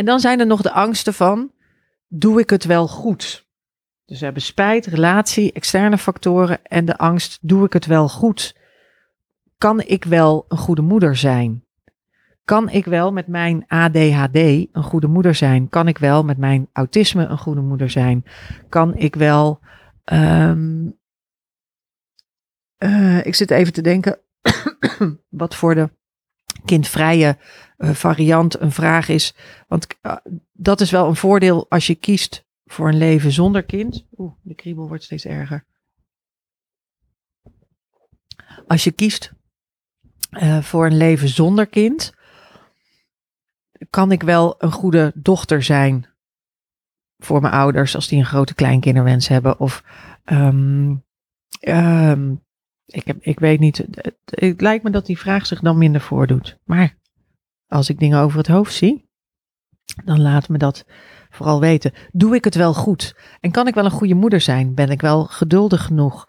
En 0.00 0.06
dan 0.06 0.20
zijn 0.20 0.40
er 0.40 0.46
nog 0.46 0.62
de 0.62 0.72
angsten 0.72 1.14
van, 1.14 1.50
doe 2.08 2.40
ik 2.40 2.50
het 2.50 2.64
wel 2.64 2.88
goed? 2.88 3.46
Dus 4.06 4.18
we 4.18 4.24
hebben 4.24 4.42
spijt, 4.42 4.86
relatie, 4.86 5.52
externe 5.52 5.98
factoren 5.98 6.64
en 6.64 6.84
de 6.84 6.98
angst, 6.98 7.38
doe 7.40 7.64
ik 7.64 7.72
het 7.72 7.86
wel 7.86 8.08
goed? 8.08 8.58
kan 9.58 9.80
ik 9.80 10.04
wel 10.04 10.44
een 10.48 10.56
goede 10.56 10.82
moeder 10.82 11.16
zijn? 11.16 11.64
Kan 12.44 12.68
ik 12.68 12.84
wel 12.84 13.12
met 13.12 13.26
mijn 13.26 13.64
ADHD 13.68 14.36
een 14.36 14.82
goede 14.82 15.06
moeder 15.06 15.34
zijn? 15.34 15.68
Kan 15.68 15.88
ik 15.88 15.98
wel 15.98 16.24
met 16.24 16.38
mijn 16.38 16.68
autisme 16.72 17.24
een 17.24 17.38
goede 17.38 17.60
moeder 17.60 17.90
zijn? 17.90 18.24
Kan 18.68 18.96
ik 18.96 19.14
wel. 19.14 19.60
Um, 20.04 20.98
uh, 22.78 23.26
ik 23.26 23.34
zit 23.34 23.50
even 23.50 23.72
te 23.72 23.82
denken 23.82 24.18
wat 25.28 25.54
voor 25.54 25.74
de 25.74 25.90
kindvrije 26.64 27.36
variant 27.80 28.60
een 28.60 28.72
vraag 28.72 29.08
is. 29.08 29.34
Want 29.68 29.86
uh, 30.02 30.16
dat 30.52 30.80
is 30.80 30.90
wel 30.90 31.08
een 31.08 31.16
voordeel 31.16 31.66
als 31.70 31.86
je 31.86 31.94
kiest 31.94 32.46
voor 32.64 32.88
een 32.88 32.98
leven 32.98 33.32
zonder 33.32 33.62
kind. 33.62 34.06
Oeh, 34.16 34.32
de 34.42 34.54
kriebel 34.54 34.88
wordt 34.88 35.04
steeds 35.04 35.24
erger. 35.24 35.66
Als 38.66 38.84
je 38.84 38.92
kiest 38.92 39.32
uh, 40.30 40.62
voor 40.62 40.86
een 40.86 40.96
leven 40.96 41.28
zonder 41.28 41.66
kind, 41.66 42.14
kan 43.90 44.12
ik 44.12 44.22
wel 44.22 44.54
een 44.58 44.72
goede 44.72 45.12
dochter 45.14 45.62
zijn 45.62 46.06
voor 47.18 47.40
mijn 47.40 47.52
ouders 47.52 47.94
als 47.94 48.08
die 48.08 48.18
een 48.18 48.24
grote 48.24 48.54
kleinkinderwens 48.54 49.28
hebben. 49.28 49.60
Of 49.60 49.84
um, 50.24 51.04
um, 51.68 52.44
ik, 52.86 53.06
heb, 53.06 53.16
ik 53.20 53.40
weet 53.40 53.60
niet, 53.60 53.86
het, 54.24 54.60
lijkt 54.60 54.84
me 54.84 54.90
dat 54.90 55.06
die 55.06 55.18
vraag 55.18 55.46
zich 55.46 55.60
dan 55.60 55.78
minder 55.78 56.00
voordoet. 56.00 56.58
Maar 56.64 56.98
als 57.70 57.88
ik 57.88 57.98
dingen 57.98 58.20
over 58.20 58.38
het 58.38 58.46
hoofd 58.46 58.74
zie, 58.74 59.08
dan 60.04 60.20
laat 60.20 60.48
me 60.48 60.58
dat 60.58 60.84
vooral 61.30 61.60
weten. 61.60 61.92
Doe 62.12 62.34
ik 62.34 62.44
het 62.44 62.54
wel 62.54 62.74
goed? 62.74 63.16
En 63.40 63.50
kan 63.50 63.66
ik 63.66 63.74
wel 63.74 63.84
een 63.84 63.90
goede 63.90 64.14
moeder 64.14 64.40
zijn? 64.40 64.74
Ben 64.74 64.88
ik 64.88 65.00
wel 65.00 65.24
geduldig 65.24 65.84
genoeg? 65.84 66.26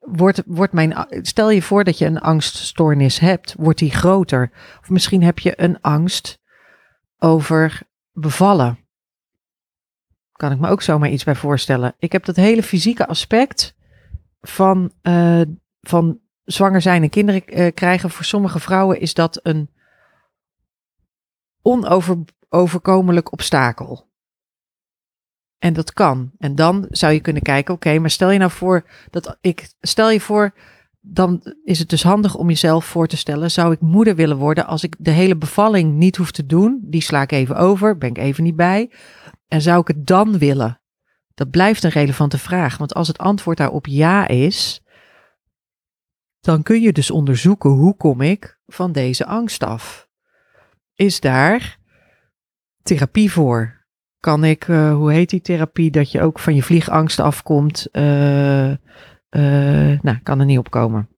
wordt, 0.00 0.42
wordt 0.46 0.72
mijn, 0.72 1.06
stel 1.22 1.50
je 1.50 1.62
voor 1.62 1.84
dat 1.84 1.98
je 1.98 2.06
een 2.06 2.20
angststoornis 2.20 3.18
hebt, 3.18 3.54
wordt 3.58 3.78
die 3.78 3.90
groter. 3.90 4.50
Of 4.80 4.90
misschien 4.90 5.22
heb 5.22 5.38
je 5.38 5.62
een 5.62 5.80
angst 5.80 6.38
over 7.18 7.82
bevallen. 8.12 8.78
Kan 10.32 10.52
ik 10.52 10.58
me 10.58 10.68
ook 10.68 10.82
zomaar 10.82 11.10
iets 11.10 11.24
bij 11.24 11.34
voorstellen. 11.34 11.94
Ik 11.98 12.12
heb 12.12 12.24
dat 12.24 12.36
hele 12.36 12.62
fysieke 12.62 13.06
aspect 13.06 13.74
van, 14.40 14.92
uh, 15.02 15.40
van 15.80 16.18
zwanger 16.44 16.80
zijn 16.80 17.02
en 17.02 17.10
kinderen 17.10 17.42
uh, 17.46 17.72
krijgen. 17.74 18.10
Voor 18.10 18.24
sommige 18.24 18.58
vrouwen 18.58 19.00
is 19.00 19.14
dat 19.14 19.40
een 19.42 19.70
onoverkomelijk 21.62 23.32
obstakel. 23.32 24.08
En 25.58 25.72
dat 25.72 25.92
kan. 25.92 26.30
En 26.38 26.54
dan 26.54 26.86
zou 26.90 27.12
je 27.12 27.20
kunnen 27.20 27.42
kijken, 27.42 27.74
oké, 27.74 27.98
maar 27.98 28.10
stel 28.10 28.30
je 28.30 28.38
nou 28.38 28.50
voor 28.50 28.86
dat 29.10 29.36
ik, 29.40 29.72
stel 29.80 30.10
je 30.10 30.20
voor, 30.20 30.54
dan 31.00 31.54
is 31.64 31.78
het 31.78 31.88
dus 31.88 32.02
handig 32.02 32.34
om 32.34 32.48
jezelf 32.48 32.84
voor 32.84 33.06
te 33.06 33.16
stellen, 33.16 33.50
zou 33.50 33.72
ik 33.72 33.80
moeder 33.80 34.14
willen 34.14 34.36
worden 34.36 34.66
als 34.66 34.84
ik 34.84 34.96
de 34.98 35.10
hele 35.10 35.36
bevalling 35.36 35.94
niet 35.94 36.16
hoef 36.16 36.30
te 36.30 36.46
doen? 36.46 36.80
Die 36.82 37.02
sla 37.02 37.22
ik 37.22 37.32
even 37.32 37.56
over, 37.56 37.98
ben 37.98 38.08
ik 38.08 38.18
even 38.18 38.44
niet 38.44 38.56
bij. 38.56 38.90
En 39.48 39.62
zou 39.62 39.80
ik 39.80 39.88
het 39.88 40.06
dan 40.06 40.38
willen? 40.38 40.80
Dat 41.34 41.50
blijft 41.50 41.84
een 41.84 41.90
relevante 41.90 42.38
vraag, 42.38 42.76
want 42.76 42.94
als 42.94 43.08
het 43.08 43.18
antwoord 43.18 43.56
daarop 43.56 43.86
ja 43.86 44.28
is, 44.28 44.82
dan 46.40 46.62
kun 46.62 46.80
je 46.80 46.92
dus 46.92 47.10
onderzoeken 47.10 47.70
hoe 47.70 47.96
kom 47.96 48.20
ik 48.20 48.58
van 48.66 48.92
deze 48.92 49.26
angst 49.26 49.62
af. 49.62 50.09
Is 51.00 51.20
daar 51.20 51.78
therapie 52.82 53.32
voor? 53.32 53.78
Kan 54.18 54.44
ik, 54.44 54.68
uh, 54.68 54.94
hoe 54.94 55.12
heet 55.12 55.30
die 55.30 55.40
therapie, 55.40 55.90
dat 55.90 56.10
je 56.12 56.20
ook 56.20 56.38
van 56.38 56.54
je 56.54 56.62
vliegangst 56.62 57.20
afkomt? 57.20 57.88
Uh, 57.92 58.02
nou, 60.00 60.18
kan 60.22 60.40
er 60.40 60.44
niet 60.44 60.58
op 60.58 60.70
komen. 60.70 61.08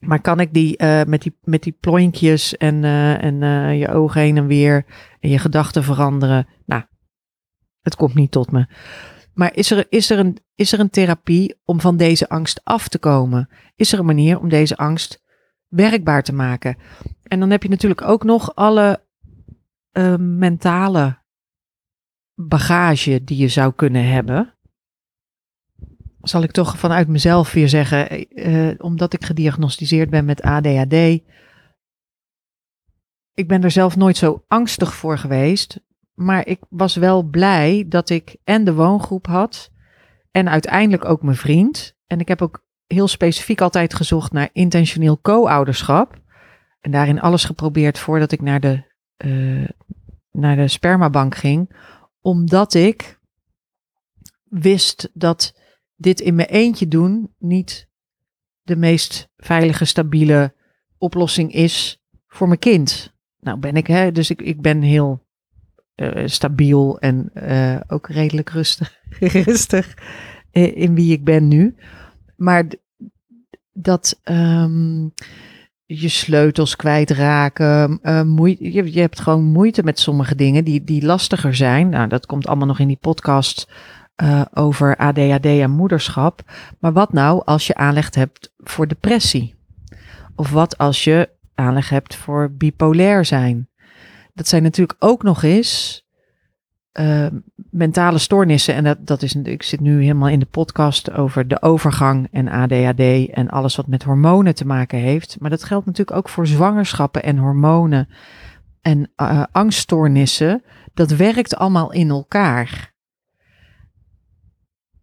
Maar 0.00 0.20
kan 0.20 0.40
ik 0.40 0.54
die 0.54 0.84
met 1.06 1.22
die, 1.22 1.38
met 1.42 1.62
die 1.62 1.76
plonkjes 1.80 2.56
en, 2.56 2.84
en 3.20 3.38
je 3.76 3.88
ogen 3.88 4.20
heen 4.20 4.36
en 4.36 4.46
weer 4.46 4.84
en 5.20 5.30
je 5.30 5.38
gedachten 5.38 5.84
veranderen? 5.84 6.46
Nou, 6.66 6.82
het 7.80 7.96
komt 7.96 8.14
niet 8.14 8.30
tot 8.30 8.50
me. 8.50 8.66
Maar 9.34 9.54
is 9.54 9.70
er, 9.70 9.86
is, 9.88 10.10
er 10.10 10.18
een, 10.18 10.38
is 10.54 10.72
er 10.72 10.80
een 10.80 10.90
therapie 10.90 11.60
om 11.64 11.80
van 11.80 11.96
deze 11.96 12.28
angst 12.28 12.60
af 12.64 12.88
te 12.88 12.98
komen? 12.98 13.48
Is 13.76 13.92
er 13.92 13.98
een 13.98 14.06
manier 14.06 14.38
om 14.40 14.48
deze 14.48 14.76
angst 14.76 15.19
werkbaar 15.70 16.22
te 16.22 16.32
maken? 16.32 16.76
En 17.22 17.40
dan 17.40 17.50
heb 17.50 17.62
je 17.62 17.68
natuurlijk 17.68 18.02
ook 18.02 18.24
nog 18.24 18.54
alle 18.54 19.04
uh, 19.92 20.16
mentale 20.16 21.18
bagage 22.34 23.24
die 23.24 23.36
je 23.36 23.48
zou 23.48 23.72
kunnen 23.72 24.08
hebben. 24.08 24.54
Zal 26.20 26.42
ik 26.42 26.50
toch 26.50 26.78
vanuit 26.78 27.08
mezelf 27.08 27.52
weer 27.52 27.68
zeggen, 27.68 28.26
uh, 28.48 28.74
omdat 28.78 29.12
ik 29.12 29.24
gediagnosticeerd 29.24 30.10
ben 30.10 30.24
met 30.24 30.42
ADHD. 30.42 30.94
Ik 33.34 33.48
ben 33.48 33.62
er 33.62 33.70
zelf 33.70 33.96
nooit 33.96 34.16
zo 34.16 34.44
angstig 34.48 34.94
voor 34.94 35.18
geweest. 35.18 35.80
Maar 36.14 36.46
ik 36.46 36.60
was 36.68 36.94
wel 36.96 37.22
blij 37.22 37.84
dat 37.88 38.10
ik 38.10 38.36
en 38.44 38.64
de 38.64 38.74
woongroep 38.74 39.26
had. 39.26 39.70
En 40.30 40.48
uiteindelijk 40.48 41.04
ook 41.04 41.22
mijn 41.22 41.36
vriend. 41.36 41.96
En 42.06 42.20
ik 42.20 42.28
heb 42.28 42.42
ook 42.42 42.64
heel 42.92 43.08
specifiek 43.08 43.60
altijd 43.60 43.94
gezocht 43.94 44.32
naar 44.32 44.48
intentioneel 44.52 45.20
co-ouderschap. 45.20 46.20
En 46.80 46.90
daarin 46.90 47.20
alles 47.20 47.44
geprobeerd 47.44 47.98
voordat 47.98 48.32
ik 48.32 48.40
naar 48.40 48.60
de, 48.60 48.82
uh, 49.24 49.68
naar 50.30 50.56
de 50.56 50.68
spermabank 50.68 51.34
ging. 51.34 51.70
Omdat 52.20 52.74
ik 52.74 53.18
wist 54.44 55.10
dat 55.12 55.54
dit 55.96 56.20
in 56.20 56.34
mijn 56.34 56.48
eentje 56.48 56.88
doen 56.88 57.34
niet 57.38 57.88
de 58.62 58.76
meest 58.76 59.28
veilige, 59.36 59.84
stabiele 59.84 60.54
oplossing 60.98 61.52
is 61.52 62.02
voor 62.26 62.46
mijn 62.46 62.58
kind. 62.58 63.14
Nou 63.40 63.58
ben 63.58 63.74
ik, 63.76 63.86
hè, 63.86 64.12
dus 64.12 64.30
ik, 64.30 64.42
ik 64.42 64.60
ben 64.60 64.82
heel 64.82 65.26
uh, 65.96 66.26
stabiel 66.26 66.98
en 66.98 67.30
uh, 67.34 67.80
ook 67.86 68.08
redelijk 68.08 68.50
rustig, 68.50 69.00
rustig 69.44 69.94
in 70.50 70.94
wie 70.94 71.12
ik 71.12 71.24
ben 71.24 71.48
nu. 71.48 71.74
Maar 72.40 72.64
dat 73.72 74.20
um, 74.24 75.12
je 75.86 76.08
sleutels 76.08 76.76
kwijtraken, 76.76 77.98
uh, 78.02 78.22
moeite, 78.22 78.72
je, 78.72 78.92
je, 78.92 79.00
hebt 79.00 79.20
gewoon 79.20 79.44
moeite 79.44 79.82
met 79.82 79.98
sommige 79.98 80.34
dingen 80.34 80.64
die, 80.64 80.84
die 80.84 81.04
lastiger 81.04 81.54
zijn. 81.54 81.88
Nou, 81.88 82.08
dat 82.08 82.26
komt 82.26 82.46
allemaal 82.46 82.66
nog 82.66 82.78
in 82.78 82.86
die 82.88 82.98
podcast 83.00 83.70
uh, 84.22 84.42
over 84.54 84.96
ADHD 84.96 85.44
en 85.44 85.70
moederschap. 85.70 86.42
Maar 86.78 86.92
wat 86.92 87.12
nou 87.12 87.42
als 87.44 87.66
je 87.66 87.74
aanleg 87.74 88.14
hebt 88.14 88.52
voor 88.58 88.88
depressie? 88.88 89.54
Of 90.34 90.50
wat 90.50 90.78
als 90.78 91.04
je 91.04 91.28
aanleg 91.54 91.88
hebt 91.88 92.14
voor 92.14 92.52
bipolair 92.52 93.24
zijn? 93.24 93.68
Dat 94.34 94.48
zijn 94.48 94.62
natuurlijk 94.62 95.04
ook 95.04 95.22
nog 95.22 95.42
eens 95.42 96.04
uh, 97.00 97.26
mentale 97.70 98.18
stoornissen. 98.18 98.74
En 98.74 98.84
dat, 98.84 99.06
dat 99.06 99.22
is, 99.22 99.34
ik 99.34 99.62
zit 99.62 99.80
nu 99.80 100.00
helemaal 100.00 100.28
in 100.28 100.38
de 100.38 100.46
podcast 100.46 101.12
over 101.12 101.48
de 101.48 101.62
overgang 101.62 102.28
en 102.30 102.48
ADHD 102.48 103.30
en 103.30 103.48
alles 103.48 103.76
wat 103.76 103.86
met 103.86 104.02
hormonen 104.02 104.54
te 104.54 104.66
maken 104.66 104.98
heeft. 104.98 105.36
Maar 105.40 105.50
dat 105.50 105.64
geldt 105.64 105.86
natuurlijk 105.86 106.16
ook 106.16 106.28
voor 106.28 106.46
zwangerschappen 106.46 107.22
en 107.22 107.38
hormonen 107.38 108.08
en 108.80 109.10
uh, 109.16 109.44
angststoornissen. 109.52 110.62
Dat 110.94 111.10
werkt 111.10 111.56
allemaal 111.56 111.92
in 111.92 112.10
elkaar. 112.10 112.94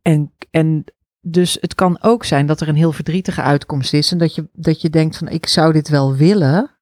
En, 0.02 0.34
en 0.52 0.84
dus 1.22 1.58
het 1.62 1.76
kan 1.76 1.98
ook 2.02 2.26
zijn 2.26 2.46
dat 2.46 2.62
er 2.62 2.68
een 2.68 2.76
heel 2.76 2.92
verdrietige 2.92 3.42
uitkomst 3.42 3.94
is. 3.94 4.12
En 4.12 4.18
dat 4.18 4.36
je, 4.36 4.50
dat 4.54 4.82
je 4.82 4.90
denkt 4.90 5.18
van 5.18 5.28
ik 5.28 5.48
zou 5.48 5.74
dit 5.74 5.90
wel 5.90 6.16
willen. 6.16 6.78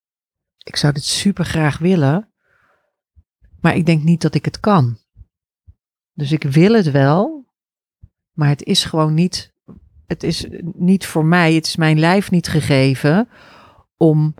Ik 0.64 0.76
zou 0.76 0.94
dit 0.94 1.04
super 1.04 1.46
graag 1.46 1.78
willen. 1.78 2.30
Maar 3.62 3.76
ik 3.76 3.86
denk 3.86 4.04
niet 4.04 4.22
dat 4.22 4.36
ik 4.36 4.46
het 4.46 4.60
kan. 4.60 4.98
Dus 6.16 6.32
ik 6.32 6.43
wil 6.43 6.74
het 6.74 6.91
wel, 6.91 7.45
maar 8.32 8.49
het 8.49 8.63
is 8.63 8.86
gewoon 8.86 9.13
niet, 9.13 9.53
het 10.07 10.24
is 10.24 10.45
niet 10.76 11.05
voor 11.05 11.26
mij, 11.26 11.53
het 11.53 11.66
is 11.66 11.76
mijn 11.76 11.99
lijf 11.99 12.32
niet 12.32 12.47
gegeven 12.47 13.30
om 13.97 14.36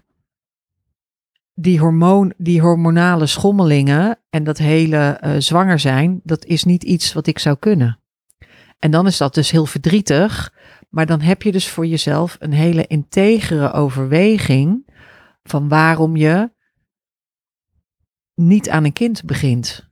die, 1.54 1.80
hormoon, 1.80 2.34
die 2.38 2.62
hormonale 2.62 3.26
schommelingen 3.26 4.20
en 4.30 4.44
dat 4.44 4.58
hele 4.58 5.22
uh, 5.24 5.36
zwanger 5.38 5.80
zijn, 5.80 6.22
dat 6.24 6.46
is 6.46 6.64
niet 6.64 6.84
iets 6.84 7.14
wat 7.14 7.28
ik 7.28 7.40
zou 7.40 7.58
kunnen. 7.60 8.00
En 8.80 8.92
dan 8.92 9.08
is 9.08 9.18
dat 9.18 9.34
dus 9.34 9.52
heel 9.52 9.66
verdrietig, 9.66 10.54
maar 10.90 11.06
dan 11.06 11.22
heb 11.22 11.42
je 11.42 11.52
dus 11.52 11.70
voor 11.70 11.86
jezelf 11.86 12.36
een 12.40 12.54
hele 12.54 12.88
integere 12.88 13.72
overweging 13.72 14.90
van 15.44 15.68
waarom 15.68 16.16
je 16.16 16.52
niet 18.36 18.70
aan 18.70 18.84
een 18.84 18.94
kind 18.94 19.24
begint. 19.24 19.85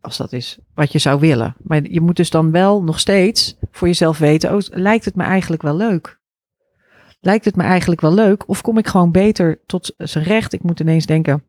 Als 0.00 0.16
dat 0.16 0.32
is 0.32 0.58
wat 0.74 0.92
je 0.92 0.98
zou 0.98 1.20
willen. 1.20 1.56
Maar 1.58 1.82
je 1.82 2.00
moet 2.00 2.16
dus 2.16 2.30
dan 2.30 2.50
wel 2.50 2.82
nog 2.82 3.00
steeds 3.00 3.56
voor 3.70 3.88
jezelf 3.88 4.18
weten: 4.18 4.54
oh, 4.54 4.60
lijkt 4.70 5.04
het 5.04 5.14
me 5.14 5.22
eigenlijk 5.22 5.62
wel 5.62 5.76
leuk? 5.76 6.18
Lijkt 7.20 7.44
het 7.44 7.56
me 7.56 7.62
eigenlijk 7.62 8.00
wel 8.00 8.14
leuk? 8.14 8.48
Of 8.48 8.60
kom 8.60 8.78
ik 8.78 8.86
gewoon 8.86 9.12
beter 9.12 9.60
tot 9.66 9.94
zijn 9.96 10.24
recht? 10.24 10.52
Ik 10.52 10.62
moet 10.62 10.80
ineens 10.80 11.06
denken 11.06 11.44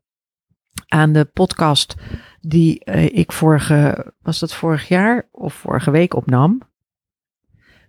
aan 0.88 1.14
de 1.14 1.26
podcast 1.26 1.96
die 2.42 2.82
uh, 2.86 3.04
ik 3.04 3.32
vorige, 3.32 4.14
was 4.22 4.40
dat 4.40 4.54
vorig 4.54 4.88
jaar 4.88 5.28
of 5.32 5.54
vorige 5.54 5.92
week 5.92 6.14
opnam? 6.14 6.62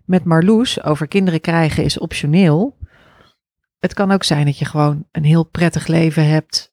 Met 0.04 0.24
Marloes 0.24 0.82
over 0.82 1.08
kinderen 1.08 1.40
krijgen 1.40 1.84
is 1.84 1.98
optioneel. 1.98 2.76
Het 3.78 3.94
kan 3.94 4.10
ook 4.10 4.24
zijn 4.24 4.44
dat 4.44 4.58
je 4.58 4.64
gewoon 4.64 5.06
een 5.12 5.24
heel 5.24 5.44
prettig 5.44 5.86
leven 5.86 6.28
hebt 6.28 6.71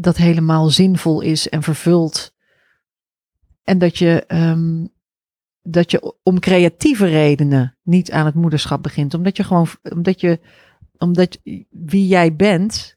dat 0.00 0.16
helemaal 0.16 0.68
zinvol 0.68 1.20
is 1.20 1.48
en 1.48 1.62
vervuld. 1.62 2.34
En 3.62 3.78
dat 3.78 3.98
je, 3.98 4.24
um, 4.28 4.88
dat 5.62 5.90
je 5.90 6.14
om 6.22 6.40
creatieve 6.40 7.06
redenen 7.06 7.78
niet 7.82 8.10
aan 8.10 8.26
het 8.26 8.34
moederschap 8.34 8.82
begint. 8.82 9.14
Omdat 9.14 9.36
je 9.36 9.44
gewoon, 9.44 9.66
omdat 9.82 10.20
je, 10.20 10.40
omdat 10.98 11.38
wie 11.70 12.06
jij 12.06 12.36
bent 12.36 12.96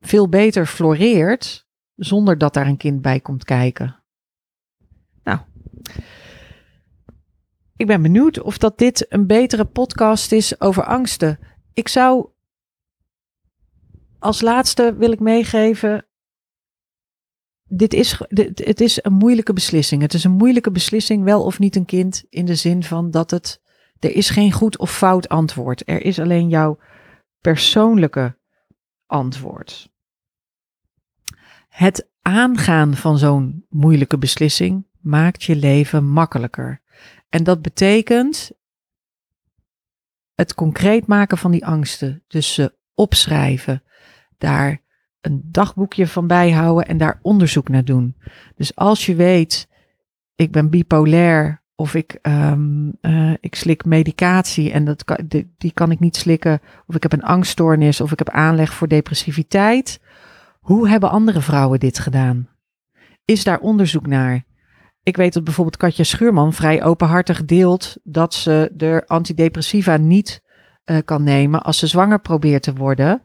veel 0.00 0.28
beter 0.28 0.66
floreert 0.66 1.68
zonder 1.94 2.38
dat 2.38 2.54
daar 2.54 2.66
een 2.66 2.76
kind 2.76 3.02
bij 3.02 3.20
komt 3.20 3.44
kijken. 3.44 4.02
Nou, 5.22 5.38
ik 7.76 7.86
ben 7.86 8.02
benieuwd 8.02 8.40
of 8.40 8.58
dat 8.58 8.78
dit 8.78 9.06
een 9.08 9.26
betere 9.26 9.64
podcast 9.64 10.32
is 10.32 10.60
over 10.60 10.84
angsten. 10.84 11.38
Ik 11.74 11.88
zou 11.88 12.28
als 14.20 14.40
laatste 14.40 14.94
wil 14.94 15.12
ik 15.12 15.20
meegeven. 15.20 16.06
Dit 17.68 17.94
is, 17.94 18.20
het 18.54 18.80
is 18.80 19.04
een 19.04 19.12
moeilijke 19.12 19.52
beslissing. 19.52 20.02
Het 20.02 20.14
is 20.14 20.24
een 20.24 20.30
moeilijke 20.30 20.70
beslissing, 20.70 21.24
wel 21.24 21.44
of 21.44 21.58
niet 21.58 21.76
een 21.76 21.84
kind, 21.84 22.24
in 22.28 22.44
de 22.44 22.54
zin 22.54 22.82
van 22.82 23.10
dat 23.10 23.30
het. 23.30 23.60
Er 23.98 24.14
is 24.14 24.30
geen 24.30 24.52
goed 24.52 24.78
of 24.78 24.96
fout 24.96 25.28
antwoord. 25.28 25.88
Er 25.88 26.04
is 26.04 26.18
alleen 26.18 26.48
jouw 26.48 26.78
persoonlijke 27.40 28.36
antwoord. 29.06 29.90
Het 31.68 32.08
aangaan 32.22 32.94
van 32.94 33.18
zo'n 33.18 33.66
moeilijke 33.68 34.18
beslissing 34.18 34.86
maakt 35.00 35.42
je 35.42 35.56
leven 35.56 36.08
makkelijker. 36.08 36.80
En 37.28 37.44
dat 37.44 37.62
betekent 37.62 38.50
het 40.34 40.54
concreet 40.54 41.06
maken 41.06 41.38
van 41.38 41.50
die 41.50 41.66
angsten. 41.66 42.24
Dus 42.28 42.54
ze 42.54 42.74
opschrijven, 42.94 43.82
daar 44.40 44.80
een 45.20 45.42
dagboekje 45.44 46.06
van 46.06 46.26
bijhouden 46.26 46.86
en 46.86 46.98
daar 46.98 47.18
onderzoek 47.22 47.68
naar 47.68 47.84
doen. 47.84 48.16
Dus 48.56 48.76
als 48.76 49.06
je 49.06 49.14
weet, 49.14 49.68
ik 50.34 50.52
ben 50.52 50.70
bipolair 50.70 51.62
of 51.74 51.94
ik, 51.94 52.18
um, 52.22 52.92
uh, 53.00 53.32
ik 53.40 53.54
slik 53.54 53.84
medicatie 53.84 54.72
en 54.72 54.84
dat 54.84 55.04
kan, 55.04 55.18
die, 55.26 55.54
die 55.58 55.72
kan 55.72 55.90
ik 55.90 56.00
niet 56.00 56.16
slikken, 56.16 56.60
of 56.86 56.94
ik 56.94 57.02
heb 57.02 57.12
een 57.12 57.22
angststoornis 57.22 58.00
of 58.00 58.12
ik 58.12 58.18
heb 58.18 58.28
aanleg 58.28 58.72
voor 58.72 58.88
depressiviteit. 58.88 60.00
Hoe 60.60 60.88
hebben 60.88 61.10
andere 61.10 61.40
vrouwen 61.40 61.80
dit 61.80 61.98
gedaan? 61.98 62.48
Is 63.24 63.44
daar 63.44 63.60
onderzoek 63.60 64.06
naar? 64.06 64.44
Ik 65.02 65.16
weet 65.16 65.32
dat 65.32 65.44
bijvoorbeeld 65.44 65.76
Katja 65.76 66.04
Schuurman 66.04 66.52
vrij 66.52 66.84
openhartig 66.84 67.44
deelt 67.44 67.96
dat 68.02 68.34
ze 68.34 68.70
de 68.74 69.02
antidepressiva 69.06 69.96
niet 69.96 70.42
uh, 70.84 70.98
kan 71.04 71.22
nemen 71.22 71.62
als 71.62 71.78
ze 71.78 71.86
zwanger 71.86 72.20
probeert 72.20 72.62
te 72.62 72.72
worden. 72.72 73.22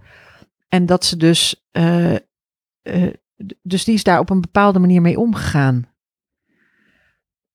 En 0.68 0.86
dat 0.86 1.06
ze 1.06 1.18
dus, 1.18 1.66
uh, 1.72 2.16
uh, 2.84 3.14
dus 3.62 3.84
die 3.84 3.94
is 3.94 4.04
daar 4.04 4.20
op 4.20 4.30
een 4.30 4.42
bepaalde 4.42 4.80
manier 4.80 5.02
mee 5.02 5.20
omgegaan. 5.20 5.94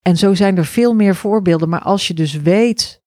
En 0.03 0.17
zo 0.17 0.35
zijn 0.35 0.57
er 0.57 0.65
veel 0.65 0.95
meer 0.95 1.15
voorbeelden. 1.15 1.69
Maar 1.69 1.83
als 1.83 2.09
je 2.09 2.15
dus 2.15 2.35
weet 2.35 3.03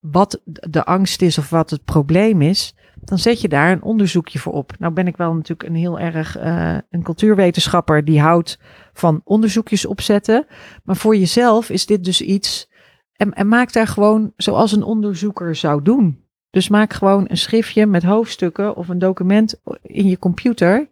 wat 0.00 0.40
de 0.44 0.84
angst 0.84 1.22
is 1.22 1.38
of 1.38 1.50
wat 1.50 1.70
het 1.70 1.84
probleem 1.84 2.42
is, 2.42 2.74
dan 3.00 3.18
zet 3.18 3.40
je 3.40 3.48
daar 3.48 3.72
een 3.72 3.82
onderzoekje 3.82 4.38
voor 4.38 4.52
op. 4.52 4.78
Nou 4.78 4.92
ben 4.92 5.06
ik 5.06 5.16
wel 5.16 5.34
natuurlijk 5.34 5.68
een 5.68 5.74
heel 5.74 5.98
erg 5.98 6.38
uh, 6.38 6.78
een 6.90 7.02
cultuurwetenschapper 7.02 8.04
die 8.04 8.20
houdt 8.20 8.58
van 8.92 9.20
onderzoekjes 9.24 9.86
opzetten. 9.86 10.46
Maar 10.84 10.96
voor 10.96 11.16
jezelf 11.16 11.70
is 11.70 11.86
dit 11.86 12.04
dus 12.04 12.20
iets. 12.20 12.70
En, 13.12 13.32
en 13.32 13.48
maak 13.48 13.72
daar 13.72 13.86
gewoon 13.86 14.32
zoals 14.36 14.72
een 14.72 14.82
onderzoeker 14.82 15.56
zou 15.56 15.82
doen. 15.82 16.23
Dus 16.54 16.68
maak 16.68 16.92
gewoon 16.92 17.24
een 17.28 17.36
schriftje 17.36 17.86
met 17.86 18.02
hoofdstukken 18.02 18.76
of 18.76 18.88
een 18.88 18.98
document 18.98 19.60
in 19.82 20.06
je 20.06 20.18
computer. 20.18 20.88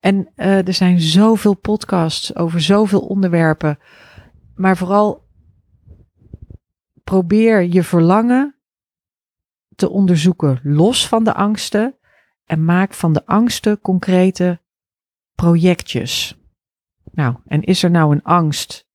En 0.00 0.28
uh, 0.36 0.66
er 0.66 0.74
zijn 0.74 1.00
zoveel 1.00 1.54
podcasts 1.54 2.36
over 2.36 2.60
zoveel 2.60 3.00
onderwerpen. 3.00 3.78
Maar 4.54 4.76
vooral 4.76 5.28
probeer 7.04 7.62
je 7.62 7.82
verlangen 7.82 8.54
te 9.74 9.88
onderzoeken 9.88 10.60
los 10.62 11.08
van 11.08 11.24
de 11.24 11.34
angsten. 11.34 11.94
En 12.44 12.64
maak 12.64 12.94
van 12.94 13.12
de 13.12 13.26
angsten 13.26 13.80
concrete 13.80 14.60
projectjes. 15.34 16.40
Nou, 17.12 17.36
en 17.46 17.62
is 17.62 17.82
er 17.82 17.90
nou 17.90 18.12
een 18.14 18.22
angst 18.22 18.85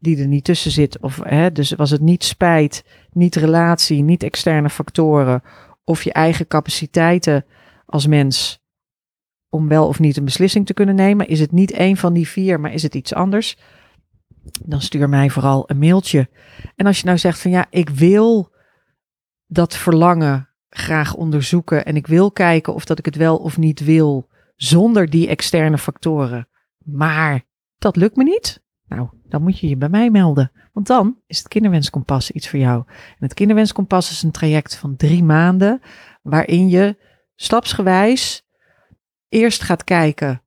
die 0.00 0.18
er 0.18 0.26
niet 0.26 0.44
tussen 0.44 0.70
zit? 0.70 1.00
Of 1.00 1.20
hè, 1.24 1.52
dus 1.52 1.72
was 1.72 1.90
het 1.90 2.00
niet 2.00 2.24
spijt, 2.24 2.84
niet 3.12 3.36
relatie, 3.36 4.02
niet 4.02 4.22
externe 4.22 4.70
factoren 4.70 5.42
of 5.84 6.02
je 6.02 6.12
eigen 6.12 6.46
capaciteiten 6.46 7.44
als 7.86 8.06
mens 8.06 8.62
om 9.48 9.68
wel 9.68 9.86
of 9.86 9.98
niet 9.98 10.16
een 10.16 10.24
beslissing 10.24 10.66
te 10.66 10.74
kunnen 10.74 10.94
nemen? 10.94 11.28
Is 11.28 11.40
het 11.40 11.52
niet 11.52 11.70
één 11.70 11.96
van 11.96 12.12
die 12.12 12.28
vier, 12.28 12.60
maar 12.60 12.72
is 12.72 12.82
het 12.82 12.94
iets 12.94 13.14
anders? 13.14 13.58
Dan 14.64 14.80
stuur 14.80 15.08
mij 15.08 15.30
vooral 15.30 15.64
een 15.66 15.78
mailtje. 15.78 16.28
En 16.76 16.86
als 16.86 16.98
je 16.98 17.06
nou 17.06 17.18
zegt 17.18 17.40
van 17.40 17.50
ja, 17.50 17.66
ik 17.70 17.88
wil 17.88 18.52
dat 19.46 19.76
verlangen 19.76 20.48
graag 20.68 21.14
onderzoeken 21.14 21.84
en 21.84 21.96
ik 21.96 22.06
wil 22.06 22.32
kijken 22.32 22.74
of 22.74 22.84
dat 22.84 22.98
ik 22.98 23.04
het 23.04 23.16
wel 23.16 23.36
of 23.36 23.58
niet 23.58 23.80
wil 23.84 24.28
zonder 24.56 25.10
die 25.10 25.28
externe 25.28 25.78
factoren. 25.78 26.48
Maar 26.78 27.42
dat 27.78 27.96
lukt 27.96 28.16
me 28.16 28.24
niet. 28.24 28.62
Nou, 28.90 29.08
dan 29.28 29.42
moet 29.42 29.58
je 29.58 29.68
je 29.68 29.76
bij 29.76 29.88
mij 29.88 30.10
melden. 30.10 30.52
Want 30.72 30.86
dan 30.86 31.16
is 31.26 31.38
het 31.38 31.48
kinderwenskompas 31.48 32.30
iets 32.30 32.48
voor 32.48 32.58
jou. 32.58 32.84
En 32.86 33.16
het 33.18 33.34
kinderwenskompas 33.34 34.10
is 34.10 34.22
een 34.22 34.30
traject 34.30 34.76
van 34.76 34.96
drie 34.96 35.24
maanden 35.24 35.80
waarin 36.22 36.68
je 36.68 36.96
stapsgewijs 37.34 38.46
eerst 39.28 39.62
gaat 39.62 39.84
kijken 39.84 40.42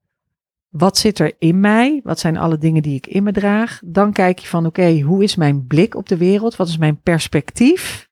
wat 0.73 0.97
zit 0.97 1.19
er 1.19 1.33
in 1.39 1.59
mij? 1.59 2.01
Wat 2.03 2.19
zijn 2.19 2.37
alle 2.37 2.57
dingen 2.57 2.81
die 2.81 2.95
ik 2.95 3.07
in 3.07 3.23
me 3.23 3.31
draag? 3.31 3.81
Dan 3.85 4.11
kijk 4.11 4.39
je 4.39 4.47
van 4.47 4.65
oké, 4.65 4.99
hoe 4.99 5.23
is 5.23 5.35
mijn 5.35 5.67
blik 5.67 5.95
op 5.95 6.07
de 6.07 6.17
wereld? 6.17 6.55
Wat 6.55 6.67
is 6.67 6.77
mijn 6.77 7.01
perspectief? 7.01 8.09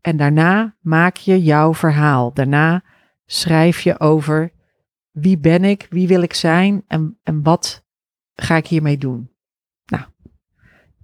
En 0.00 0.16
daarna 0.16 0.76
maak 0.80 1.16
je 1.16 1.42
jouw 1.42 1.74
verhaal. 1.74 2.32
Daarna 2.32 2.82
schrijf 3.26 3.80
je 3.80 4.00
over 4.00 4.52
wie 5.10 5.38
ben 5.38 5.64
ik, 5.64 5.86
wie 5.90 6.08
wil 6.08 6.22
ik 6.22 6.34
zijn 6.34 6.84
en, 6.86 7.18
en 7.22 7.42
wat 7.42 7.84
ga 8.34 8.56
ik 8.56 8.66
hiermee 8.66 8.98
doen. 8.98 9.30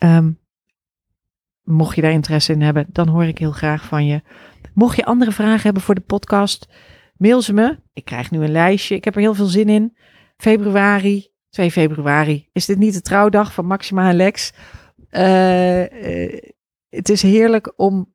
Um, 0.05 0.41
mocht 1.63 1.95
je 1.95 2.03
daar 2.03 2.13
interesse 2.13 2.53
in 2.53 2.63
hebben, 2.63 2.87
dan 2.89 3.09
hoor 3.09 3.25
ik 3.25 3.39
heel 3.39 3.53
graag 3.53 3.85
van 3.85 4.07
je. 4.07 4.23
Mocht 4.75 4.97
je 4.97 5.05
andere 5.05 5.33
vragen 5.33 5.63
hebben 5.63 5.83
voor 5.83 5.95
de 5.95 6.01
podcast, 6.01 6.69
mail 7.17 7.43
ze 7.43 7.53
me. 7.53 7.79
Ik 7.93 8.05
krijg 8.05 8.31
nu 8.31 8.43
een 8.43 8.53
lijstje. 8.53 8.95
Ik 8.95 9.05
heb 9.05 9.15
er 9.15 9.21
heel 9.21 9.35
veel 9.35 9.47
zin 9.47 9.69
in. 9.69 9.97
Februari, 10.37 11.31
2 11.49 11.71
februari, 11.71 12.49
is 12.53 12.67
dit 12.67 12.79
niet 12.79 12.95
de 12.95 13.03
trouwdag 13.03 13.53
van 13.53 13.67
Maxima 13.67 14.09
en 14.09 14.17
Lex? 14.17 14.53
Uh, 15.11 15.81
uh, 15.81 16.39
het 16.89 17.09
is 17.09 17.23
heerlijk 17.23 17.73
om 17.77 18.15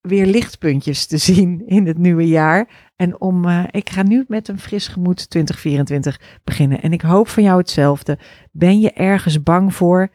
weer 0.00 0.26
lichtpuntjes 0.26 1.06
te 1.06 1.16
zien 1.16 1.66
in 1.66 1.86
het 1.86 1.98
nieuwe 1.98 2.28
jaar. 2.28 2.90
En 2.96 3.20
om, 3.20 3.44
uh, 3.44 3.64
ik 3.70 3.90
ga 3.90 4.02
nu 4.02 4.24
met 4.28 4.48
een 4.48 4.58
fris 4.58 4.88
gemoed 4.88 5.30
2024 5.30 6.20
beginnen. 6.44 6.82
En 6.82 6.92
ik 6.92 7.00
hoop 7.00 7.28
van 7.28 7.42
jou 7.42 7.58
hetzelfde. 7.58 8.18
Ben 8.52 8.80
je 8.80 8.92
ergens 8.92 9.42
bang 9.42 9.74
voor 9.74 10.10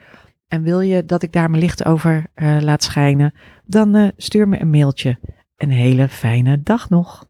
en 0.51 0.63
wil 0.63 0.81
je 0.81 1.05
dat 1.05 1.23
ik 1.23 1.31
daar 1.31 1.49
mijn 1.49 1.61
licht 1.61 1.85
over 1.85 2.25
uh, 2.35 2.57
laat 2.61 2.83
schijnen? 2.83 3.33
Dan 3.65 3.95
uh, 3.95 4.07
stuur 4.17 4.47
me 4.47 4.61
een 4.61 4.69
mailtje. 4.69 5.19
Een 5.57 5.69
hele 5.69 6.07
fijne 6.09 6.63
dag 6.63 6.89
nog. 6.89 7.25